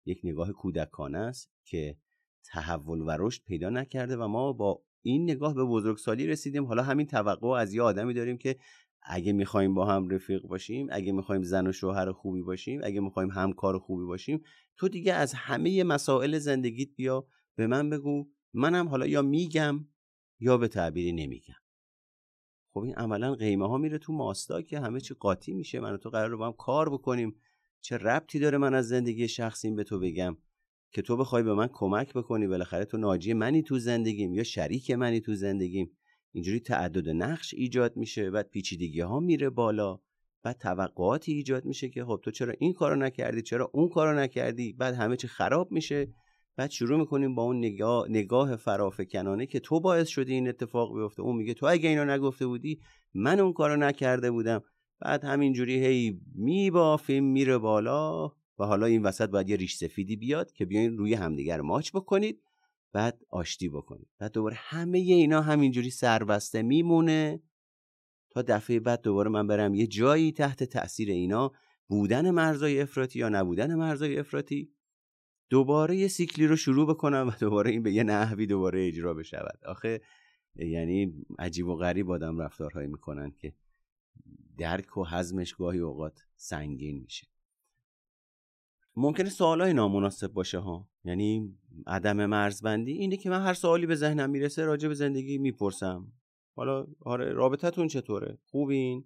یک 0.06 0.20
نگاه 0.24 0.52
کودکانه 0.52 1.18
است 1.18 1.52
که 1.64 1.96
تحول 2.44 3.00
و 3.00 3.16
رشد 3.18 3.42
پیدا 3.44 3.70
نکرده 3.70 4.16
و 4.16 4.26
ما 4.26 4.52
با 4.52 4.82
این 5.02 5.22
نگاه 5.22 5.54
به 5.54 5.64
بزرگسالی 5.64 6.26
رسیدیم. 6.26 6.64
حالا 6.64 6.82
همین 6.82 7.06
توقع 7.06 7.48
از 7.48 7.74
یه 7.74 7.82
آدمی 7.82 8.14
داریم 8.14 8.38
که 8.38 8.56
اگه 9.02 9.32
می‌خوایم 9.32 9.74
با 9.74 9.86
هم 9.86 10.08
رفیق 10.08 10.42
باشیم 10.42 10.86
اگه 10.90 11.12
می‌خوایم 11.12 11.42
زن 11.42 11.66
و 11.66 11.72
شوهر 11.72 12.12
خوبی 12.12 12.42
باشیم 12.42 12.80
اگه 12.84 13.00
می‌خوایم 13.00 13.30
همکار 13.30 13.78
خوبی 13.78 14.04
باشیم 14.04 14.42
تو 14.76 14.88
دیگه 14.88 15.12
از 15.12 15.34
همه 15.34 15.84
مسائل 15.84 16.38
زندگیت 16.38 16.88
بیا 16.96 17.26
به 17.58 17.66
من 17.66 17.90
بگو 17.90 18.28
منم 18.54 18.88
حالا 18.88 19.06
یا 19.06 19.22
میگم 19.22 19.88
یا 20.40 20.58
به 20.58 20.68
تعبیری 20.68 21.12
نمیگم. 21.12 21.54
خب 22.72 22.80
این 22.80 22.94
عملا 22.94 23.34
قیمه 23.34 23.68
ها 23.68 23.78
میره 23.78 23.98
تو 23.98 24.12
ماستا 24.12 24.62
که 24.62 24.80
همه 24.80 25.00
چی 25.00 25.14
قاطی 25.14 25.52
میشه. 25.52 25.80
من 25.80 25.92
و 25.92 25.96
تو 25.96 26.10
قرار 26.10 26.30
رو 26.30 26.38
با 26.38 26.46
هم 26.46 26.52
کار 26.52 26.88
بکنیم. 26.88 27.40
چه 27.80 27.96
ربطی 27.96 28.38
داره 28.38 28.58
من 28.58 28.74
از 28.74 28.88
زندگی 28.88 29.28
شخصیم 29.28 29.76
به 29.76 29.84
تو 29.84 30.00
بگم 30.00 30.36
که 30.92 31.02
تو 31.02 31.16
بخوای 31.16 31.42
به 31.42 31.54
من 31.54 31.68
کمک 31.72 32.14
بکنی؟ 32.14 32.46
بالاخره 32.46 32.84
تو 32.84 32.96
ناجی 32.96 33.32
منی 33.32 33.62
تو 33.62 33.78
زندگیم 33.78 34.34
یا 34.34 34.42
شریک 34.42 34.90
منی 34.90 35.20
تو 35.20 35.34
زندگیم. 35.34 35.90
اینجوری 36.32 36.60
تعدد 36.60 37.08
نقش 37.08 37.54
ایجاد 37.54 37.96
میشه 37.96 38.30
بعد 38.30 38.48
پیچیدگی 38.50 39.00
ها 39.00 39.20
میره 39.20 39.50
بالا 39.50 40.00
بعد 40.42 40.58
توقعاتی 40.58 41.32
ایجاد 41.32 41.64
میشه 41.64 41.88
که 41.88 42.04
خب 42.04 42.20
تو 42.24 42.30
چرا 42.30 42.54
این 42.58 42.72
کارو 42.72 42.96
نکردی؟ 42.96 43.42
چرا 43.42 43.70
اون 43.74 43.88
کارو 43.88 44.18
نکردی؟ 44.18 44.72
بعد 44.72 44.94
همه 44.94 45.16
چی 45.16 45.28
خراب 45.28 45.72
میشه. 45.72 46.14
بعد 46.58 46.70
شروع 46.70 46.98
می‌کنیم 46.98 47.34
با 47.34 47.42
اون 47.42 47.58
نگاه, 47.58 48.08
نگاه 48.08 48.56
فرافکنانه 48.56 49.46
که 49.46 49.60
تو 49.60 49.80
باعث 49.80 50.08
شدی 50.08 50.34
این 50.34 50.48
اتفاق 50.48 50.98
بیفته. 50.98 51.22
اون 51.22 51.36
میگه 51.36 51.54
تو 51.54 51.66
اگه 51.66 51.88
اینو 51.88 52.04
نگفته 52.04 52.46
بودی 52.46 52.80
من 53.14 53.40
اون 53.40 53.52
کارو 53.52 53.76
نکرده 53.76 54.30
بودم. 54.30 54.62
بعد 55.00 55.24
همینجوری 55.24 55.86
هی 55.86 56.20
میبافیم 56.34 57.24
میره 57.24 57.58
بالا 57.58 58.26
و 58.58 58.64
حالا 58.64 58.86
این 58.86 59.02
وسط 59.02 59.30
باید 59.30 59.48
یه 59.48 59.56
ریش 59.56 59.76
سفیدی 59.76 60.16
بیاد 60.16 60.52
که 60.52 60.64
بیاین 60.64 60.98
روی 60.98 61.14
همدیگر 61.14 61.60
ماچ 61.60 61.90
بکنید. 61.94 62.42
بعد 62.92 63.22
آشتی 63.30 63.68
بکنید. 63.68 64.08
بعد 64.18 64.32
دوباره 64.32 64.56
همه 64.58 64.98
اینا 64.98 65.40
همینجوری 65.40 65.90
سربسته 65.90 66.62
میمونه. 66.62 67.42
تا 68.30 68.42
دفعه 68.42 68.80
بعد 68.80 69.00
دوباره 69.00 69.30
من 69.30 69.46
برم 69.46 69.74
یه 69.74 69.86
جایی 69.86 70.32
تحت 70.32 70.64
تاثیر 70.64 71.10
اینا. 71.10 71.52
بودن 71.88 72.30
مرزای 72.30 72.80
افراطی 72.80 73.18
یا 73.18 73.28
نبودن 73.28 73.74
مرزای 73.74 74.18
افراطی. 74.18 74.77
دوباره 75.50 75.96
یه 75.96 76.08
سیکلی 76.08 76.46
رو 76.46 76.56
شروع 76.56 76.88
بکنم 76.88 77.28
و 77.28 77.38
دوباره 77.40 77.70
این 77.70 77.82
به 77.82 77.92
یه 77.92 78.02
نحوی 78.02 78.46
دوباره 78.46 78.86
اجرا 78.88 79.14
بشود. 79.14 79.58
آخه 79.66 80.00
یعنی 80.56 81.24
عجیب 81.38 81.66
و 81.66 81.76
غریب 81.76 82.10
آدم 82.10 82.38
رفتارهایی 82.38 82.88
می‌کنن 82.88 83.30
که 83.30 83.52
درک 84.58 84.96
و 84.96 85.04
حزمش 85.04 85.54
گاهی 85.54 85.78
اوقات 85.78 86.20
سنگین 86.36 87.00
میشه. 87.00 87.26
ممکنه 88.96 89.28
سوالای 89.28 89.72
نامناسب 89.72 90.32
باشه 90.32 90.58
ها. 90.58 90.88
یعنی 91.04 91.58
عدم 91.86 92.26
مرزبندی 92.26 92.92
اینه 92.92 93.16
که 93.16 93.30
من 93.30 93.42
هر 93.42 93.54
سوالی 93.54 93.86
به 93.86 93.94
ذهنم 93.94 94.30
می‌رسه 94.30 94.64
راجع 94.64 94.88
به 94.88 94.94
زندگی 94.94 95.38
می‌پرسم. 95.38 96.12
حالا 96.56 96.86
آره 97.00 97.32
رابطتون 97.32 97.88
چطوره؟ 97.88 98.38
خوبین؟ 98.44 99.04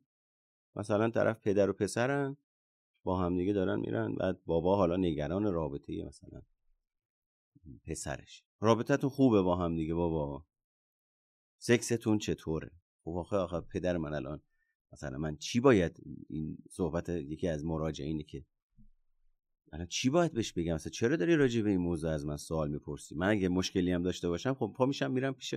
مثلا 0.76 1.10
طرف 1.10 1.40
پدر 1.40 1.70
و 1.70 1.72
پسرن؟ 1.72 2.36
با 3.02 3.18
همدیگه 3.18 3.52
دارن 3.52 3.80
میرن. 3.80 4.14
بعد 4.14 4.44
بابا 4.44 4.76
حالا 4.76 4.96
نگران 4.96 5.52
رابطه 5.52 6.04
مثلا 6.04 6.42
پسرش. 7.86 8.44
رابطتون 8.60 9.10
خوبه 9.10 9.42
با 9.42 9.56
هم 9.56 9.76
دیگه 9.76 9.94
بابا؟ 9.94 10.46
سکستون 11.58 12.18
چطوره؟ 12.18 12.70
خب 13.04 13.10
آخه 13.10 13.36
آخه 13.36 13.60
پدر 13.60 13.96
من 13.96 14.14
الان 14.14 14.42
مثلا 14.92 15.18
من 15.18 15.36
چی 15.36 15.60
باید 15.60 16.00
این 16.28 16.58
صحبت 16.70 17.08
یکی 17.08 17.48
از 17.48 17.64
مراجعینه 17.64 18.22
که 18.22 18.44
الان 19.72 19.86
چی 19.86 20.10
باید 20.10 20.32
بهش 20.32 20.52
بگم؟ 20.52 20.74
مثلا 20.74 20.90
چرا 20.90 21.16
داری 21.16 21.36
راجع 21.36 21.62
به 21.62 21.70
این 21.70 21.80
موضوع 21.80 22.10
از 22.10 22.26
من 22.26 22.36
سوال 22.36 22.70
می‌پرسی؟ 22.70 23.14
من 23.14 23.28
اگه 23.28 23.48
مشکلی 23.48 23.92
هم 23.92 24.02
داشته 24.02 24.28
باشم 24.28 24.54
خب 24.54 24.72
پا 24.76 24.86
میشم 24.86 25.10
میرم 25.10 25.34
پیش 25.34 25.54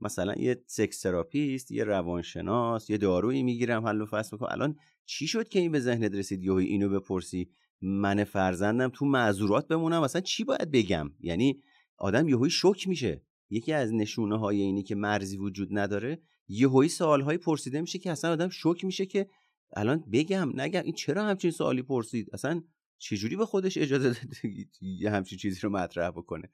مثلا 0.00 0.34
یه 0.34 0.62
sex 0.66 1.00
therapist 1.00 1.72
یه 1.72 1.84
روانشناس 1.84 2.90
یه 2.90 2.98
دارویی 2.98 3.42
می‌گیرم 3.42 3.86
حل 3.86 4.00
و 4.00 4.06
فصل 4.06 4.28
می‌کنم. 4.32 4.48
الان 4.52 4.76
چی 5.04 5.26
شد 5.26 5.48
که 5.48 5.58
این 5.58 5.72
به 5.72 5.80
ذهنت 5.80 6.14
رسید 6.14 6.42
یهو 6.42 6.54
اینو 6.54 6.88
بپرسی؟ 6.88 7.50
من 7.80 8.24
فرزندم 8.24 8.88
تو 8.88 9.04
معذورات 9.04 9.68
بمونم؟ 9.68 10.02
مثلا 10.02 10.20
چی 10.20 10.44
باید 10.44 10.70
بگم؟ 10.70 11.10
یعنی 11.20 11.60
آدم 11.98 12.28
یهویی 12.28 12.50
شوک 12.50 12.88
میشه. 12.88 13.22
یکی 13.50 13.72
از 13.72 13.94
نشونه 13.94 14.38
های 14.38 14.60
اینی 14.60 14.82
که 14.82 14.94
مرزی 14.94 15.36
وجود 15.36 15.68
نداره 15.70 16.22
یهویی 16.48 16.88
سوال 16.88 17.20
های 17.20 17.38
پرسیده 17.38 17.80
میشه 17.80 17.98
که 17.98 18.10
اصلا 18.10 18.32
آدم 18.32 18.48
شوک 18.48 18.84
میشه 18.84 19.06
که 19.06 19.28
الان 19.76 20.04
بگم 20.12 20.52
نگم. 20.54 20.82
این 20.82 20.94
چرا 20.94 21.24
همچین 21.24 21.50
سوالی 21.50 21.82
پرسید؟ 21.82 22.30
اصلا 22.32 22.62
چجوری 22.98 23.36
به 23.36 23.46
خودش 23.46 23.78
اجازه 23.78 24.08
داده 24.08 24.66
یه 24.80 25.10
همچین 25.10 25.38
چیزی 25.38 25.60
رو 25.60 25.70
مطرح 25.70 26.10
بکنه؟ 26.10 26.50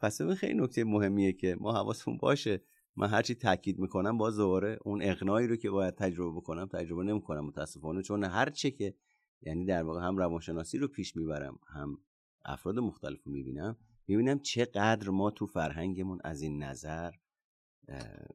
پس 0.00 0.20
این 0.20 0.34
خیلی 0.34 0.54
نکته 0.54 0.84
مهمیه 0.84 1.32
که 1.32 1.56
ما 1.60 1.72
حواسمون 1.72 2.18
باشه. 2.18 2.62
من 2.96 3.08
هرچی 3.08 3.34
تاکید 3.34 3.78
می‌کنم 3.78 4.18
باز 4.18 4.36
دوباره 4.36 4.78
اون 4.84 5.02
اقناعی 5.02 5.46
رو 5.46 5.56
که 5.56 5.70
باید 5.70 5.94
تجربه 5.94 6.36
بکنم 6.36 6.66
تجربه 6.66 7.04
نمی‌کنم 7.04 7.46
متاسفانه. 7.46 8.02
چون 8.02 8.24
هر 8.24 8.50
چه 8.50 8.70
که 8.70 8.94
یعنی 9.42 9.64
در 9.64 9.82
واقع 9.82 10.00
هم 10.00 10.16
روانشناسی 10.16 10.78
رو 10.78 10.88
پیش 10.88 11.16
می‌برم 11.16 11.58
هم 11.68 11.98
افراد 12.44 12.78
مختلف 12.78 13.22
رو 13.22 13.32
می‌بینم 13.32 13.76
می‌بینم 14.06 14.38
چقدر 14.38 15.10
ما 15.10 15.30
تو 15.30 15.46
فرهنگمون 15.46 16.18
از 16.24 16.42
این 16.42 16.62
نظر 16.62 17.10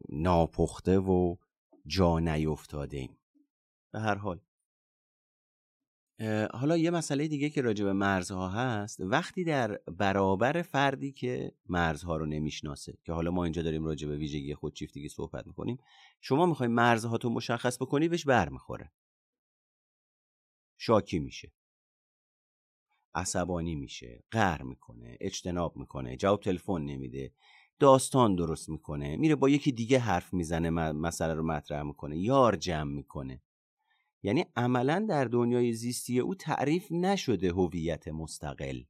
ناپخته 0.09 0.99
و 0.99 1.35
جا 1.85 2.19
نیفتاده 2.19 2.97
ایم 2.97 3.17
به 3.91 3.99
هر 3.99 4.15
حال. 4.15 4.39
حالا 6.53 6.77
یه 6.77 6.91
مسئله 6.91 7.27
دیگه 7.27 7.49
که 7.49 7.61
راجع 7.61 7.85
به 7.85 7.93
مرزها 7.93 8.49
هست. 8.49 8.99
وقتی 8.99 9.43
در 9.43 9.77
برابر 9.77 10.61
فردی 10.61 11.11
که 11.11 11.51
مرزها 11.69 12.17
رو 12.17 12.25
نمی‌شناسه 12.25 12.97
که 13.03 13.13
حالا 13.13 13.31
ما 13.31 13.43
اینجا 13.43 13.61
داریم 13.61 13.85
راجع 13.85 14.07
به 14.07 14.17
ویژگی 14.17 14.55
خودشیفتگی 14.55 15.09
صحبت 15.09 15.47
می‌کنیم 15.47 15.77
شما 16.21 16.45
می‌خوای 16.45 16.69
مرزها 16.69 17.17
تو 17.17 17.29
مشخص 17.29 17.77
بکنی 17.81 18.07
بهش 18.07 18.25
برمیخوره. 18.25 18.91
شاکی 20.77 21.19
میشه. 21.19 21.51
عصبانی 23.15 23.75
میشه 23.75 24.23
قهر 24.31 24.61
می‌کنه 24.61 25.17
اجتناب 25.21 25.77
می‌کنه 25.77 26.17
جواب 26.17 26.41
تلفن 26.41 26.81
نمیده 26.81 27.31
داستان 27.79 28.35
درست 28.35 28.69
می‌کنه 28.69 29.17
میره 29.17 29.35
با 29.35 29.49
یکی 29.49 29.71
دیگه 29.71 29.99
حرف 29.99 30.33
می‌زنه 30.33 30.69
مسئله 30.91 31.33
رو 31.33 31.43
مطرح 31.43 31.83
می‌کنه 31.83 32.17
یار 32.17 32.55
جمع 32.55 32.91
می‌کنه. 32.91 33.41
یعنی 34.23 34.45
عملا 34.55 35.05
در 35.09 35.25
دنیای 35.25 35.73
زیستی 35.73 36.19
او 36.19 36.35
تعریف 36.35 36.91
نشده 36.91 37.51
هویت 37.51 38.07
مستقل. 38.07 38.81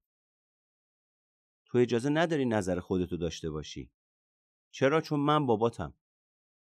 تو 1.65 1.77
اجازه 1.77 2.09
نداری 2.09 2.45
نظر 2.45 2.79
خودتو 2.79 3.17
داشته 3.17 3.49
باشی. 3.49 3.91
چرا؟ 4.71 5.01
چون 5.01 5.19
من 5.19 5.45
باباتم. 5.45 5.93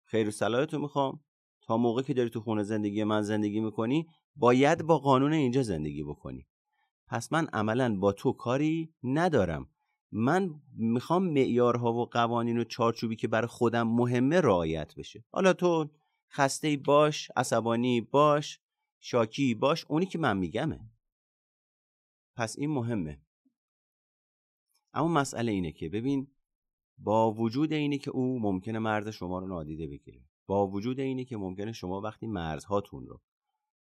خیر 0.02 0.28
و 0.28 0.30
صلاحتو 0.30 0.78
می‌خوام. 0.78 1.20
تا 1.60 1.76
موقع 1.76 2.02
که 2.02 2.14
داری 2.14 2.30
تو 2.30 2.40
خونه 2.40 2.62
زندگی 2.62 3.04
من 3.04 3.22
زندگی 3.22 3.60
می‌کنی 3.60 4.08
باید 4.36 4.82
با 4.82 4.98
قانون 4.98 5.32
اینجا 5.32 5.62
زندگی 5.62 6.02
بکنی. 6.02 6.46
پس 7.06 7.32
من 7.32 7.46
عملا 7.46 7.96
با 7.96 8.12
تو 8.12 8.32
کاری 8.32 8.94
ندارم. 9.02 9.68
من 10.12 10.54
می‌خوام 10.76 11.28
معیارها 11.28 11.92
و 11.92 12.06
قوانین 12.06 12.58
و 12.58 12.64
چارچوبی 12.64 13.16
که 13.16 13.28
برای 13.28 13.46
خودم 13.46 13.88
مهمه 13.88 14.40
رعایت 14.40 14.94
بشه. 14.94 15.24
حالا 15.30 15.52
تو 15.52 15.90
خسته 16.32 16.76
باش 16.76 17.30
عصبانی 17.36 18.00
باش 18.00 18.60
شاکی 19.00 19.54
باش 19.54 19.84
اونی 19.88 20.06
که 20.06 20.18
من 20.18 20.38
میگمه. 20.38 20.90
پس 22.36 22.58
این 22.58 22.70
مهمه. 22.70 23.22
اما 24.94 25.08
مسئله 25.08 25.52
اینه 25.52 25.72
که 25.72 25.88
ببین 25.88 26.26
با 26.98 27.32
وجود 27.32 27.72
اینه 27.72 27.98
که 27.98 28.10
او 28.10 28.40
ممکنه 28.40 28.78
مرز 28.78 29.08
شما 29.08 29.38
رو 29.38 29.46
نادیده 29.46 29.86
بگیره. 29.86 30.24
با 30.46 30.66
وجود 30.66 31.00
اینه 31.00 31.24
که 31.24 31.36
ممکنه 31.36 31.72
شما 31.72 32.00
وقتی 32.00 32.26
مرزهاتون 32.26 33.06
رو 33.06 33.20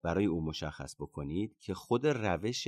برای 0.03 0.25
او 0.25 0.41
مشخص 0.41 0.95
بکنید 0.95 1.57
که 1.57 1.73
خود 1.73 2.07
روش 2.07 2.67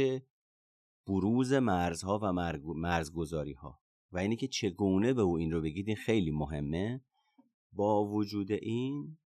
بروز 1.08 1.54
مرزها 1.54 2.20
و 2.24 2.34
مرزگذاری 2.74 3.54
ها 3.54 3.80
و 4.12 4.18
اینه 4.18 4.36
که 4.36 4.48
چگونه 4.48 5.14
به 5.14 5.22
او 5.22 5.38
این 5.38 5.52
رو 5.52 5.62
بگید 5.62 5.88
این 5.88 5.98
خیلی 5.98 6.32
مهمه. 6.32 7.02
با 7.72 8.06
وجود 8.06 8.52
این 8.52 9.18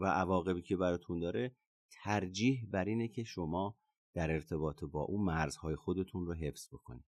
و 0.00 0.04
عواقبی 0.04 0.62
که 0.62 0.76
براتون 0.76 1.20
داره 1.20 1.56
ترجیح 1.90 2.66
بر 2.70 2.84
اینه 2.84 3.08
که 3.08 3.24
شما 3.24 3.78
در 4.14 4.30
ارتباط 4.30 4.84
با 4.84 5.00
او 5.00 5.24
مرزهای 5.24 5.76
خودتون 5.76 6.26
رو 6.26 6.34
حفظ 6.34 6.68
بکنید 6.68 7.04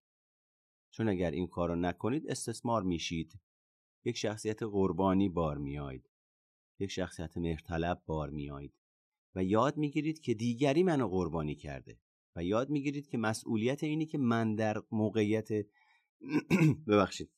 چون 0.91 1.09
اگر 1.09 1.31
این 1.31 1.47
کار 1.47 1.69
رو 1.69 1.75
نکنید 1.75 2.27
استثمار 2.27 2.83
میشید. 2.83 3.39
یک 4.05 4.17
شخصیت 4.17 4.63
قربانی 4.63 5.29
بار 5.29 5.57
میایید. 5.57 6.09
یک 6.79 6.91
شخصیت 6.91 7.37
مهرطلب 7.37 8.03
بار 8.05 8.29
میایید. 8.29 8.73
و 9.35 9.43
یاد 9.43 9.77
می‌گیرید 9.77 10.19
که 10.19 10.33
دیگری 10.33 10.83
منو 10.83 11.07
قربانی 11.07 11.55
کرده. 11.55 11.99
و 12.35 12.43
یاد 12.43 12.69
می‌گیرید 12.69 13.07
که 13.07 13.17
مسئولیت 13.17 13.83
اینی 13.83 14.05
که 14.05 14.17
من 14.17 14.55
در 14.55 14.83
موقعیت 14.91 15.49
ببخشید 16.87 17.31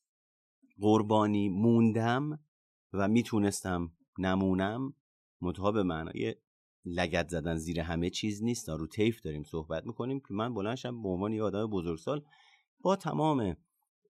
قربانی 0.80 1.50
موندم 1.50 2.40
و 2.94 3.08
می‌تونستم 3.08 3.92
نمونم 4.18 4.94
منتها 5.42 5.72
به 5.72 5.84
معنای 5.84 6.36
لگت 6.86 7.30
زدن 7.30 7.56
زیر 7.56 7.80
همه 7.80 8.10
چیز 8.10 8.44
نیست. 8.44 8.70
رو 8.70 8.88
تیف 8.88 9.22
داریم 9.22 9.44
صحبت 9.44 9.86
می‌کنیم 9.86 10.20
که 10.20 10.34
من 10.34 10.54
بلنشم 10.54 11.04
به 11.04 11.10
عنوان 11.10 11.34
یه 11.34 11.44
آدم 11.44 11.68
بزرگسال 11.68 12.26
با 12.82 12.96
تمام 12.96 13.58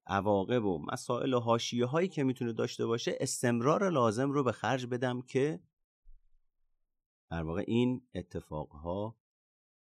عواقب 0.07 0.65
و 0.65 0.85
مسائل 0.91 1.33
و 1.33 1.39
حاشیه 1.39 1.85
هایی 1.85 2.07
که 2.07 2.23
می‌تونه 2.23 2.53
داشته 2.53 2.85
باشه 2.85 3.17
استمرار 3.19 3.89
لازم 3.89 4.31
رو 4.31 4.43
به 4.43 4.51
خرج 4.51 4.85
بدم 4.85 5.21
که 5.21 5.59
در 7.31 7.43
واقع 7.43 7.63
این 7.67 8.07
اتفاقها 8.15 9.17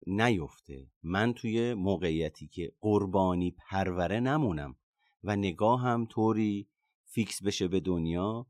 نیفته. 0.07 0.91
من 1.03 1.33
توی 1.33 1.73
موقعیتی 1.73 2.47
که 2.47 2.71
قربانی 2.81 3.51
پروره 3.51 4.19
نمونم 4.19 4.75
و 5.23 5.35
نگاه 5.35 5.81
هم 5.81 6.05
طوری 6.05 6.69
فیکس 7.05 7.43
بشه 7.43 7.67
به 7.67 7.79
دنیا 7.79 8.47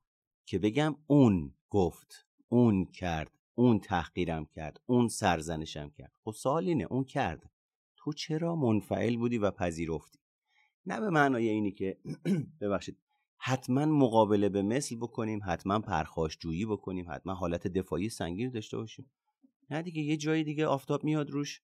که 0.51 0.59
بگم 0.59 0.95
اون 1.07 1.53
گفت 1.69 2.27
اون 2.49 2.85
کرد 2.85 3.39
اون 3.55 3.79
تحقیرم 3.79 4.45
کرد 4.45 4.81
اون 4.85 5.07
سرزنشم 5.07 5.89
کرد. 5.89 6.11
خب 6.23 6.31
سوال 6.31 6.67
اینه 6.67 6.83
اون 6.89 7.03
کرد. 7.03 7.51
تو 7.97 8.13
چرا 8.13 8.55
منفعل 8.55 9.17
بودی 9.17 9.37
و 9.37 9.51
پذیرفتی؟ 9.51 10.19
نه 10.85 10.99
به 10.99 11.09
معنای 11.09 11.49
اینی 11.49 11.71
که 11.71 11.97
ببخشید 12.61 12.97
حتما 13.37 13.85
مقابله 13.85 14.49
به 14.49 14.61
مثل 14.61 14.95
بکنیم 14.95 15.39
حتما 15.45 15.79
پرخاش 15.79 16.37
جویی 16.37 16.65
بکنیم 16.65 17.05
حتما 17.09 17.33
حالت 17.33 17.67
دفاعی 17.67 18.09
سنگین 18.09 18.49
داشته 18.49 18.77
باشیم. 18.77 19.11
نه 19.69 19.81
دیگه 19.81 20.01
یه 20.01 20.17
جای 20.17 20.43
دیگه 20.43 20.65
آفتاب 20.65 21.03
میاد 21.03 21.29
روش 21.29 21.61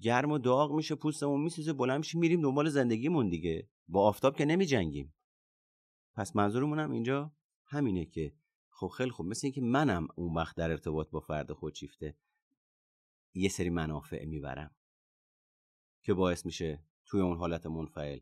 گرم 0.00 0.30
و 0.30 0.38
داغ 0.38 0.72
میشه 0.72 0.94
پوستمون 0.94 1.40
میسوزه 1.40 1.72
بلند 1.72 1.98
میشه 1.98 2.18
میریم 2.18 2.40
دنبال 2.40 2.68
زندگیمون 2.68 3.28
دیگه. 3.28 3.68
با 3.88 4.08
آفتاب 4.08 4.36
که 4.36 4.44
نمیجنگیم. 4.44 5.14
پس 6.16 6.36
منظورمونم 6.36 6.90
اینجا؟ 6.90 7.32
همینه 7.74 8.04
که 8.04 8.34
خب 8.68 8.88
خیلی 8.88 9.10
خوب 9.10 9.26
مثل 9.26 9.46
اینکه 9.46 9.60
منم 9.60 10.08
اون 10.16 10.34
وقت 10.34 10.56
در 10.56 10.70
ارتباط 10.70 11.10
با 11.10 11.20
فرد 11.20 11.52
خودشیفته 11.52 12.16
یه 13.34 13.48
سری 13.48 13.70
منافع 13.70 14.24
می‌برم 14.24 14.74
که 16.02 16.14
باعث 16.14 16.46
میشه 16.46 16.84
توی 17.06 17.20
اون 17.20 17.36
حالت 17.36 17.66
منفعل 17.66 18.20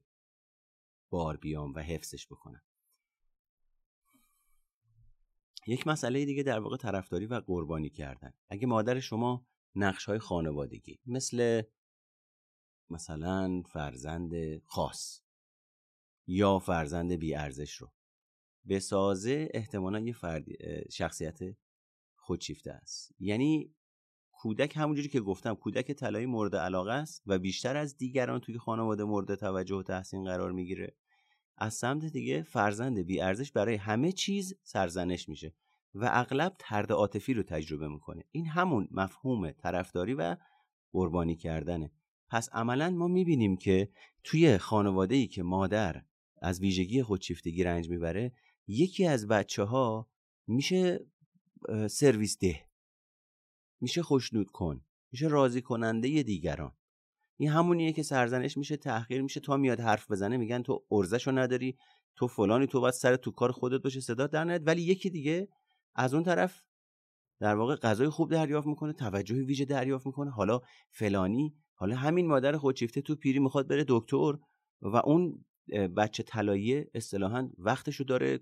بار 1.11 1.37
بیام 1.37 1.73
و 1.75 1.79
حفظش 1.79 2.27
بکنم. 2.27 2.63
یک 5.67 5.87
مسئله 5.87 6.25
دیگه 6.25 6.43
در 6.43 6.59
واقع 6.59 6.77
طرفداری 6.77 7.27
و 7.27 7.41
قربانی 7.41 7.91
کردن. 7.91 8.33
اگه 8.49 8.67
مادر 8.67 9.01
شما 9.01 9.47
نقش 9.75 10.05
های 10.05 10.19
خانوادگی 10.19 11.01
مثل 11.07 11.63
مثلا 12.91 13.63
فرزند 13.63 14.59
خاص 14.65 15.21
یا 16.27 16.59
فرزند 16.59 17.13
بیارزش 17.13 17.75
رو 17.75 17.93
بسازه 18.69 19.49
احتمالا 19.55 20.01
یه 20.01 20.13
فرد 20.13 20.45
شخصیت 20.93 21.39
خودشیفته 22.17 22.73
است. 22.73 23.15
یعنی 23.19 23.75
کودک 24.33 24.77
همونجوری 24.77 25.09
که 25.09 25.21
گفتم 25.21 25.55
کودک 25.55 25.93
طلایی 25.93 26.27
مورد 26.27 26.57
علاقه 26.57 26.93
است 26.93 27.23
و 27.27 27.39
بیشتر 27.39 27.77
از 27.77 27.97
دیگران 27.97 28.41
توی 28.41 28.59
خانواده 28.59 29.05
مورد 29.05 29.35
توجه 29.35 29.75
و 29.75 29.83
تحسین 29.83 30.25
قرار 30.25 30.53
می‌گیره. 30.53 30.97
از 31.59 31.75
سمت 31.75 32.05
دیگه 32.05 32.43
فرزند 32.43 32.99
بیارزش 32.99 33.53
برای 33.53 33.75
همه 33.75 34.13
چیز 34.13 34.55
سرزنش 34.63 35.29
میشه 35.29 35.55
و 35.95 36.09
اغلب 36.13 36.57
ترد 36.59 36.93
عاطفی 36.93 37.35
رو 37.35 37.43
تجربه 37.43 37.89
می‌کنه. 37.89 38.25
این 38.31 38.47
همون 38.47 38.89
مفهوم 38.91 39.51
طرفداری 39.51 40.15
و 40.15 40.37
قربانی 40.93 41.37
کردنه. 41.37 41.93
پس 42.29 42.49
عملا 42.53 42.91
ما 42.91 43.09
می‌بینیم 43.09 43.57
که 43.57 43.89
توی 44.25 44.59
خانواده 44.59 45.15
ای 45.15 45.27
که 45.27 45.43
مادر 45.43 46.03
از 46.43 46.61
ویژگی 46.61 47.03
خودشیفتگی 47.03 47.65
رنج 47.65 47.91
می‌بره 47.91 48.33
یکی 48.73 49.07
از 49.07 49.29
بچه 49.29 49.63
ها 49.63 50.09
میشه 50.47 51.07
سرویس 51.91 52.39
ده. 52.39 52.67
میشه 53.81 54.03
خوشنود 54.03 54.51
کن. 54.51 54.85
میشه 55.13 55.29
راضی 55.29 55.63
کننده 55.63 56.23
دیگران. 56.23 56.73
این 57.37 57.51
همونیه 57.51 57.93
که 57.93 58.03
سرزنش 58.03 58.57
میشه 58.57 58.77
تحقیر 58.77 59.23
میشه. 59.23 59.41
تا 59.41 59.57
میاد 59.57 59.81
حرف 59.81 60.11
بزنه 60.11 60.37
میگن 60.37 60.63
تو 60.63 60.85
ارزشو 60.91 61.31
نداری 61.31 61.79
تو 62.17 62.27
فلانی 62.27 62.67
تو 62.67 62.81
باید 62.81 62.95
سر 62.95 63.17
تو 63.17 63.31
کار 63.31 63.53
خودت 63.53 63.83
باشه 63.83 64.01
صدا 64.01 64.27
در 64.27 64.45
نیاد. 64.45 64.67
ولی 64.67 64.83
یکی 64.83 65.11
دیگه 65.11 65.49
از 65.95 66.15
اون 66.15 66.23
طرف 66.23 66.63
در 67.41 67.55
واقع 67.55 67.77
غذای 67.77 68.09
خوب 68.09 68.31
دریافت 68.31 68.67
می‌کنه 68.67 68.93
توجه 68.93 69.35
ویژه 69.35 69.65
دریافت 69.65 70.07
می‌کنه. 70.07 70.31
حالا 70.31 70.61
فلانی 70.91 71.55
حالا 71.75 71.97
همین 71.97 72.27
مادر 72.27 72.57
خودشیفته 72.57 73.01
تو 73.01 73.17
پیری 73.17 73.39
می‌خواد 73.39 73.69
بره 73.69 73.85
دکتر 73.89 74.39
و 74.83 74.97
اون 74.97 75.45
بچه 75.97 76.23
طلایی 76.23 76.85
اصطلاحا 76.95 77.51
وقتشو 77.59 78.05
داره 78.05 78.41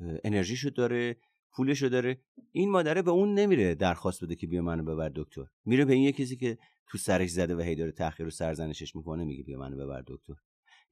انرژیشو 0.00 0.70
داره 0.70 1.16
پولشو 1.52 1.88
داره. 1.88 2.20
این 2.52 2.70
مادره 2.70 3.02
به 3.02 3.10
اون 3.10 3.34
نمیره 3.34 3.74
درخواست 3.74 4.24
بده 4.24 4.34
که 4.34 4.46
بیا 4.46 4.62
منو 4.62 4.82
ببر 4.82 5.12
دکتر. 5.14 5.44
میره 5.64 5.84
به 5.84 5.94
این 5.94 6.02
یه 6.02 6.12
کسی 6.12 6.36
که 6.36 6.58
تو 6.90 6.98
سرش 6.98 7.30
زده 7.30 7.56
و 7.56 7.60
هی 7.60 7.74
داره 7.74 7.92
تحقیر 7.92 8.26
و 8.26 8.30
سرزنشش 8.30 8.96
می‌کنه 8.96 9.24
میگه 9.24 9.42
بیا 9.42 9.58
منو 9.58 9.76
ببر 9.76 10.02
دکتر. 10.06 10.34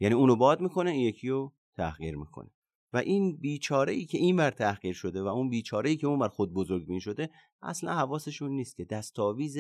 یعنی 0.01 0.15
اونو 0.15 0.37
باد 0.37 0.61
می‌کنه 0.61 0.91
این 0.91 1.01
یکی 1.01 1.29
رو 1.29 1.55
تحقیر 1.77 2.17
می‌کنه. 2.17 2.51
و 2.93 2.99
این 2.99 3.37
بیچاره 3.37 3.93
ای 3.93 4.05
که 4.05 4.19
این 4.19 4.37
بر 4.37 4.51
تحقیر 4.51 4.95
شده 4.95 5.23
و 5.23 5.27
اون 5.27 5.49
بیچاره 5.49 5.91
ای 5.91 5.97
که 5.97 6.07
اون 6.07 6.19
بر 6.19 6.29
خود 6.29 6.53
بزرگ 6.53 6.87
بین 6.87 6.99
شده 6.99 7.31
اصلا 7.63 7.95
حواسشون 7.95 8.51
نیست 8.51 8.77
که 8.77 8.85
دستاویز 8.85 9.59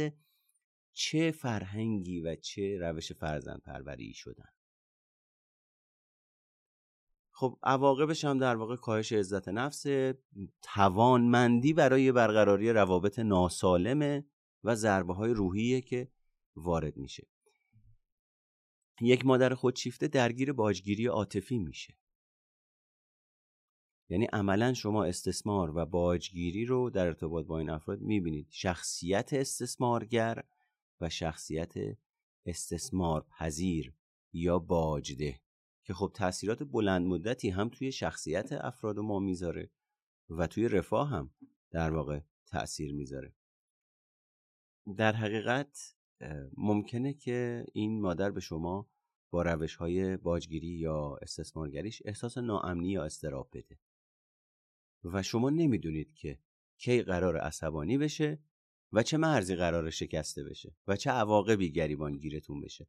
چه 0.92 1.30
فرهنگی 1.30 2.20
و 2.20 2.36
چه 2.36 2.78
روش 2.80 3.12
فرزند 3.12 3.62
پروری 3.62 4.12
شدن. 4.14 4.48
خب 7.38 7.58
عواقبش 7.62 8.24
هم 8.24 8.38
در 8.38 8.56
واقع 8.56 8.76
کاهش 8.76 9.12
عزت 9.12 9.48
نفس 9.48 9.86
توانمندی 10.62 11.72
برای 11.72 12.12
برقراری 12.12 12.70
روابط 12.70 13.18
ناسالمه 13.18 14.26
و 14.64 14.74
ضربه 14.74 15.14
های 15.14 15.32
روحیه 15.32 15.80
که 15.80 16.08
وارد 16.56 16.96
میشه. 16.96 17.26
یک 19.00 19.26
مادر 19.26 19.54
خودشیفته 19.54 20.08
درگیر 20.08 20.52
باجگیری 20.52 21.06
عاطفی 21.06 21.58
میشه. 21.58 21.98
یعنی 24.08 24.24
عملا 24.24 24.74
شما 24.74 25.04
استثمار 25.04 25.76
و 25.76 25.86
باجگیری 25.86 26.64
رو 26.64 26.90
در 26.90 27.06
ارتباط 27.06 27.46
با 27.46 27.58
این 27.58 27.70
افراد 27.70 28.00
می‌بینید. 28.00 28.46
شخصیت 28.50 29.32
استثمارگر 29.32 30.44
و 31.00 31.08
شخصیت 31.08 31.74
استثمار 32.46 33.26
پذیر 33.38 33.94
یا 34.32 34.58
باجده. 34.58 35.45
که 35.86 35.94
خب 35.94 36.12
تاثیرات 36.14 36.62
بلند 36.62 37.06
مدتی 37.06 37.50
هم 37.50 37.68
توی 37.68 37.92
شخصیت 37.92 38.52
افراد 38.52 38.98
ما 38.98 39.18
می‌ذاره 39.18 39.70
و 40.30 40.46
توی 40.46 40.68
رفاه 40.68 41.08
هم 41.08 41.30
در 41.70 41.90
واقع 41.90 42.20
تاثیر 42.46 42.94
می‌ذاره. 42.94 43.34
در 44.96 45.12
حقیقت 45.12 45.96
ممکنه 46.56 47.14
که 47.14 47.66
این 47.72 48.00
مادر 48.00 48.30
به 48.30 48.40
شما 48.40 48.90
با 49.30 49.42
روش 49.42 49.76
های 49.76 50.16
باجگیری 50.16 50.68
یا 50.68 51.18
استثمارگریش 51.22 52.02
احساس 52.04 52.38
ناامنی 52.38 52.88
یا 52.88 53.04
استراب 53.04 53.50
بده. 53.52 53.78
و 55.04 55.22
شما 55.22 55.50
نمی‌دونید 55.50 56.14
که 56.14 56.38
کی 56.78 57.02
قرار 57.02 57.36
عصبانی 57.36 57.98
بشه 57.98 58.42
و 58.92 59.02
چه 59.02 59.16
مرزی 59.16 59.56
قرار 59.56 59.90
شکسته 59.90 60.44
بشه 60.44 60.76
و 60.86 60.96
چه 60.96 61.10
عواقبی 61.10 61.72
گریبان 61.72 62.16
گیرتون 62.16 62.60
بشه. 62.60 62.86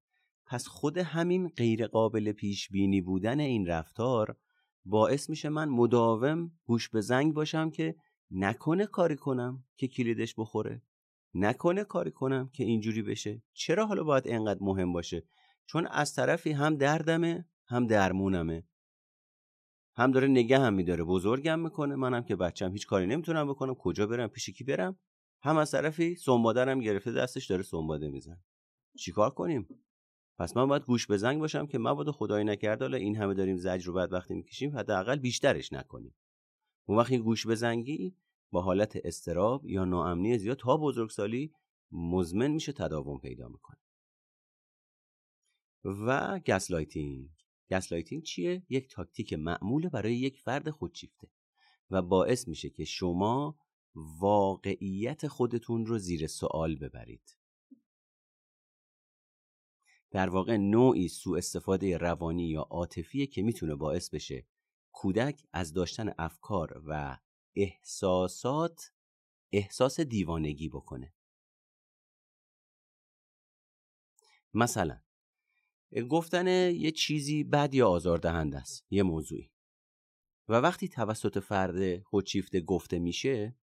پس 0.48 0.68
خود 0.68 0.98
همین 0.98 1.48
غیر 1.48 1.88
قابل 1.88 2.32
پیش 2.32 2.70
بینی 2.70 3.02
بودن 3.02 3.40
این 3.40 3.68
رفتار 3.68 4.38
باعث 4.86 5.30
میشه 5.30 5.50
من 5.50 5.70
مداوم 5.70 6.52
گوش 6.66 6.90
به 6.90 7.02
زنگ 7.02 7.34
باشم 7.34 7.70
که 7.70 7.96
نکنه 8.32 8.86
کاری 8.86 9.16
کنم 9.16 9.64
که 9.78 9.88
کلیدش 9.88 10.36
بخوره. 10.38 10.82
نکنه 11.34 11.84
کاری 11.84 12.12
کنم 12.12 12.50
که 12.54 12.64
اینجوری 12.64 13.02
بشه. 13.02 13.44
چرا 13.54 13.86
حالا 13.86 14.04
باید 14.04 14.24
انقدر 14.28 14.60
مهم 14.62 14.94
باشه؟ 14.94 15.24
چون 15.66 15.88
از 15.88 16.16
طرفی 16.16 16.52
هم 16.52 16.76
دردمه 16.76 17.46
هم 17.66 17.88
درمونمه. 17.88 18.64
هم 19.96 20.12
داره 20.12 20.28
نگه 20.28 20.60
هم 20.60 20.74
میداره. 20.74 21.04
بزرگم 21.04 21.60
می‌کنه. 21.60 21.96
منم 21.96 22.24
که 22.24 22.36
بچم 22.36 22.72
هیچ 22.72 22.88
کاری 22.88 23.08
نمی‌تونم 23.08 23.48
بکنم. 23.48 23.76
کجا 23.76 24.08
برم؟ 24.08 24.28
پیش 24.28 24.50
کی 24.50 24.64
برم؟ 24.64 25.00
هم 25.42 25.58
از 25.58 25.72
طرفی 25.72 26.16
سنبادرم 26.16 26.80
گرفته 26.80 27.12
دستش 27.12 27.46
داره 27.46 27.64
سنباده 27.64 28.10
میزن 28.10 28.38
چیکار 28.98 29.30
کنیم؟ 29.30 29.68
پس 30.38 30.58
من 30.58 30.68
باید 30.68 30.86
گوش 30.86 31.08
به 31.08 31.18
زنگ 31.18 31.40
باشم 31.40 31.68
که 31.68 31.78
مبادا 31.78 32.12
خدایی 32.12 32.46
نکرده 32.46 32.86
حالا 32.86 32.98
این 32.98 33.16
همه 33.16 33.34
داریم 33.34 33.58
زجر 33.58 33.92
بعد 33.92 34.14
وقتی 34.14 34.34
می‌کشیم 34.34 34.78
حداقل 34.78 35.20
بیشترش 35.20 35.74
نکنیم. 35.74 36.16
اون 36.86 36.98
وقتی 36.98 37.18
گوش 37.18 37.48
به 37.48 37.56
زنگی 37.56 38.16
با 38.52 38.62
حالت 38.62 38.98
اضطراب 39.04 39.66
یا 39.66 39.86
ناامنی 39.86 40.38
زیاد 40.38 40.58
تا 40.58 40.78
بزرگسالی 40.78 41.54
مزمن 41.92 42.52
میشه 42.52 42.72
تداوم 42.72 43.20
پیدا 43.20 43.48
می‌کنه. 43.48 43.78
و 45.84 46.40
gaslighting. 46.40 47.30
gaslighting 47.72 48.24
چیه؟ 48.24 48.64
یک 48.70 48.90
تاکتیک 48.90 49.34
معمول 49.34 49.90
برای 49.90 50.16
یک 50.16 50.40
فرد 50.40 50.70
خودشیفته 50.70 51.28
و 51.92 52.02
باعث 52.02 52.48
میشه 52.48 52.70
که 52.70 52.86
شما 52.86 53.60
واقعیت 53.96 55.28
خودتون 55.28 55.86
رو 55.86 55.98
زیر 55.98 56.28
سوال 56.28 56.76
ببرید. 56.76 57.37
در 60.12 60.30
واقع 60.30 60.58
نوعی 60.58 61.08
سوء 61.08 61.38
استفاده 61.38 61.98
روانی 61.98 62.50
یا 62.50 62.62
عاطفیه 62.62 63.28
که 63.28 63.42
می‌تونه 63.42 63.76
باعث 63.76 64.10
بشه 64.10 64.46
کودک 64.92 65.44
از 65.54 65.74
داشتن 65.74 66.14
افکار 66.18 66.84
و 66.86 67.18
احساسات 67.56 68.92
احساس 69.52 70.00
دیوانگی 70.00 70.70
بکنه. 70.70 71.14
مثلا 74.54 75.02
گفتن 76.10 76.48
یه 76.76 76.92
چیزی 76.92 77.44
بد 77.44 77.74
یا 77.74 77.90
آزاردهنده 77.90 78.58
است 78.58 78.86
یه 78.90 79.04
موضوعی. 79.04 79.52
و 80.50 80.54
وقتی 80.54 80.88
توسط 80.88 81.40
فرد 81.40 82.02
خودشیفته 82.02 82.62
گفته 82.62 83.00
میشه 83.00 83.56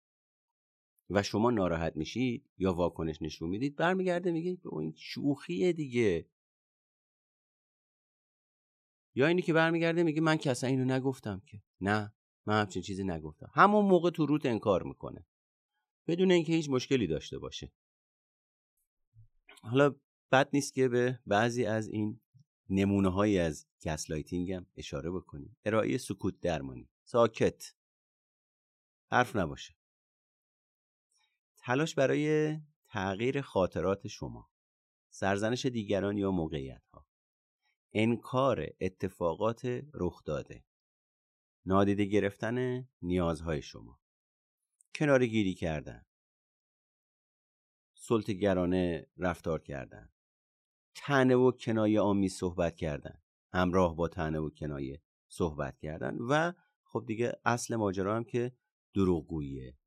و 1.10 1.22
شما 1.22 1.50
ناراحت 1.50 1.96
میشید 1.96 2.50
یا 2.58 2.74
واکنش 2.74 3.22
نشون 3.22 3.50
می‌دید 3.50 3.76
برمیگرده 3.76 4.30
میگه 4.32 4.58
این 4.80 4.94
شوخیه 4.96 5.72
دیگه. 5.72 6.28
یا 9.14 9.26
اینی 9.26 9.42
که 9.42 9.52
برمیگرده 9.52 10.02
میگه 10.02 10.20
من 10.20 10.36
که 10.36 10.50
اصلا 10.50 10.70
اینو 10.70 10.84
نگفتم 10.84 11.42
که. 11.46 11.62
نه 11.80 12.14
من 12.46 12.60
همچین 12.60 12.82
چیزی 12.82 13.04
نگفتم. 13.04 13.50
همون 13.54 13.84
موقع 13.84 14.10
تو 14.10 14.26
روت 14.26 14.46
انکار 14.46 14.82
می‌کنه. 14.82 15.26
بدون 16.06 16.30
اینکه 16.30 16.52
هیچ 16.52 16.70
مشکلی 16.70 17.06
داشته 17.06 17.38
باشه. 17.38 17.72
حالا 19.62 19.94
بد 20.32 20.48
نیست 20.52 20.74
که 20.74 20.88
به 20.88 21.20
بعضی 21.26 21.64
از 21.64 21.88
این 21.88 22.20
نمونه 22.70 23.08
هایی 23.08 23.38
از 23.38 23.66
gaslighting 23.84 24.52
هم 24.52 24.66
اشاره 24.76 25.10
بکنیم. 25.10 25.56
ارائه 25.64 25.98
سکوت 25.98 26.40
درمانی. 26.40 26.88
ساکت. 27.04 27.74
حرف 29.10 29.36
نباشه. 29.36 29.74
تلاش 31.56 31.94
برای 31.94 32.56
تغییر 32.88 33.40
خاطرات 33.40 34.08
شما. 34.08 34.50
سرزنش 35.10 35.66
دیگران 35.66 36.18
یا 36.18 36.30
موقعیت 36.30 36.82
ها 36.92 37.03
انکار 37.94 38.66
اتفاقات 38.80 39.82
رخ 39.94 40.24
داده. 40.24 40.64
نادیده 41.66 42.04
گرفتن 42.04 42.88
نیازهای 43.02 43.62
شما. 43.62 44.00
کنار 44.94 45.26
گیری 45.26 45.54
کردن. 45.54 46.04
سلطگرانه 47.94 49.06
رفتار 49.16 49.62
کردن. 49.62 50.12
تنه 50.94 51.36
و 51.36 51.52
کنایه 51.52 52.00
آمیز 52.00 52.34
صحبت 52.34 52.76
کردن. 52.76 53.22
همراه 53.52 53.96
با 53.96 54.08
تنه 54.08 54.38
و 54.38 54.50
کنایه 54.50 55.02
صحبت 55.28 55.78
کردن 55.78 56.18
و 56.18 56.52
خب 56.84 57.04
دیگه 57.06 57.40
اصل 57.44 57.76
ماجرا 57.76 58.16
هم 58.16 58.24
که 58.24 58.52
دروغگوییه. 58.94 59.78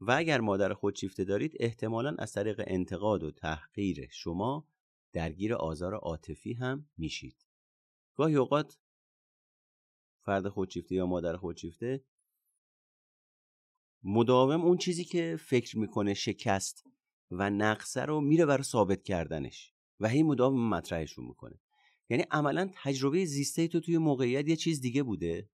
و 0.00 0.10
اگر 0.10 0.40
مادر 0.40 0.74
خودشیفته 0.74 1.24
دارید 1.24 1.56
احتمالا 1.60 2.14
از 2.18 2.32
طریق 2.32 2.62
انتقاد 2.66 3.22
و 3.22 3.30
تحقیر 3.30 4.08
شما 4.10 4.68
درگیر 5.12 5.54
آزار 5.54 5.94
عاطفی 5.94 6.52
هم 6.52 6.88
میشید. 6.96 7.46
گاهی 8.14 8.36
اوقات 8.36 8.78
فرد 10.24 10.48
خودشیفته 10.48 10.94
یا 10.94 11.06
مادر 11.06 11.36
خودشیفته 11.36 12.04
مداوم 14.02 14.60
اون 14.60 14.76
چیزی 14.76 15.04
که 15.04 15.36
فکر 15.40 15.78
می‌کنه 15.78 16.14
شکست 16.14 16.84
و 17.30 17.50
نقصه 17.50 18.00
رو 18.00 18.20
میره 18.20 18.46
برای 18.46 18.62
ثابت 18.62 19.02
کردنش 19.02 19.72
و 20.00 20.08
هی 20.08 20.22
مداوم 20.22 20.68
مطرحشون 20.68 21.24
می‌کنه. 21.24 21.60
یعنی 22.10 22.24
عملا 22.30 22.70
تجربه 22.74 23.24
زیسته 23.24 23.68
تو 23.68 23.80
توی 23.80 23.98
موقعیت 23.98 24.48
یه 24.48 24.56
چیز 24.56 24.80
دیگه 24.80 25.02
بوده 25.02 25.48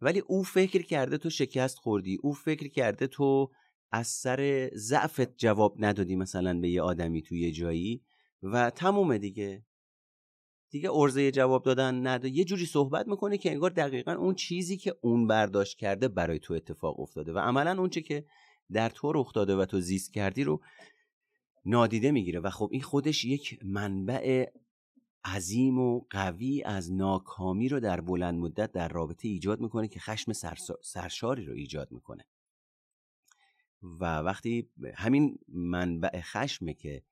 ولی 0.00 0.18
او 0.18 0.42
فکر 0.42 0.82
کرده 0.82 1.18
تو 1.18 1.30
شکست 1.30 1.78
خوردی 1.78 2.18
او 2.22 2.32
فکر 2.32 2.68
کرده 2.68 3.06
تو 3.06 3.50
از 3.92 4.06
سر 4.06 4.70
ضعفت 4.74 5.36
جواب 5.36 5.76
ندادی 5.78 6.16
مثلا 6.16 6.60
به 6.60 6.70
یه 6.70 6.82
آدمی 6.82 7.22
توی 7.22 7.52
جایی 7.52 8.02
و 8.42 8.70
تمومه 8.70 9.18
دیگه. 9.18 9.64
دیگه 10.70 10.90
ارزه 10.92 11.30
جواب 11.30 11.64
دادن 11.64 12.06
نده 12.06 12.28
یه 12.28 12.44
جوری 12.44 12.66
صحبت 12.66 13.08
می‌کنه 13.08 13.38
که 13.38 13.50
انگار 13.50 13.70
دقیقا 13.70 14.12
اون 14.12 14.34
چیزی 14.34 14.76
که 14.76 14.96
اون 15.00 15.26
برداشت 15.26 15.78
کرده 15.78 16.08
برای 16.08 16.38
تو 16.38 16.54
اتفاق 16.54 17.00
افتاده 17.00 17.32
و 17.32 17.38
عملا 17.38 17.80
اون 17.80 17.90
چه 17.90 18.00
که 18.00 18.24
در 18.72 18.88
تو 18.88 19.12
رخ 19.12 19.32
داده 19.32 19.56
و 19.56 19.64
تو 19.64 19.80
زیست 19.80 20.12
کردی 20.12 20.44
رو 20.44 20.60
نادیده 21.64 22.10
می‌گیره 22.10 22.40
و 22.40 22.50
خب 22.50 22.68
این 22.72 22.82
خودش 22.82 23.24
یک 23.24 23.58
منبع 23.64 24.46
عظیم 25.24 25.78
و 25.78 26.00
قوی 26.10 26.62
از 26.62 26.92
ناکامی 26.92 27.68
رو 27.68 27.80
در 27.80 28.00
بلند 28.00 28.38
مدت 28.38 28.72
در 28.72 28.88
رابطه 28.88 29.28
ایجاد 29.28 29.60
می‌کنه 29.60 29.88
که 29.88 30.00
خشم 30.00 30.32
سرشاری 30.82 31.44
رو 31.44 31.54
ایجاد 31.54 31.92
می‌کنه. 31.92 32.26
و 33.82 34.18
وقتی 34.18 34.70
همین 34.94 35.38
منبع 35.48 36.20
خشمه 36.20 36.74
که 36.74 37.02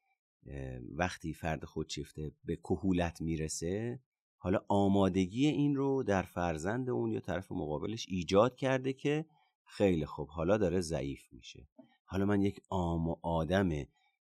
وقتی 0.93 1.35
فرد 1.35 1.65
خودشیفته 1.65 2.33
به 2.45 2.57
کهولت 2.57 3.21
می‌رسه 3.21 4.01
حالا 4.43 4.65
آمادگی 4.69 5.47
این 5.47 5.77
رو 5.77 6.03
در 6.03 6.23
فرزند 6.23 6.91
اون 6.91 7.13
یا 7.13 7.21
طرف 7.21 7.53
مقابلش 7.53 8.07
ایجاد 8.09 8.57
کرده 8.57 8.93
که 8.93 9.27
خیلی 9.65 10.07
خوب 10.07 10.29
حالا 10.29 10.57
داره 10.57 10.81
ضعیف 10.81 11.33
میشه. 11.33 11.69
حالا 12.05 12.25
من 12.25 12.43
یک 12.43 12.61
آم 12.69 13.09
و 13.09 13.17
آدم 13.23 13.71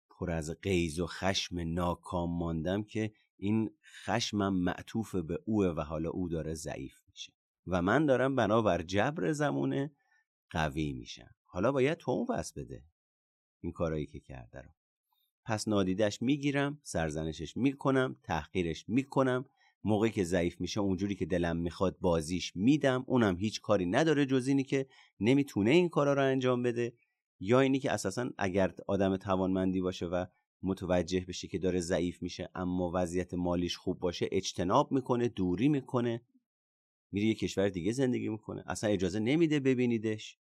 پر 0.09 0.31
از 0.31 0.49
قیز 0.61 0.99
و 0.99 1.07
خشم 1.07 1.59
ناکام 1.59 2.37
ماندم 2.37 2.83
که 2.83 3.13
این 3.37 3.71
خشمم 4.05 4.53
معطوف 4.53 5.15
به 5.15 5.39
اوه 5.45 5.67
و 5.67 5.81
حالا 5.81 6.09
او 6.09 6.29
داره 6.29 6.53
ضعیف 6.53 7.01
میشه. 7.09 7.33
و 7.67 7.81
من 7.81 8.05
دارم 8.05 8.35
بنابر 8.35 8.81
جبر 8.81 9.31
زمونه 9.31 9.91
قوی 10.49 10.93
میشم. 10.93 11.35
حالا 11.45 11.71
باید 11.71 11.97
تو 11.97 12.11
اون 12.11 12.25
بس 12.25 12.53
بده 12.53 12.83
این 13.59 13.71
کارایی 13.71 14.05
که 14.05 14.19
کرده 14.19 14.61
رو. 14.61 14.69
پس 15.45 15.67
نادیدش 15.67 16.21
می‌گیرم 16.21 16.79
سرزنشش 16.83 17.57
می‌کنم 17.57 18.15
تحقیرش 18.23 18.85
می‌کنم. 18.87 19.45
موقعی 19.83 20.11
که 20.11 20.23
ضعیف 20.23 20.61
میشه 20.61 20.79
اونجوری 20.79 21.15
که 21.15 21.25
دلم 21.25 21.57
می‌خواد 21.57 21.97
بازیش 21.99 22.55
میدم. 22.55 23.03
اونم 23.07 23.37
هیچ 23.37 23.61
کاری 23.61 23.85
نداره 23.85 24.25
جز 24.25 24.47
اینی 24.47 24.63
که 24.63 24.87
نمی‌تونه 25.19 25.71
این 25.71 25.89
کارا 25.89 26.13
رو 26.13 26.21
انجام 26.23 26.63
بده. 26.63 26.93
یا 27.39 27.59
اینی 27.59 27.79
که 27.79 27.91
اساسا 27.91 28.29
اگر 28.37 28.73
آدم 28.87 29.17
توانمندی 29.17 29.81
باشه 29.81 30.05
و 30.05 30.25
متوجه 30.63 31.25
بشه 31.27 31.47
که 31.47 31.57
داره 31.57 31.79
ضعیف 31.79 32.21
میشه 32.21 32.49
اما 32.55 32.91
وضعیت 32.93 33.33
مالیش 33.33 33.77
خوب 33.77 33.99
باشه 33.99 34.29
اجتناب 34.31 34.91
می‌کنه 34.91 35.27
دوری 35.27 35.69
می‌کنه. 35.69 36.21
میره 37.11 37.27
یه 37.27 37.35
کشور 37.35 37.69
دیگه 37.69 37.91
زندگی 37.91 38.29
می‌کنه. 38.29 38.63
اصلا 38.67 38.89
اجازه 38.89 39.19
نمیده 39.19 39.59
ببینیدش. 39.59 40.37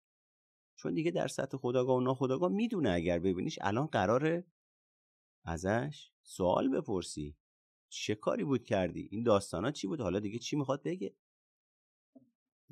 چون 0.76 0.94
دیگه 0.94 1.12
در 1.12 1.28
سطح 1.28 1.58
خداگاه 1.58 1.98
و 1.98 2.02
ناخداگاه 2.02 2.52
می‌دونه 2.52 2.90
اگر 2.90 3.20
ببینیش 3.20 3.60
الان 3.62 3.86
قراره 3.86 4.46
ازش 5.44 6.12
سوال 6.22 6.70
بپرسی. 6.70 7.36
چه 7.90 8.16
کاری 8.16 8.44
بود 8.44 8.64
کردی؟ 8.64 9.08
این 9.12 9.24
داستانا 9.24 9.72
چی 9.72 9.88
بود؟ 9.88 10.02
حالا 10.02 10.20
دیگه 10.20 10.40
چی 10.40 10.56
می‌خواد 10.56 10.84
بگه؟ 10.84 11.16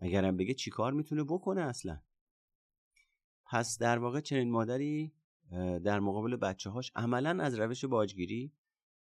اگرم 0.01 0.37
بگه 0.37 0.53
چی 0.53 0.71
کار 0.71 0.93
می‌تونه 0.93 1.23
بکنه 1.23 1.61
اصلا؟ 1.61 2.01
پس 3.45 3.77
در 3.77 3.97
واقع 3.97 4.19
چنین 4.19 4.51
مادری 4.51 5.13
در 5.83 5.99
مقابل 5.99 6.35
بچه 6.35 6.69
هاش 6.69 6.91
عملا 6.95 7.43
از 7.43 7.59
روش 7.59 7.85
باجگیری 7.85 8.53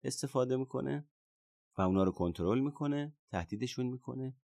استفاده 0.04 0.56
می‌کنه 0.56 1.08
و 1.78 1.82
اونا 1.82 2.04
رو 2.04 2.12
کنترل 2.12 2.60
می‌کنه 2.60 3.16
تهدیدشون 3.30 3.86
می‌کنه. 3.86 4.36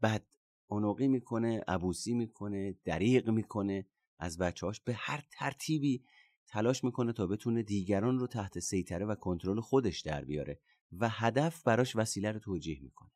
بعد 0.00 0.26
اونقی 0.66 1.08
می‌کنه 1.08 1.64
عبوسی 1.68 2.14
می‌کنه 2.14 2.72
دریغ 2.84 3.30
می‌کنه 3.30 3.86
از 4.18 4.38
بچه‌هاش 4.38 4.80
به 4.80 4.94
هر 4.94 5.24
ترتیبی 5.30 6.04
تلاش 6.46 6.84
می‌کنه 6.84 7.12
تا 7.12 7.26
بتونه 7.26 7.62
دیگران 7.62 8.18
رو 8.18 8.26
تحت 8.26 8.58
سیطره 8.58 9.06
و 9.06 9.14
کنترل 9.14 9.60
خودش 9.60 10.00
در 10.00 10.24
بیاره 10.24 10.58
و 10.92 11.08
هدف 11.08 11.62
براش 11.62 11.96
وسیله 11.96 12.32
رو 12.32 12.38
توجیه 12.38 12.80
می‌کنه. 12.82 13.10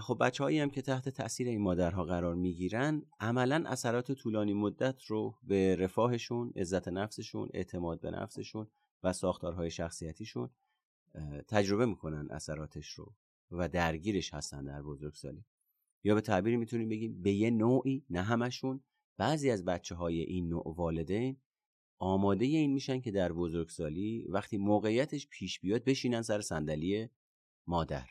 خب 0.00 0.18
بچه 0.20 0.44
هم 0.44 0.70
که 0.70 0.82
تحت 0.82 1.08
تاثیر 1.08 1.48
این 1.48 1.60
مادرها 1.60 2.04
قرار 2.04 2.34
می‌گیرن 2.34 3.02
عملا 3.20 3.64
اثرات 3.66 4.12
طولانی 4.12 4.54
مدت 4.54 5.04
رو 5.04 5.38
به 5.42 5.76
رفاهشون 5.76 6.52
عزت 6.56 6.88
نفسشون 6.88 7.48
اعتماد 7.54 8.00
به 8.00 8.10
نفسشون 8.10 8.66
و 9.02 9.12
ساختارهای 9.12 9.70
شخصیتیشون 9.70 10.50
تجربه 11.48 11.86
می‌کنن 11.86 12.28
اثراتش 12.30 12.90
رو 12.90 13.14
و 13.50 13.68
درگیرش 13.68 14.34
هستن 14.34 14.64
در 14.64 14.82
بزرگسالی. 14.82 15.44
یا 16.04 16.14
به 16.14 16.20
تعبیری 16.20 16.56
می‌تونیم 16.56 16.88
بگیم 16.88 17.22
به 17.22 17.32
یه 17.32 17.50
نوعی 17.50 18.04
نه 18.10 18.22
همشون 18.22 18.80
بعضی 19.16 19.50
از 19.50 19.64
بچه 19.64 19.94
های 19.94 20.20
این 20.20 20.48
نوع 20.48 20.74
والدین 20.76 21.36
آماده 21.98 22.44
این 22.44 22.72
میشن 22.72 23.00
که 23.00 23.10
در 23.10 23.32
بزرگسالی 23.32 24.26
وقتی 24.28 24.56
موقعیتش 24.56 25.28
پیش 25.28 25.60
بیاد 25.60 25.84
بشینن 25.84 26.22
سر 26.22 26.40
صندلی 26.40 27.08
مادر. 27.66 28.08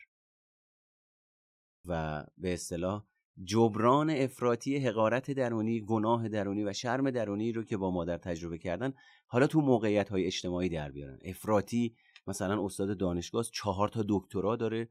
و 1.85 2.23
به 2.37 2.53
اصطلاح 2.53 3.05
جبران 3.43 4.09
افراطی 4.09 4.77
حقارت 4.77 5.31
درونی 5.31 5.81
گناه 5.81 6.29
درونی 6.29 6.63
و 6.63 6.73
شرم 6.73 7.11
درونی 7.11 7.51
رو 7.51 7.63
که 7.63 7.77
با 7.77 7.91
مادر 7.91 8.17
تجربه 8.17 8.57
کردن 8.57 8.93
حالا 9.27 9.47
تو 9.47 9.61
موقعیت 9.61 10.09
های 10.09 10.25
اجتماعی 10.25 10.69
در 10.69 10.91
بیارن. 10.91 11.19
افراطی 11.25 11.95
مثلا 12.27 12.65
استاد 12.65 12.97
دانشگاه 12.97 13.43
چهار 13.43 13.89
تا 13.89 14.05
دکترا 14.09 14.55
داره 14.55 14.89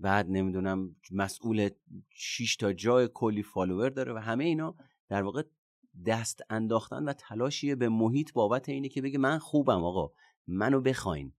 بعد 0.00 0.26
نمی‌دونم 0.28 0.96
مسئول 1.10 1.70
6 2.10 2.56
تا 2.56 2.72
جای 2.72 3.08
کلی 3.14 3.42
فالوور 3.42 3.90
داره 3.90 4.12
و 4.12 4.16
همه 4.16 4.44
اینا 4.44 4.76
در 5.08 5.22
واقع 5.22 5.42
دست 6.06 6.40
انداختن 6.50 7.04
و 7.04 7.12
تلاشیه 7.12 7.74
به 7.74 7.88
محیط 7.88 8.32
بابت 8.32 8.68
اینه 8.68 8.88
که 8.88 9.02
بگه 9.02 9.18
من 9.18 9.38
خوبم 9.38 9.84
آقا 9.84 10.12
منو 10.46 10.80
بخواین. 10.80 11.32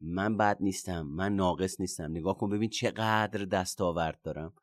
من 0.00 0.36
بد 0.36 0.56
نیستم 0.60 1.02
من 1.02 1.36
ناقص 1.36 1.80
نیستم. 1.80 2.10
نگاه 2.10 2.38
کن 2.38 2.50
ببین 2.50 2.70
چقدر 2.70 3.44
دستاورد 3.44 4.22
دارم. 4.22 4.54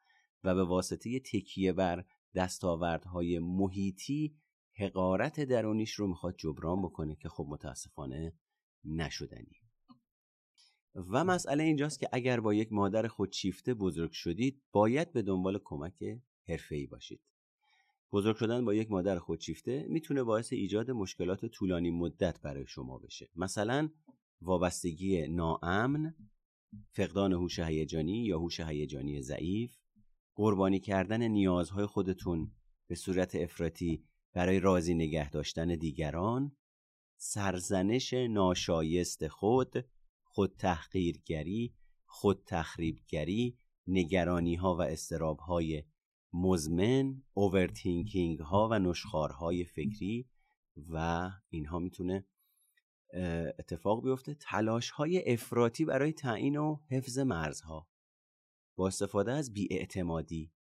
و 0.43 0.55
به 0.55 0.63
واسطه 0.63 1.19
تکیه 1.19 1.73
بر 1.73 2.05
دستاوردهای 2.35 3.39
محیطی 3.39 4.35
حقارت 4.79 5.39
درونیش 5.39 5.93
رو 5.93 6.07
می‌خواد 6.07 6.35
جبران 6.37 6.81
بکنه 6.81 7.15
که 7.15 7.29
خب 7.29 7.45
متاسفانه 7.49 8.33
نشدنی. 8.83 9.61
و 10.95 11.23
مسئله 11.23 11.63
اینجاست 11.63 11.99
که 11.99 12.09
اگر 12.11 12.39
با 12.39 12.53
یک 12.53 12.73
مادر 12.73 13.07
خودشیفته 13.07 13.73
بزرگ 13.73 14.11
شدید 14.11 14.61
باید 14.71 15.13
به 15.13 15.21
دنبال 15.21 15.59
کمک 15.63 16.03
حرفه‌ای 16.47 16.87
باشید. 16.87 17.21
بزرگ 18.11 18.35
شدن 18.35 18.65
با 18.65 18.73
یک 18.73 18.91
مادر 18.91 19.19
خودشیفته 19.19 19.85
می‌تونه 19.89 20.23
باعث 20.23 20.53
ایجاد 20.53 20.91
مشکلات 20.91 21.45
طولانی 21.45 21.91
مدت 21.91 22.41
برای 22.41 22.67
شما 22.67 22.97
بشه. 22.97 23.29
مثلا 23.35 23.89
وابستگی 24.41 25.27
ناامن 25.27 26.15
فقدان 26.91 27.33
هوش 27.33 27.59
هیجانی 27.59 28.25
یا 28.25 28.39
هوش 28.39 28.59
هیجانی 28.59 29.21
ضعیف 29.21 29.77
قربانی 30.35 30.79
کردن 30.79 31.23
نیازهای 31.23 31.85
خودتون 31.85 32.51
به 32.87 32.95
صورت 32.95 33.35
افراطی 33.35 34.03
برای 34.33 34.59
راضی 34.59 34.93
نگه 34.93 35.29
داشتن 35.29 35.75
دیگران 35.75 36.51
سرزنش 37.17 38.13
ناشایست 38.13 39.27
خود 39.27 39.73
خود 40.23 40.55
تحقیرگری 40.55 41.73
خود 42.05 42.43
تخریبگری 42.45 43.57
نگرانی 43.87 44.55
ها 44.55 44.75
و 44.75 44.81
استراب 44.81 45.39
های 45.39 45.83
مزمن 46.33 47.23
اوورتینکینگ 47.33 48.39
ها 48.39 48.67
و 48.71 48.79
نشخارهای 48.79 49.63
فکری 49.65 50.29
و 50.89 51.29
اینها 51.49 51.79
می‌تونه 51.79 52.25
اتفاق 53.59 54.03
بیفته. 54.03 54.33
تلاش 54.33 54.89
های 54.89 55.33
افراطی 55.33 55.85
برای 55.85 56.13
تعیین 56.13 56.57
و 56.57 56.79
حفظ 56.91 57.19
مرزها. 57.19 57.87
با 58.75 58.87
استفاده 58.87 59.31
از 59.31 59.53
بیاعتمادی. 59.53 60.51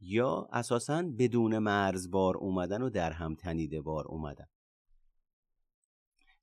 یا 0.00 0.48
اساسا 0.52 1.02
بدون 1.18 1.58
مرز 1.58 2.10
بار 2.10 2.36
اومدن 2.36 2.82
و 2.82 2.90
در 2.90 3.12
هم 3.12 3.34
تنیده 3.34 3.80
بار 3.80 4.06
اومدن. 4.08 4.46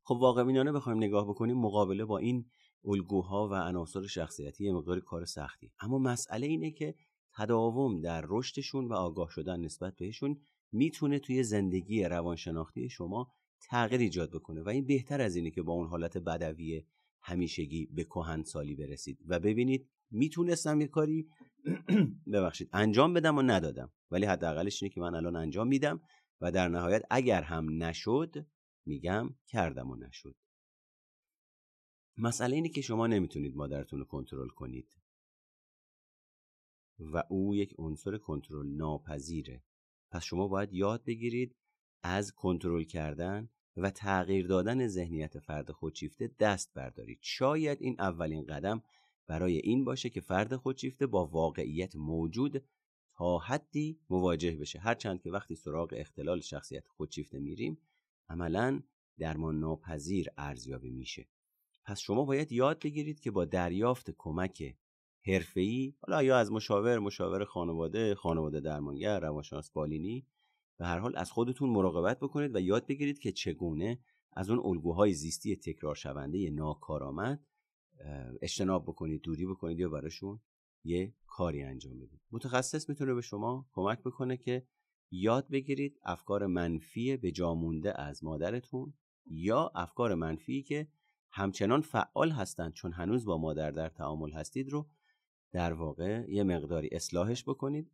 خب 0.04 0.16
واقع 0.16 0.44
بینانه 0.44 0.72
بخوایم 0.72 0.98
نگاه 0.98 1.28
بکنیم 1.28 1.58
مقابله 1.58 2.06
با 2.06 2.18
این 2.18 2.46
الگوها 2.86 3.48
و 3.48 3.54
عناصر 3.54 4.08
شخصیتی 4.08 4.66
یه 4.66 4.74
مقدار 4.74 5.00
کار 5.00 5.26
سختی. 5.26 5.72
اما 5.80 5.98
مسئله 5.98 6.48
اینه 6.48 6.72
که 6.72 6.96
تداوم 7.36 8.02
در 8.02 8.26
رشدشون 8.28 8.88
و 8.88 8.94
آگاه 8.94 9.30
شدن 9.30 9.60
نسبت 9.60 9.96
بهشون 9.96 10.42
می‌تونه 10.72 11.20
توی 11.20 11.44
زندگی 11.44 12.04
روانشناختی 12.04 12.90
شما 12.90 13.34
تغییر 13.70 14.02
ایجاد 14.02 14.32
بکنه. 14.32 14.62
و 14.62 14.70
این 14.70 14.86
بهتر 14.86 15.22
از 15.22 15.36
اینه 15.36 15.52
که 15.52 15.62
با 15.62 15.74
اون 15.74 15.88
حالت 15.88 16.18
بدوی 16.18 16.84
همیشگی 17.22 17.86
به 17.86 18.04
کهن 18.04 18.44
سالی 18.44 18.76
برسید. 18.76 19.20
و 19.28 19.40
ببینید 19.40 19.90
می‌تونستم 20.12 20.82
یه 20.82 20.88
کاری 20.88 21.28
ببخشید 22.34 22.70
انجام 22.74 23.14
بدم 23.14 23.38
و 23.38 23.42
ندادم. 23.42 23.92
ولی 24.12 24.26
حداقلش 24.26 24.84
اینه 24.84 24.94
که 24.94 25.02
من 25.02 25.16
الان 25.16 25.36
انجام 25.36 25.68
میدم 25.68 26.02
و 26.42 26.52
در 26.52 26.68
نهایت 26.68 27.04
اگر 27.10 27.42
هم 27.42 27.84
نشد 27.84 28.46
میگم 28.86 29.36
کردم 29.48 29.92
و 29.92 29.96
نشد. 29.96 30.36
مسئله 32.18 32.56
اینه 32.56 32.70
که 32.70 32.82
شما 32.82 33.08
نمی‌تونید 33.08 33.56
مادرتون 33.56 34.00
رو 34.00 34.06
کنترل 34.06 34.48
کنید. 34.48 35.03
و 37.00 37.24
او 37.30 37.56
یک 37.56 37.76
عنصر 37.78 38.18
کنترل 38.18 38.68
ناپذیره. 38.68 39.64
پس 40.12 40.24
شما 40.24 40.48
باید 40.48 40.74
یاد 40.74 41.04
بگیرید 41.04 41.56
از 42.04 42.32
کنترل 42.32 42.84
کردن 42.84 43.50
و 43.78 43.89
تغییر 43.89 44.48
دادن 44.48 44.88
ذهنیت 44.88 45.39
فرد 45.39 45.72
خودشیفته 45.72 46.32
دست 46.39 46.74
بردارید. 46.74 47.20
شاید 47.22 47.82
این 47.82 47.96
اولین 48.00 48.46
قدم 48.46 48.84
برای 49.28 49.58
این 49.58 49.86
باشه 49.86 50.10
که 50.10 50.22
فرد 50.22 50.56
خودشیفته 50.56 51.08
با 51.08 51.26
واقعیت 51.26 51.96
موجود 51.96 52.64
تا 53.16 53.38
حدی 53.38 54.00
مواجه 54.10 54.52
بشه. 54.52 54.80
هرچند 54.80 55.22
که 55.22 55.32
وقتی 55.32 55.56
سراغ 55.56 55.94
اختلال 55.98 56.41
شخصیت 56.41 56.88
خودشیفته 56.88 57.39
میریم 57.39 57.78
عملا 58.30 58.82
درمان 59.18 59.60
ناپذیر 59.60 60.28
ارزیابی 60.38 60.91
میشه. 60.91 61.28
پس 61.86 62.00
شما 62.00 62.26
باید 62.26 62.52
یاد 62.52 62.84
بگیرید 62.84 63.20
که 63.20 63.32
با 63.32 63.46
دریافت 63.46 64.12
کمک 64.18 64.76
حرفه‌ای 65.26 65.94
حالا 66.02 66.24
یا 66.24 66.38
از 66.38 66.52
مشاور 66.52 67.00
مشاور 67.00 67.46
خانواده 67.46 68.16
خانواده 68.16 68.60
درمانگر 68.60 69.20
روانشناس 69.20 69.72
بالینی 69.72 70.28
به 70.78 70.86
هر 70.86 71.00
حال 71.00 71.16
از 71.16 71.32
خودتون 71.32 71.70
مراقبت 71.70 72.20
بکنید 72.20 72.56
و 72.56 72.60
یاد 72.60 72.88
بگیرید 72.88 73.20
که 73.20 73.32
چگونه 73.32 74.00
از 74.34 74.50
اون 74.50 74.60
الگوهای 74.60 75.14
زیستی 75.14 75.56
تکرار 75.56 75.96
شونده 75.96 76.50
ناکارآمد 76.50 77.46
اجتناب 78.42 78.84
بکنید 78.84 79.22
دوری 79.22 79.46
بکنید 79.46 79.80
یا 79.80 79.90
براشون 79.90 80.40
یه 80.84 81.14
کاری 81.28 81.64
انجام 81.64 82.00
بدید. 82.00 82.22
متخصص 82.32 82.90
می‌تونه 82.90 83.14
به 83.14 83.22
شما 83.22 83.66
کمک 83.74 84.00
بکنه 84.00 84.38
که 84.38 84.68
یاد 85.12 85.48
بگیرید 85.50 86.00
افکار 86.04 86.46
منفی 86.46 87.18
به 87.18 87.32
جا 87.32 87.56
مونده 87.56 88.02
از 88.02 88.24
مادرتون 88.24 88.94
یا 89.26 89.72
افکار 89.76 90.16
منفی 90.16 90.64
که 90.64 90.88
همچنان 91.32 91.82
فعال 91.82 92.32
هستند 92.32 92.74
چون 92.74 92.94
هنوز 92.94 93.26
با 93.26 93.38
مادر 93.38 93.72
در 93.72 93.90
تعامل 93.90 94.32
هستید 94.32 94.70
رو 94.70 94.88
در 95.54 95.74
واقع 95.74 96.26
یه 96.30 96.43
مقداری 96.43 96.89
اصلاحش 96.91 97.43
بکنید 97.43 97.91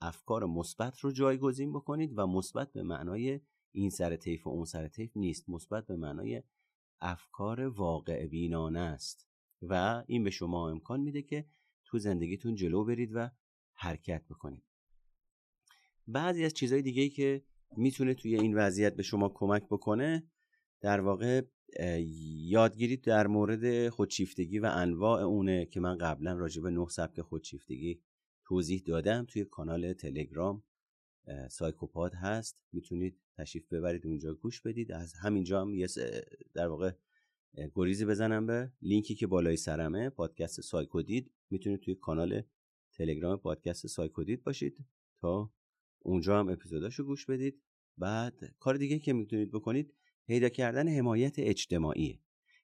افکار 0.00 0.46
مثبت 0.46 0.98
رو 0.98 1.12
جایگزین 1.12 1.72
بکنید 1.72 2.18
و 2.18 2.26
مثبت 2.26 2.72
به 2.72 2.82
معنای 2.82 3.40
این 3.72 3.90
سر 3.90 4.16
طیف 4.16 4.46
و 4.46 4.50
اون 4.50 4.64
سر 4.64 4.88
طیف 4.88 5.16
نیست 5.16 5.50
مثبت 5.50 5.86
به 5.86 5.96
معنای 5.96 6.42
افکار 7.00 7.60
واقع 7.60 8.26
بینانه 8.26 8.80
است. 8.80 9.26
و 9.62 10.04
این 10.06 10.24
به 10.24 10.30
شما 10.30 10.70
امکان 10.70 11.00
میده 11.00 11.22
که 11.22 11.46
تو 11.84 11.98
زندگیتون 11.98 12.54
جلو 12.54 12.84
برید 12.84 13.10
و 13.14 13.30
حرکت 13.72 14.24
بکنید. 14.30 14.62
بعضی 16.06 16.44
از 16.44 16.54
چیزهای 16.54 16.82
دیگه 16.82 17.08
که 17.08 17.44
می‌تونه 17.76 18.14
توی 18.14 18.36
این 18.36 18.54
وضعیت 18.54 18.96
به 18.96 19.02
شما 19.02 19.28
کمک 19.28 19.64
بکنه 19.64 20.30
در 20.80 21.00
واقع 21.00 21.42
یادگیری 22.48 22.96
در 22.96 23.26
مورد 23.26 23.88
خودشیفتگی 23.88 24.58
و 24.58 24.70
انواع 24.72 25.22
اونه 25.22 25.66
که 25.66 25.80
من 25.80 25.98
قبلا 25.98 26.32
راجع 26.32 26.62
به 26.62 26.70
نه 26.70 26.88
سبک 26.88 27.20
خودشیفتگی 27.20 28.02
توضیح 28.44 28.82
دادم 28.86 29.24
توی 29.28 29.44
کانال 29.44 29.92
تلگرام 29.92 30.62
سایکوپاد 31.50 32.14
هست. 32.14 32.58
می‌تونید 32.72 33.20
تشریف 33.38 33.72
ببرید 33.72 34.06
اونجا 34.06 34.34
گوش 34.34 34.60
بدید. 34.60 34.92
از 34.92 35.14
همینجا 35.14 35.60
هم 35.60 35.74
یه 35.74 35.86
در 36.54 36.66
واقع 36.66 36.92
گریزی 37.74 38.04
بزنم 38.04 38.46
به 38.46 38.72
لینکی 38.82 39.14
که 39.14 39.26
بالای 39.26 39.56
سرمه 39.56 40.10
پادکست 40.10 40.60
سایکودید. 40.60 41.30
می‌تونید 41.50 41.80
توی 41.80 41.94
کانال 41.94 42.42
تلگرام 42.92 43.36
پادکست 43.36 43.86
سایکودید 43.86 44.44
باشید 44.44 44.78
تا 45.20 45.52
اونجا 45.98 46.38
هم 46.38 46.48
اپیزوداشو 46.48 47.04
گوش 47.04 47.26
بدید. 47.26 47.62
بعد 47.98 48.54
کار 48.58 48.76
دیگه 48.76 48.98
که 48.98 49.12
می‌تونید 49.12 49.50
بکنید 49.50 49.94
پیدا 50.30 50.48
کردن 50.48 50.88
حمایت 50.88 51.38
اجتماعی 51.38 52.20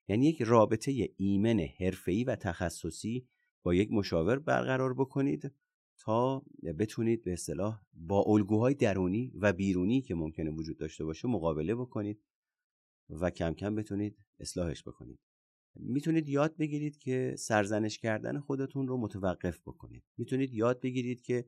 یعنی 0.07 0.25
یک 0.25 0.41
رابطه 0.41 1.09
ایمن 1.17 1.59
حرفه‌ای 1.59 2.23
و 2.23 2.35
تخصصی 2.35 3.27
با 3.63 3.73
یک 3.73 3.91
مشاور 3.91 4.39
برقرار 4.39 4.93
بکنید 4.93 5.51
تا 5.97 6.45
بتونید 6.79 7.23
به 7.23 7.33
اصطلاح 7.33 7.81
با 7.93 8.23
الگوهای 8.27 8.73
درونی 8.73 9.31
و 9.35 9.53
بیرونی 9.53 10.01
که 10.01 10.15
ممکنه 10.15 10.51
وجود 10.51 10.77
داشته 10.77 11.05
باشه 11.05 11.27
مقابله 11.27 11.75
بکنید 11.75 12.23
و 13.09 13.29
کم 13.29 13.53
کم 13.53 13.75
بتونید 13.75 14.17
اصلاحش 14.39 14.83
بکنید. 14.83 15.19
می‌تونید 15.75 16.29
یاد 16.29 16.57
بگیرید 16.57 16.97
که 16.97 17.35
سرزنش 17.37 17.99
کردن 17.99 18.39
خودتون 18.39 18.87
رو 18.87 18.97
متوقف 18.97 19.61
بکنید. 19.61 20.03
می‌تونید 20.17 20.53
یاد 20.53 20.81
بگیرید 20.81 21.21
که 21.21 21.45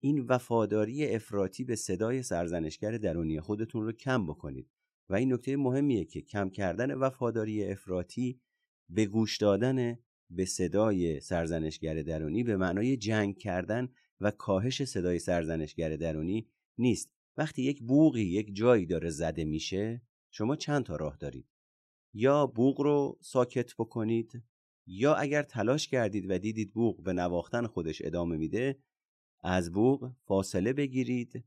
این 0.00 0.20
وفاداری 0.20 1.14
افراطی 1.14 1.64
به 1.64 1.76
صدای 1.76 2.22
سرزنشگر 2.22 2.98
درونی 2.98 3.40
خودتون 3.40 3.82
رو 3.82 3.92
کم 3.92 4.26
بکنید. 4.26 4.68
و 5.10 5.14
این 5.14 5.32
نکته 5.32 5.56
مهمیه 5.56 6.04
که 6.04 6.20
کم 6.20 6.50
کردن 6.50 6.94
وفاداری 6.94 7.64
افراطی 7.64 8.40
به 8.88 9.06
گوش 9.06 9.36
دادن 9.36 9.98
به 10.30 10.44
صدای 10.44 11.20
سرزنشگر 11.20 12.02
درونی 12.02 12.44
به 12.44 12.56
معنای 12.56 12.96
جنگ 12.96 13.38
کردن 13.38 13.88
و 14.20 14.30
کاهش 14.30 14.84
صدای 14.84 15.18
سرزنشگر 15.18 15.96
درونی 15.96 16.48
نیست. 16.78 17.12
وقتی 17.36 17.62
یک 17.62 17.82
بوغی 17.82 18.22
یک 18.22 18.54
جایی 18.54 18.86
داره 18.86 19.10
زده 19.10 19.44
میشه 19.44 20.02
شما 20.30 20.56
چند 20.56 20.84
تا 20.84 20.96
راه 20.96 21.16
دارید؟ 21.16 21.48
یا 22.14 22.46
بوغ 22.46 22.80
رو 22.80 23.18
ساکت 23.20 23.74
بکنید 23.74 24.42
یا 24.86 25.14
اگر 25.14 25.42
تلاش 25.42 25.88
کردید 25.88 26.30
و 26.30 26.38
دیدید 26.38 26.72
بوغ 26.72 27.02
به 27.02 27.12
نواختن 27.12 27.66
خودش 27.66 28.02
ادامه 28.04 28.36
میده 28.36 28.78
از 29.42 29.72
بوغ 29.72 30.12
فاصله 30.24 30.72
بگیرید 30.72 31.44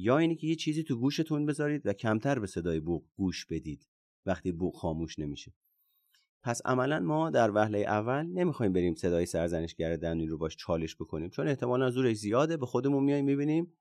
یا 0.00 0.18
اینی 0.18 0.36
که 0.36 0.46
یه 0.46 0.54
چیزی 0.54 0.82
تو 0.82 0.96
گوشتون 0.96 1.46
بذارید 1.46 1.86
و 1.86 1.92
کمتر 1.92 2.38
به 2.38 2.46
صدای 2.46 2.80
بوغ 2.80 3.04
گوش 3.16 3.46
بدید 3.46 3.88
وقتی 4.26 4.52
بوغ 4.52 4.76
خاموش 4.76 5.18
نمیشه. 5.18 5.52
پس 6.42 6.62
عملا 6.64 7.00
ما 7.00 7.30
در 7.30 7.50
وهله 7.50 7.78
اول 7.78 8.26
نمی‌خوایم 8.26 8.72
بریم 8.72 8.94
صدای 8.94 9.26
سرزنشگر 9.26 9.96
درونی 9.96 10.26
رو 10.26 10.38
باش 10.38 10.56
چالش 10.56 10.96
بکنیم 10.96 11.30
چون 11.30 11.48
احتمالا 11.48 11.90
زورش 11.90 12.16
زیاده 12.16 12.56
به 12.56 12.66
خودمون 12.66 13.04
میایم 13.04 13.24
می‌بینیم 13.24 13.72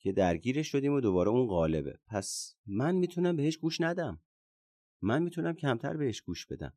که 0.00 0.12
درگیرش 0.12 0.68
شدیم 0.68 0.92
و 0.92 1.00
دوباره 1.00 1.30
اون 1.30 1.46
غالبه. 1.46 1.98
پس 2.06 2.56
من 2.66 2.94
می‌تونم 2.94 3.36
بهش 3.36 3.56
گوش 3.56 3.80
ندم. 3.80 4.20
من 5.02 5.22
می‌تونم 5.22 5.52
کمتر 5.52 5.96
بهش 5.96 6.20
گوش 6.20 6.46
بدم. 6.46 6.72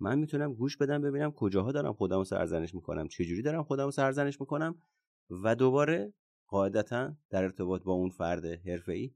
من 0.00 0.18
می‌تونم 0.18 0.54
گوش 0.54 0.76
بدم 0.76 1.02
ببینم 1.02 1.32
کجاها 1.32 1.72
دارم 1.72 1.92
خودمو 1.92 2.24
سرزنش 2.24 2.74
می‌کنم 2.74 3.08
چجوری 3.08 3.42
دارم 3.42 3.62
خودمو 3.62 3.90
سرزنش 3.90 4.40
می‌کنم 4.40 4.82
و 5.30 5.54
دوباره 5.54 6.12
قاعدتا 6.52 7.16
در 7.30 7.42
ارتباط 7.42 7.82
با 7.82 7.92
اون 7.92 8.10
فرد 8.10 8.44
حرفه‌ای 8.44 9.14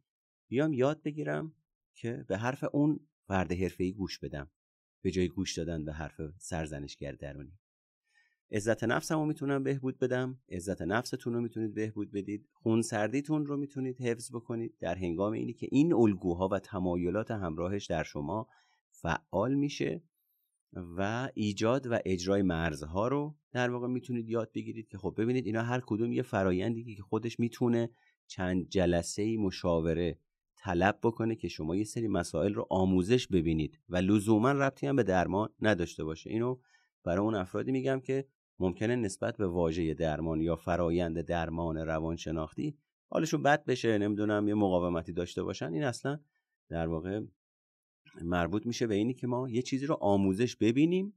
بیام 0.48 0.72
یاد 0.72 1.02
بگیرم 1.02 1.52
که 1.94 2.24
به 2.28 2.36
حرف 2.36 2.64
اون 2.72 3.00
فرد 3.26 3.52
حرفه‌ای 3.52 3.92
گوش 3.92 4.18
بدم. 4.18 4.50
به 5.02 5.10
جای 5.10 5.28
گوش 5.28 5.58
دادن 5.58 5.84
به 5.84 5.92
حرف 5.92 6.20
سرزنشگر 6.38 7.12
درونی. 7.12 7.58
عزت 8.50 8.84
نفسمو 8.84 9.26
می‌تونم 9.26 9.62
بهبود 9.62 9.98
بدم. 9.98 10.38
عزت 10.48 10.82
نفستون 10.82 11.34
رو 11.34 11.40
می‌تونید 11.40 11.74
بهبود 11.74 12.12
بدید. 12.12 12.48
خون 12.52 12.82
سردیتون 12.82 13.46
رو 13.46 13.56
می‌تونید 13.56 14.00
حفظ 14.00 14.30
بکنید. 14.30 14.78
در 14.78 14.94
هنگام 14.94 15.32
اینی 15.32 15.52
که 15.52 15.68
این 15.70 15.92
الگوها 15.92 16.48
و 16.48 16.58
تمایلات 16.58 17.30
همراهش 17.30 17.86
در 17.86 18.02
شما 18.02 18.48
فعال 18.90 19.54
میشه 19.54 20.02
و 20.72 21.28
ایجاد 21.34 21.86
و 21.86 21.98
اجرای 22.04 22.42
مرزها 22.42 23.08
رو 23.08 23.34
در 23.52 23.70
واقع 23.70 23.86
می‌تونید 23.86 24.28
یاد 24.28 24.52
بگیرید 24.52 24.88
که 24.88 24.98
خب 24.98 25.14
ببینید 25.18 25.46
اینا 25.46 25.62
هر 25.62 25.82
کدوم 25.86 26.12
یه 26.12 26.22
فرایندی 26.22 26.94
که 26.94 27.02
خودش 27.02 27.40
می‌تونه 27.40 27.90
چند 28.26 28.68
جلسه 28.68 29.36
مشاوره 29.36 30.18
طلب 30.56 30.98
بکنه 31.02 31.34
که 31.36 31.48
شما 31.48 31.76
یه 31.76 31.84
سری 31.84 32.08
مسائل 32.08 32.54
رو 32.54 32.66
آموزش 32.70 33.26
ببینید 33.26 33.80
و 33.88 33.96
لزوما 33.96 34.52
ربطی 34.52 34.86
هم 34.86 34.96
به 34.96 35.02
درمان 35.02 35.48
نداشته 35.60 36.04
باشه. 36.04 36.30
اینو 36.30 36.58
برای 37.04 37.24
اون 37.24 37.34
افرادی 37.34 37.72
میگم 37.72 38.00
که 38.00 38.26
ممکنه 38.58 38.96
نسبت 38.96 39.36
به 39.36 39.46
واژه 39.46 39.94
درمان 39.94 40.40
یا 40.40 40.56
فرایند 40.56 41.20
درمان 41.20 41.76
روانشناختی 41.76 42.78
حالشون 43.08 43.42
بد 43.42 43.64
بشه 43.64 43.98
نمی‌دونم 43.98 44.48
یه 44.48 44.54
مقاومتی 44.54 45.12
داشته 45.12 45.42
باشن. 45.42 45.72
این 45.72 45.84
اصلا 45.84 46.20
در 46.68 46.86
واقع 46.86 47.20
مربوط 48.22 48.66
میشه 48.66 48.86
به 48.86 48.94
اینی 48.94 49.14
که 49.14 49.26
ما 49.26 49.50
یه 49.50 49.62
چیزی 49.62 49.86
رو 49.86 49.98
آموزش 50.00 50.56
ببینیم 50.56 51.14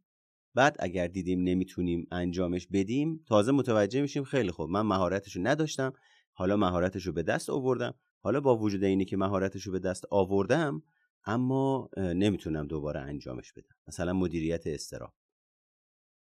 بعد 0.55 0.75
اگر 0.79 1.07
دیدیم 1.07 1.43
نمی‌تونیم 1.43 2.07
انجامش 2.11 2.67
بدیم 2.67 3.23
تازه 3.27 3.51
متوجه 3.51 4.01
میشیم 4.01 4.23
خیلی 4.23 4.51
خوب 4.51 4.69
من 4.69 4.81
مهارتش 4.81 5.35
رو 5.35 5.47
نداشتم 5.47 5.93
حالا 6.33 6.57
مهارتش 6.57 7.07
رو 7.07 7.13
به 7.13 7.23
دست 7.23 7.49
آوردم 7.49 7.93
حالا 8.21 8.41
با 8.41 8.57
وجود 8.57 8.83
اینی 8.83 9.05
که 9.05 9.17
مهارتش 9.17 9.63
رو 9.63 9.71
به 9.71 9.79
دست 9.79 10.05
آوردم 10.11 10.83
اما 11.25 11.89
نمی‌تونم 11.97 12.67
دوباره 12.67 12.99
انجامش 12.99 13.53
بدم. 13.53 13.75
مثلا 13.87 14.13
مدیریت 14.13 14.67
استراب 14.67 15.13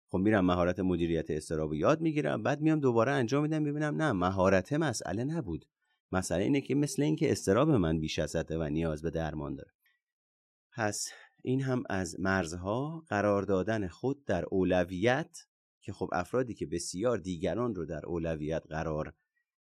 خب 0.08 0.18
میرم 0.18 0.46
مهارت 0.46 0.80
مدیریت 0.80 1.32
استراب 1.32 1.70
رو 1.70 1.76
یاد 1.76 2.02
می‌گیرم 2.02 2.44
بعد 2.44 2.62
میام 2.62 2.80
دوباره 2.80 3.12
انجام 3.12 3.44
میدم 3.44 3.64
ببینم 3.64 4.02
نه 4.02 4.12
مهارت 4.12 4.74
مسئله 4.74 5.24
نبود. 5.24 5.66
مسئله 6.12 6.44
اینه 6.44 6.62
که 6.62 6.76
مثل 6.76 7.02
اینکه 7.02 7.32
استراب 7.32 7.70
من 7.70 8.00
بیش 8.00 8.20
از 8.20 8.36
و 8.50 8.70
نیاز 8.70 9.02
به 9.02 9.10
درمان 9.10 9.56
داره. 9.56 9.72
پس 10.76 11.10
این 11.42 11.62
هم 11.62 11.84
از 11.90 12.20
مرزها 12.20 13.04
قرار 13.08 13.44
دادن 13.44 13.88
خود 13.88 14.26
در 14.26 14.46
اولویت 14.46 15.38
که 15.82 15.94
خب 15.94 16.10
افرادی 16.14 16.54
که 16.54 16.66
بسیار 16.66 17.18
دیگران 17.18 17.76
رو 17.76 17.86
در 17.86 18.06
اولویت 18.06 18.64
قرار 18.70 19.14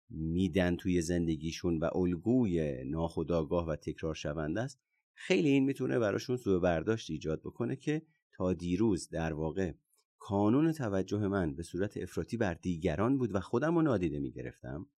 میدن 0.09 0.75
توی 0.75 1.01
زندگیشون 1.01 1.79
و 1.79 1.89
الگوی 1.95 2.83
ناخودآگاه 2.83 3.67
و 3.67 3.75
تکرار 3.75 4.15
شونده 4.15 4.61
است 4.61 4.79
خیلی 5.13 5.49
این 5.49 5.63
می‌تونه 5.63 5.99
براشون 5.99 6.37
سوء 6.37 6.59
برداشت 6.59 7.09
ایجاد 7.09 7.39
بکنه 7.39 7.75
که 7.75 8.01
تا 8.31 8.53
دیروز 8.53 9.09
در 9.09 9.33
واقع 9.33 9.73
کانون 10.19 10.71
توجه 10.71 11.27
من 11.27 11.55
به 11.55 11.63
صورت 11.63 11.97
افراطی 11.97 12.37
بر 12.37 12.53
دیگران 12.53 13.17
بود 13.17 13.35
و 13.35 13.39
خودم 13.39 13.75
رو 13.75 13.81
نادیده 13.81 14.19
می‌گرفتم. 14.19 14.89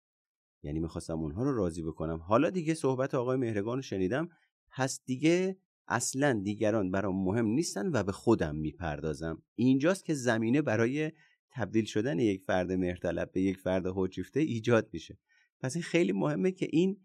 یعنی 0.63 0.79
می‌خواستم 0.79 1.19
اونها 1.19 1.43
رو 1.43 1.55
راضی 1.55 1.83
بکنم. 1.83 2.17
حالا 2.17 2.49
دیگه 2.49 2.73
صحبت 2.73 3.15
آقای 3.15 3.37
مهرگان 3.37 3.77
رو 3.77 3.81
شنیدم 3.81 4.29
پس 4.71 5.01
دیگه 5.05 5.57
اصلا 5.91 6.41
دیگران 6.43 6.91
برام 6.91 7.23
مهم 7.23 7.45
نیستن 7.45 7.87
و 7.93 8.03
به 8.03 8.11
خودم 8.11 8.55
می‌پردازم. 8.55 9.43
اینجاست 9.55 10.05
که 10.05 10.13
زمینه 10.13 10.61
برای 10.61 11.11
تبدیل 11.51 11.85
شدن 11.85 12.19
یک 12.19 12.41
فرد 12.43 12.71
مهرطلب 12.71 13.31
به 13.31 13.41
یک 13.41 13.57
فرد 13.57 13.85
هوچیفته 13.85 14.39
ایجاد 14.39 14.89
میشه. 14.93 15.17
پس 15.59 15.75
این 15.75 15.83
خیلی 15.83 16.11
مهمه 16.11 16.51
که 16.51 16.67
این 16.71 16.97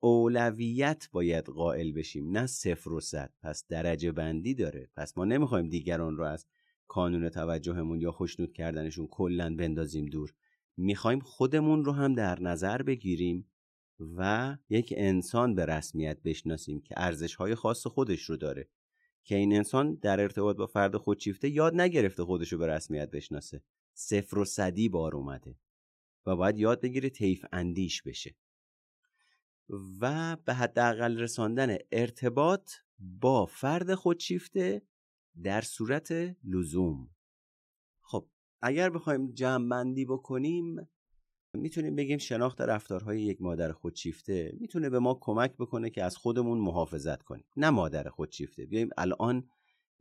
اولویت 0.00 1.08
باید 1.12 1.44
قائل 1.44 1.92
بشیم 1.92 2.30
نه 2.30 2.46
صفر 2.46 2.92
و 2.92 3.00
صد. 3.00 3.32
پس 3.42 3.66
درجه 3.68 4.12
بندی 4.12 4.54
داره. 4.54 4.90
پس 4.96 5.18
ما 5.18 5.24
نمی‌خوایم 5.24 5.68
دیگران 5.68 6.16
رو 6.16 6.24
از 6.24 6.46
کانون 6.88 7.28
توجهمون 7.28 8.00
یا 8.00 8.12
خوشنود 8.12 8.52
کردنشون 8.52 9.06
کلا 9.06 9.56
بندازیم 9.56 10.06
دور. 10.06 10.34
می‌خوایم 10.76 11.20
خودمون 11.20 11.84
رو 11.84 11.92
هم 11.92 12.14
در 12.14 12.42
نظر 12.42 12.82
بگیریم. 12.82 13.46
و 14.00 14.56
یک 14.68 14.94
انسان 14.96 15.54
به 15.54 15.66
رسمیت 15.66 16.22
بشناسیم 16.22 16.80
که 16.80 16.94
ارزش 16.96 17.34
های 17.34 17.54
خاص 17.54 17.86
خودش 17.86 18.22
رو 18.22 18.36
داره. 18.36 18.68
که 19.24 19.34
این 19.34 19.56
انسان 19.56 19.94
در 19.94 20.20
ارتباط 20.20 20.56
با 20.56 20.66
فرد 20.66 20.96
خودشیفته 20.96 21.48
یاد 21.48 21.80
نگرفته 21.80 22.24
خودش 22.24 22.52
رو 22.52 22.58
به 22.58 22.66
رسمیت 22.66 23.10
بشناسه. 23.10 23.62
صفر 23.94 24.38
و 24.38 24.44
صدی 24.44 24.88
بار 24.88 25.16
اومده 25.16 25.58
و 26.26 26.36
باید 26.36 26.58
یاد 26.58 26.80
بگیره 26.80 27.10
تیف 27.10 27.44
اندیش 27.52 28.02
بشه. 28.02 28.36
و 30.00 30.36
به 30.36 30.54
حداقل 30.54 31.18
رساندن 31.18 31.76
ارتباط 31.92 32.72
با 32.98 33.46
فرد 33.46 33.94
خودشیفته 33.94 34.82
در 35.42 35.60
صورت 35.60 36.36
لزوم. 36.44 37.10
خب 38.00 38.28
اگر 38.62 38.90
بخوایم 38.90 39.32
جمع 39.32 39.94
بکنیم 40.08 40.88
می‌تونیم 41.54 41.96
بگیم 41.96 42.18
شناخت 42.18 42.60
رفتارهای 42.60 43.22
یک 43.22 43.42
مادر 43.42 43.72
خودشیفته 43.72 44.52
می‌تونه 44.60 44.90
به 44.90 44.98
ما 44.98 45.18
کمک 45.20 45.56
بکنه 45.56 45.90
که 45.90 46.04
از 46.04 46.16
خودمون 46.16 46.58
محافظت 46.58 47.22
کنیم. 47.22 47.44
نه 47.56 47.70
مادر 47.70 48.08
خودشیفته. 48.08 48.66
بیایم 48.66 48.88
الان 48.98 49.48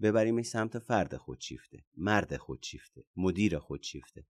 ببریم 0.01 0.41
سمت 0.41 0.79
فرد 0.79 1.17
خودشیفته 1.17 1.85
مرد 1.97 2.37
خودشیفته 2.37 3.03
مدیر 3.15 3.59
خودشیفته 3.59 4.25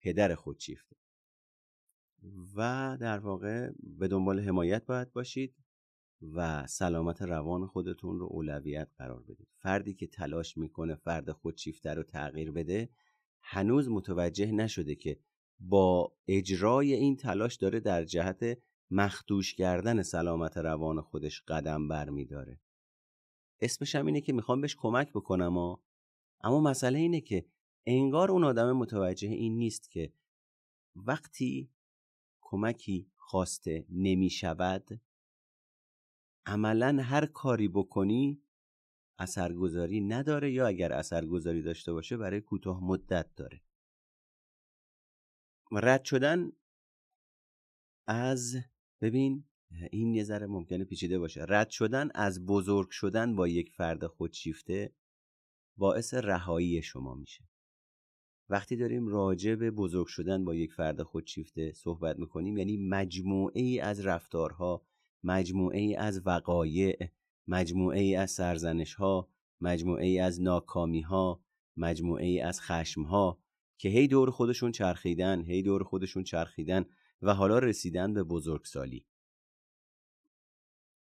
پدر 0.00 0.34
خودشیفته. 0.34 0.96
و 2.56 2.96
در 3.00 3.18
واقع 3.18 3.70
به 3.82 4.08
دنبال 4.08 4.40
حمایت 4.40 4.86
باید 4.86 5.12
باشید 5.12 5.54
و 6.22 6.66
سلامت 6.66 7.22
روان 7.22 7.66
خودتون 7.66 8.18
رو 8.18 8.28
اولویت 8.30 8.88
قرار 8.98 9.22
بدید. 9.22 9.48
فردی 9.58 9.94
که 9.94 10.06
تلاش 10.06 10.56
می‌کنه 10.56 10.94
فرد 10.94 11.32
خودشیفته 11.32 11.94
رو 11.94 12.02
تغییر 12.02 12.52
بده 12.52 12.90
هنوز 13.40 13.88
متوجه 13.88 14.52
نشده 14.52 14.94
که 14.94 15.18
با 15.60 16.16
اجرای 16.28 16.92
این 16.92 17.16
تلاش 17.16 17.56
داره 17.56 17.80
در 17.80 18.04
جهت 18.04 18.58
مخدوش 18.90 19.54
کردن 19.54 20.02
سلامت 20.02 20.56
روان 20.56 21.00
خودش 21.00 21.42
قدم 21.48 21.88
برمیداره 21.88 22.60
اسمش 23.60 23.94
هم 23.94 24.06
اینه 24.06 24.20
که 24.20 24.32
می‌خوام 24.32 24.60
بهش 24.60 24.76
کمک 24.78 25.10
بکنم. 25.12 25.56
اما 26.40 26.60
مسئله 26.60 26.98
اینه 26.98 27.20
که 27.20 27.46
انگار 27.86 28.30
اون 28.30 28.44
آدم 28.44 28.72
متوجه 28.72 29.28
این 29.28 29.58
نیست 29.58 29.90
که 29.90 30.12
وقتی 30.96 31.70
کمکی 32.40 33.10
خواسته 33.16 33.86
نمی‌شود 33.90 35.00
عملا 36.46 37.02
هر 37.02 37.26
کاری 37.26 37.68
بکنی 37.68 38.42
اثرگذاری 39.18 40.00
نداره 40.00 40.52
یا 40.52 40.66
اگر 40.66 40.92
اثرگذاری 40.92 41.62
داشته 41.62 41.92
باشه 41.92 42.16
برای 42.16 42.40
کوتاه 42.40 42.84
مدت 42.84 43.34
داره 43.34 43.60
رد 45.80 46.04
شدن 46.04 46.52
از 48.06 48.56
ببین 49.00 49.44
این 49.92 50.14
یه 50.14 50.24
ذره 50.24 50.46
ممکنه 50.46 50.84
پیچیده 50.84 51.18
باشه. 51.18 51.44
رد 51.48 51.70
شدن 51.70 52.10
از 52.14 52.46
بزرگ 52.46 52.90
شدن 52.90 53.36
با 53.36 53.48
یک 53.48 53.70
فرد 53.70 54.06
خودشیفته 54.06 54.92
باعث 55.76 56.14
رهایی 56.14 56.82
شما 56.82 57.14
میشه. 57.14 57.48
وقتی 58.48 58.76
داریم 58.76 59.08
راجع 59.08 59.54
به 59.54 59.70
بزرگ 59.70 60.06
شدن 60.06 60.44
با 60.44 60.54
یک 60.54 60.72
فرد 60.72 61.02
خودشیفته 61.02 61.72
صحبت 61.72 62.18
می‌کنیم 62.18 62.56
یعنی 62.56 62.76
مجموعه 62.76 63.62
ای 63.62 63.80
از 63.80 64.06
رفتارها 64.06 64.86
مجموعه 65.22 65.78
ای 65.78 65.94
از 65.94 66.26
وقایع 66.26 67.10
مجموعه 67.48 68.00
ای 68.00 68.16
از 68.16 68.30
سرزنش 68.30 68.94
ها 68.94 69.28
مجموعه 69.60 70.06
ای 70.06 70.18
از 70.18 70.42
ناکامی 70.42 71.00
ها 71.00 71.44
مجموعه 71.76 72.24
ای 72.24 72.40
از 72.40 72.60
خشم 72.60 73.02
ها 73.02 73.38
که 73.78 73.88
هی 73.88 74.08
دور 74.08 74.30
خودشون 74.30 74.72
چرخیدن 74.72 75.42
هی 75.42 75.62
دور 75.62 75.84
خودشون 75.84 76.24
چرخیدن 76.24 76.84
و 77.22 77.34
حالا 77.34 77.58
رسیدن 77.58 78.14
به 78.14 78.22
بزرگسالی. 78.22 79.06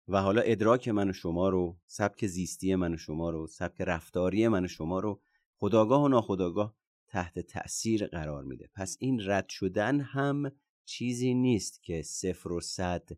و 0.07 0.21
حالا 0.21 0.41
ادراک 0.41 0.87
من 0.87 1.09
و 1.09 1.13
شما 1.13 1.49
رو 1.49 1.77
سبک 1.85 2.27
زیستی 2.27 2.75
من 2.75 2.93
و 2.93 2.97
شما 2.97 3.29
رو 3.29 3.47
سبک 3.47 3.81
رفتاری 3.81 4.47
من 4.47 4.65
و 4.65 4.67
شما 4.67 4.99
رو 4.99 5.21
خداگاه 5.55 6.03
و 6.03 6.07
ناخداگاه 6.07 6.75
تحت 7.07 7.39
تأثیر 7.39 8.07
قرار 8.07 8.43
میده. 8.43 8.69
پس 8.73 8.97
این 8.99 9.29
رد 9.29 9.49
شدن 9.49 9.99
هم 9.99 10.51
چیزی 10.85 11.33
نیست 11.33 11.83
که 11.83 12.01
صفر 12.01 12.51
و 12.51 12.61
صد 12.61 13.09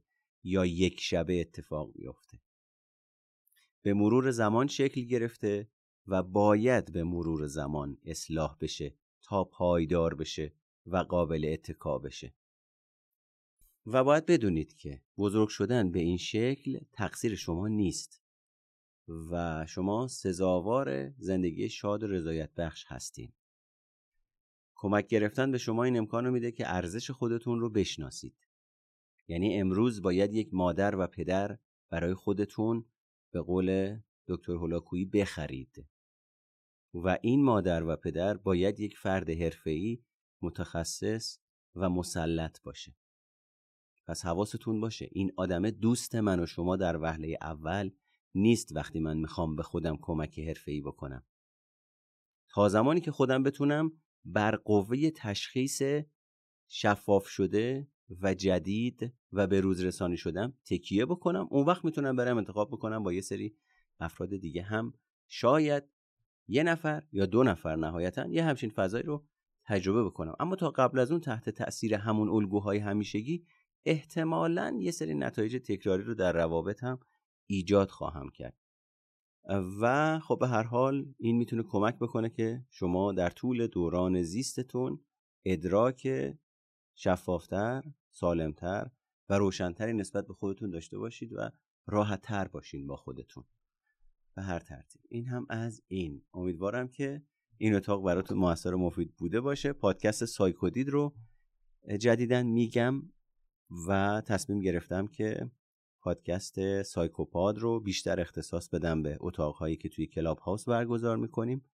یا 0.43 0.65
یک 0.65 0.99
شبه 1.01 1.41
اتفاق 1.41 1.93
بیفته. 1.93 2.39
به 3.81 3.93
مرور 3.93 4.31
زمان 4.31 4.67
شکل 4.67 5.01
گرفته 5.01 5.67
و 6.07 6.23
باید 6.23 6.93
به 6.93 7.03
مرور 7.03 7.47
زمان 7.47 7.97
اصلاح 8.05 8.57
بشه. 8.61 8.93
پایدار 9.43 10.15
بشه 10.15 10.53
و 10.85 10.97
قابل 10.97 11.49
اتکا 11.53 11.97
بشه. 11.99 12.33
و 13.85 14.03
باید 14.03 14.25
بدونید 14.25 14.73
که 14.73 15.01
بزرگ 15.17 15.49
شدن 15.49 15.91
به 15.91 15.99
این 15.99 16.17
شکل 16.17 16.79
تقصیر 16.93 17.35
شما 17.35 17.67
نیست 17.67 18.21
و 19.31 19.65
شما 19.65 20.07
سزاوار 20.07 21.09
زندگی 21.09 21.69
شاد 21.69 22.03
و 22.03 22.07
رضایت 22.07 22.53
بخش 22.53 22.85
هستین. 22.87 23.31
کمک 24.75 25.07
گرفتن 25.07 25.51
به 25.51 25.57
شما 25.57 25.83
این 25.83 25.97
امکان 25.97 26.29
میده 26.29 26.51
که 26.51 26.63
ارزش 26.67 27.11
خودتون 27.11 27.59
رو 27.59 27.69
بشناسید. 27.69 28.47
یعنی 29.27 29.59
امروز 29.59 30.01
باید 30.01 30.33
یک 30.33 30.49
مادر 30.53 30.95
و 30.95 31.07
پدر 31.07 31.57
برای 31.89 32.13
خودتون 32.13 32.85
به 33.31 33.41
قول 33.41 33.99
دکتر 34.27 34.53
هولاکویی 34.53 35.05
بخرید. 35.05 35.85
و 36.93 37.17
این 37.21 37.43
مادر 37.43 37.83
و 37.83 37.95
پدر 37.95 38.37
باید 38.37 38.79
یک 38.79 38.97
فرد 38.97 39.29
حرفه‌ای 39.29 40.03
متخصص 40.41 41.37
و 41.75 41.89
مسلط 41.89 42.61
باشه. 42.61 42.95
پس 44.07 44.25
حواستون 44.25 44.81
باشه 44.81 45.09
این 45.11 45.31
آدم 45.37 45.69
دوست 45.69 46.15
من 46.15 46.39
و 46.39 46.45
شما 46.45 46.75
در 46.75 46.97
وهله 46.97 47.37
اول 47.41 47.91
نیست 48.35 48.75
وقتی 48.75 48.99
من 48.99 49.17
می‌خوام 49.17 49.55
به 49.55 49.63
خودم 49.63 49.97
کمک 50.01 50.39
حرفه‌ای 50.39 50.81
بکنم. 50.81 51.25
تا 52.49 52.69
زمانی 52.69 53.01
که 53.01 53.11
خودم 53.11 53.43
بتونم 53.43 53.91
بر 54.25 54.55
قوه 54.55 55.09
تشخیص 55.09 55.81
شفاف 56.67 57.27
شده 57.27 57.87
و 58.21 58.33
جدید 58.33 59.13
و 59.31 59.47
به 59.47 59.61
روز 59.61 59.83
رسانی 59.83 60.17
شدم 60.17 60.53
تکیه 60.65 61.05
بکنم 61.05 61.47
اون 61.49 61.65
وقت 61.65 61.85
می‌تونم 61.85 62.15
برم 62.15 62.37
انتخاب 62.37 62.71
بکنم 62.71 63.03
با 63.03 63.13
یه 63.13 63.21
سری 63.21 63.55
افراد 63.99 64.29
دیگه 64.29 64.61
هم. 64.61 64.93
شاید 65.27 65.83
یه 66.51 66.63
نفر 66.63 67.03
یا 67.11 67.25
دو 67.25 67.43
نفر 67.43 67.75
نهایتا 67.75 68.27
یه 68.27 68.43
همچین 68.43 68.69
فضایی 68.69 69.03
رو 69.03 69.25
تجربه 69.65 70.03
بکنم. 70.03 70.35
اما 70.39 70.55
تا 70.55 70.69
قبل 70.69 70.99
از 70.99 71.11
اون 71.11 71.21
تحت 71.21 71.49
تاثیر 71.49 71.95
همون 71.95 72.29
الگوهای 72.29 72.77
همیشگی 72.77 73.45
احتمالا 73.85 74.77
یه 74.79 74.91
سری 74.91 75.13
نتایج 75.13 75.55
تکراری 75.55 76.03
رو 76.03 76.13
در 76.13 76.31
روابط 76.31 76.83
هم 76.83 76.99
ایجاد 77.49 77.89
خواهم 77.89 78.29
کرد. 78.29 78.57
و 79.81 80.19
خب 80.19 80.37
به 80.39 80.47
هر 80.47 80.63
حال 80.63 81.13
این 81.19 81.37
می‌تونه 81.37 81.63
کمک 81.63 81.95
بکنه 81.99 82.29
که 82.29 82.65
شما 82.69 83.11
در 83.11 83.29
طول 83.29 83.67
دوران 83.67 84.23
زیستتون 84.23 84.99
ادراک 85.45 86.07
شفافتر، 86.95 87.83
سالمتر 88.09 88.89
و 89.29 89.37
روشنتری 89.37 89.93
نسبت 89.93 90.27
به 90.27 90.33
خودتون 90.33 90.69
داشته 90.69 90.97
باشید 90.97 91.33
و 91.33 91.49
راحتتر 91.87 92.47
باشین 92.47 92.87
با 92.87 92.95
خودتون. 92.95 93.43
به 94.35 94.41
هر 94.41 94.59
ترتیب. 94.59 95.01
این 95.09 95.25
هم 95.25 95.45
از 95.49 95.81
این. 95.87 96.21
امیدوارم 96.33 96.87
که 96.87 97.21
این 97.57 97.75
اتاق 97.75 98.03
براتون 98.05 98.37
موثر 98.37 98.73
و 98.73 98.77
مفید 98.77 99.15
بوده 99.15 99.41
باشه. 99.41 99.73
پادکست 99.73 100.25
سایکودید 100.25 100.89
رو 100.89 101.15
جدیدا 101.99 102.43
میگم 102.43 103.01
و 103.87 104.21
تصمیم 104.25 104.59
گرفتم 104.59 105.07
که 105.07 105.51
پادکست 106.01 106.81
سایکوپاد 106.81 107.57
رو 107.57 107.79
بیشتر 107.79 108.19
اختصاص 108.19 108.69
بدم 108.69 109.03
به 109.03 109.17
اتاقهایی 109.19 109.75
که 109.75 109.89
توی 109.89 110.07
کلاب 110.07 110.39
هاوس 110.39 110.69
برگزار 110.69 111.17
می‌کنیم 111.17 111.65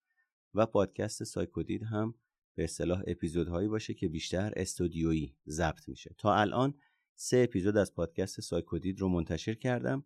و 0.54 0.66
پادکست 0.66 1.24
سایکودید 1.24 1.84
هم 1.84 2.16
به 2.56 2.64
اصطلاح 2.64 3.04
اپیزودهایی 3.08 3.68
باشه 3.68 3.94
که 3.94 4.08
بیشتر 4.08 4.54
استودیویی 4.56 5.36
ضبط 5.48 5.90
میشه. 5.90 6.16
تا 6.18 6.36
الان 6.36 6.74
سه 7.16 7.38
اپیزود 7.38 7.78
از 7.78 7.94
پادکست 7.94 8.42
سایکودید 8.42 9.00
رو 9.00 9.10
منتشر 9.10 9.54
کردم. 9.54 10.04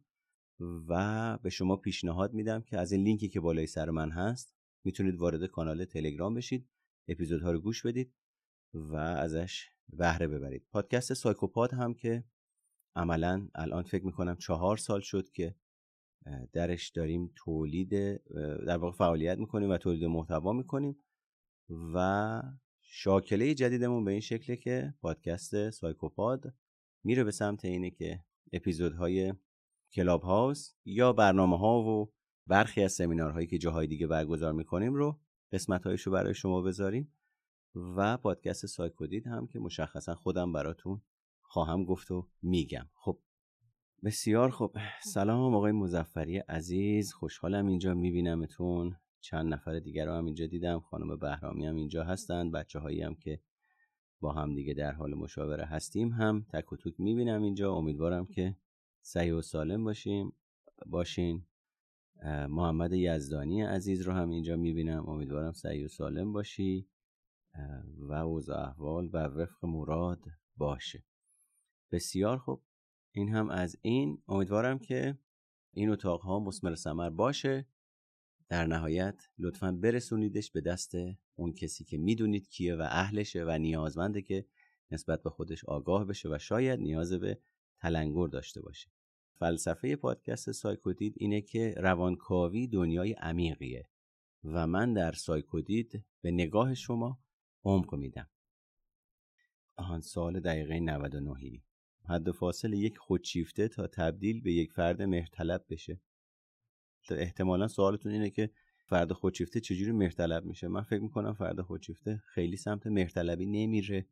و 0.88 1.38
به 1.38 1.50
شما 1.50 1.76
پیشنهاد 1.76 2.34
میدم 2.34 2.62
که 2.62 2.78
از 2.78 2.92
این 2.92 3.04
لینکی 3.04 3.30
که 3.30 3.40
بالای 3.40 3.68
سر 3.68 3.90
من 3.90 4.12
هست 4.12 4.56
می‌تونید 4.84 5.16
وارد 5.16 5.46
کانال 5.46 5.86
تلگرام 5.86 6.34
بشید 6.34 6.70
اپیزودها 7.08 7.52
رو 7.52 7.60
گوش 7.60 7.86
بدید 7.86 8.14
و 8.74 8.96
ازش 8.96 9.66
بهره 9.90 10.28
ببرید. 10.28 10.66
پادکست 10.72 11.14
سایکوپاد 11.14 11.74
هم 11.74 11.94
که 11.94 12.24
عملا 12.96 13.48
الان 13.56 13.84
فکر 13.84 14.06
می‌کنم 14.06 14.36
چهار 14.36 14.78
سال 14.78 15.02
شد 15.02 15.30
که 15.30 15.56
درش 16.54 16.90
داریم 16.90 17.32
تولید 17.36 17.90
در 18.66 18.78
واقع 18.78 18.98
فعالیت 18.98 19.38
می‌کنیم 19.38 19.70
و 19.70 19.78
تولید 19.78 20.04
محتوا 20.04 20.54
می‌کنیم 20.54 21.04
و 21.70 22.42
شاکله 22.82 23.54
جدیدمون 23.54 24.06
به 24.06 24.12
این 24.12 24.20
شکله 24.20 24.56
که 24.56 24.94
پادکست 25.02 25.70
سایکوپاد 25.70 26.54
میره 27.04 27.24
به 27.24 27.32
سمت 27.32 27.66
اینه 27.66 27.92
که 27.92 28.24
اپیزودهای 28.54 29.34
کلاب 29.94 30.22
هاوس 30.22 30.74
یا 30.86 31.14
برنامه 31.14 31.58
ها 31.58 31.82
و 31.82 32.12
برخی 32.48 32.84
از 32.84 32.92
سمینارهایی 32.92 33.48
که 33.48 33.58
جاهای 33.58 33.88
دیگه 33.88 34.08
برگزار 34.08 34.54
می‌کنیم 34.54 34.94
رو 34.94 35.20
قسمت 35.52 35.86
رو 35.86 36.12
برای 36.12 36.34
شما 36.34 36.62
بذاریم 36.62 37.14
و 37.76 38.18
پادکست 38.18 38.66
سایکودید 38.66 39.28
هم 39.28 39.48
که 39.48 39.60
مشخصا 39.60 40.16
خودم 40.16 40.54
براتون 40.54 41.02
خواهم 41.42 41.86
گفت 41.86 42.12
و 42.12 42.28
میگم. 42.42 42.90
خب 42.94 43.20
بسیار 44.04 44.52
خب 44.52 44.78
سلام 45.04 45.56
آقای 45.56 45.72
مزفری 45.72 46.38
عزیز. 46.38 47.14
خوشحالم 47.14 47.68
اینجا 47.68 47.94
میبینمتون. 47.94 48.96
چند 49.20 49.54
نفر 49.54 49.80
دیگر 49.80 50.06
رو 50.06 50.14
هم 50.14 50.26
اینجا 50.26 50.48
دیدم. 50.48 50.80
خانم 50.80 51.18
بهرامی 51.18 51.66
هم 51.66 51.76
اینجا 51.76 52.04
هستن. 52.04 52.52
بچه 52.52 52.80
هایی 52.80 53.02
هم 53.02 53.16
که 53.16 53.42
با 54.20 54.34
هم 54.34 54.56
دیگه 54.56 54.74
در 54.74 54.92
حال 54.92 55.14
مشاوره 55.14 55.66
هستیم 55.66 56.10
هم 56.10 56.46
تک 56.54 56.74
و 56.74 56.78
توک 56.78 56.94
می‌بینم 57.00 57.42
اینجا. 57.42 57.74
امیدوارم 57.74 58.26
که 58.26 58.56
سعی 59.02 59.32
و 59.32 59.42
سالم 59.42 59.84
باشیم 59.84 60.34
باشین. 60.86 61.46
محمد 62.26 62.94
یزدانی 62.94 63.62
عزیز 63.62 64.02
رو 64.02 64.14
هم 64.14 64.30
اینجا 64.30 64.56
می‌بینم. 64.56 65.10
امیدوارم 65.10 65.52
سعی 65.52 65.84
و 65.86 65.88
سالم 65.88 66.34
باشی. 66.34 66.88
و 67.98 68.14
اوضاع 68.14 68.68
احوال 68.68 69.10
بر 69.10 69.38
وفق 69.38 69.66
مراد 69.66 70.24
باشه. 70.58 71.04
بسیار 71.92 72.38
خوب. 72.38 72.64
این 73.12 73.30
هم 73.30 73.50
از 73.50 73.78
این. 73.82 74.24
امیدوارم 74.28 74.80
که 74.80 75.18
این 75.74 75.90
اتاق 75.90 76.22
ها 76.22 76.40
مسمر 76.40 76.76
سمر 76.76 77.10
باشه. 77.10 77.66
در 78.50 78.66
نهایت 78.66 79.30
لطفا 79.40 79.72
برسونیدش 79.72 80.52
به 80.52 80.62
دست 80.62 80.94
اون 81.36 81.54
کسی 81.54 81.84
که 81.84 81.98
می‌دونید 81.98 82.50
کیه 82.50 82.76
و 82.76 82.82
اهلشه 82.82 83.44
و 83.48 83.58
نیازمنده 83.58 84.22
که 84.22 84.46
نسبت 84.92 85.24
به 85.24 85.30
خودش 85.30 85.66
آگاه 85.66 86.06
بشه 86.06 86.30
و 86.30 86.38
شاید 86.38 86.80
نیاز 86.80 87.14
به 87.14 87.40
تلنگر 87.82 88.28
داشته 88.28 88.62
باشه. 88.62 88.92
فلسفه 89.40 89.96
پادکست 89.96 90.52
سایکودید 90.52 91.14
اینه 91.18 91.42
که 91.42 91.74
روانکاوی 91.78 92.68
دنیای 92.68 93.14
عمیقیه 93.14 93.90
و 94.44 94.68
من 94.68 94.94
در 94.94 95.12
سایکودید 95.12 96.06
به 96.22 96.32
نگاه 96.32 96.76
شما 96.76 97.20
عمق 97.64 97.96
میدم. 97.96 98.30
آهان 99.76 100.02
سال 100.02 100.40
دقیقه 100.40 100.80
99 100.80 101.62
حد 102.10 102.32
فاصل 102.32 102.74
یک 102.74 102.98
خودشیفته 102.98 103.68
تا 103.68 103.88
تبدیل 103.88 104.42
به 104.42 104.54
یک 104.54 104.74
فرد 104.74 105.02
مهرطلب 105.02 105.66
بشه. 105.70 106.02
احتمالا 107.10 107.68
سوالتون 107.68 108.12
اینه 108.12 108.30
که 108.30 108.50
فرد 108.86 109.14
خودشیفته 109.14 109.60
چجوری 109.60 109.92
مهرطلب 109.92 110.46
میشه؟ 110.46 110.68
من 110.68 110.82
فکر 110.82 111.02
می‌کنم 111.02 111.34
فرد 111.34 111.62
خودشیفته 111.62 112.24
خیلی 112.26 112.58
سمت 112.58 112.88
مهرطلبی 112.88 113.46
نمیره. 113.46 114.08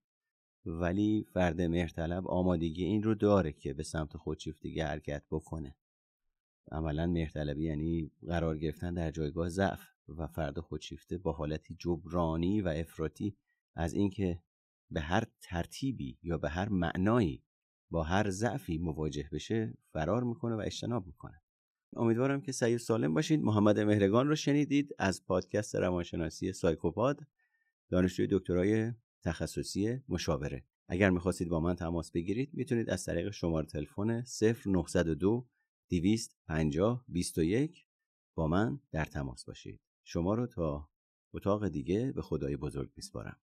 ولی 0.65 1.25
فرد 1.33 1.61
مهرطلب 1.61 2.27
آمادگی 2.27 2.83
این 2.83 3.03
رو 3.03 3.15
داره 3.15 3.51
که 3.51 3.73
به 3.73 3.83
سمت 3.83 4.17
خودشیفتگی 4.17 4.79
حرکت 4.79 5.23
بکنه. 5.31 5.75
عملا 6.71 7.07
مهرطلبی 7.07 7.65
یعنی 7.65 8.11
قرار 8.27 8.57
گرفتن 8.57 8.93
در 8.93 9.11
جایگاه 9.11 9.49
ضعف 9.49 9.81
و 10.07 10.27
فرد 10.27 10.59
خودشیفته 10.59 11.17
با 11.17 11.31
حالتی 11.31 11.75
جبرانی 11.79 12.61
و 12.61 12.67
افراطی 12.67 13.35
از 13.75 13.93
اینکه 13.93 14.39
به 14.91 15.01
هر 15.01 15.23
ترتیبی 15.41 16.17
یا 16.23 16.37
به 16.37 16.49
هر 16.49 16.69
معنایی 16.69 17.43
با 17.91 18.03
هر 18.03 18.29
ضعفی 18.29 18.77
مواجه 18.77 19.29
بشه 19.31 19.73
فرار 19.93 20.23
می‌کنه 20.23 20.55
و 20.55 20.59
اجتناب 20.59 21.07
می‌کنه. 21.07 21.41
امیدوارم 21.95 22.41
که 22.41 22.51
سعی 22.51 22.77
سالم 22.77 23.13
باشید. 23.13 23.41
محمد 23.41 23.79
مهرگان 23.79 24.27
رو 24.27 24.35
شنیدید 24.35 24.95
از 24.99 25.25
پادکست 25.25 25.75
روانشناسی 25.75 26.53
سایکوپاد. 26.53 27.19
دانشجوی 27.89 28.27
دکترای 28.31 28.91
تخصصی 29.23 30.01
مشاوره. 30.09 30.65
اگر 30.87 31.09
می‌خواستید 31.09 31.49
با 31.49 31.59
من 31.59 31.75
تماس 31.75 32.11
بگیرید 32.11 32.53
می‌تونید 32.53 32.89
از 32.89 33.05
طریق 33.05 33.31
شماره 33.31 33.65
تلفن 33.65 34.23
0902 34.65 35.47
250 35.89 37.05
21 37.07 37.85
با 38.35 38.47
من 38.47 38.79
در 38.91 39.05
تماس 39.05 39.45
باشید. 39.45 39.79
شما 40.03 40.33
رو 40.33 40.47
تا 40.47 40.89
اتاق 41.33 41.67
دیگه 41.67 42.11
به 42.11 42.21
خدای 42.21 42.57
بزرگ 42.57 42.91
میسپارم. 42.95 43.37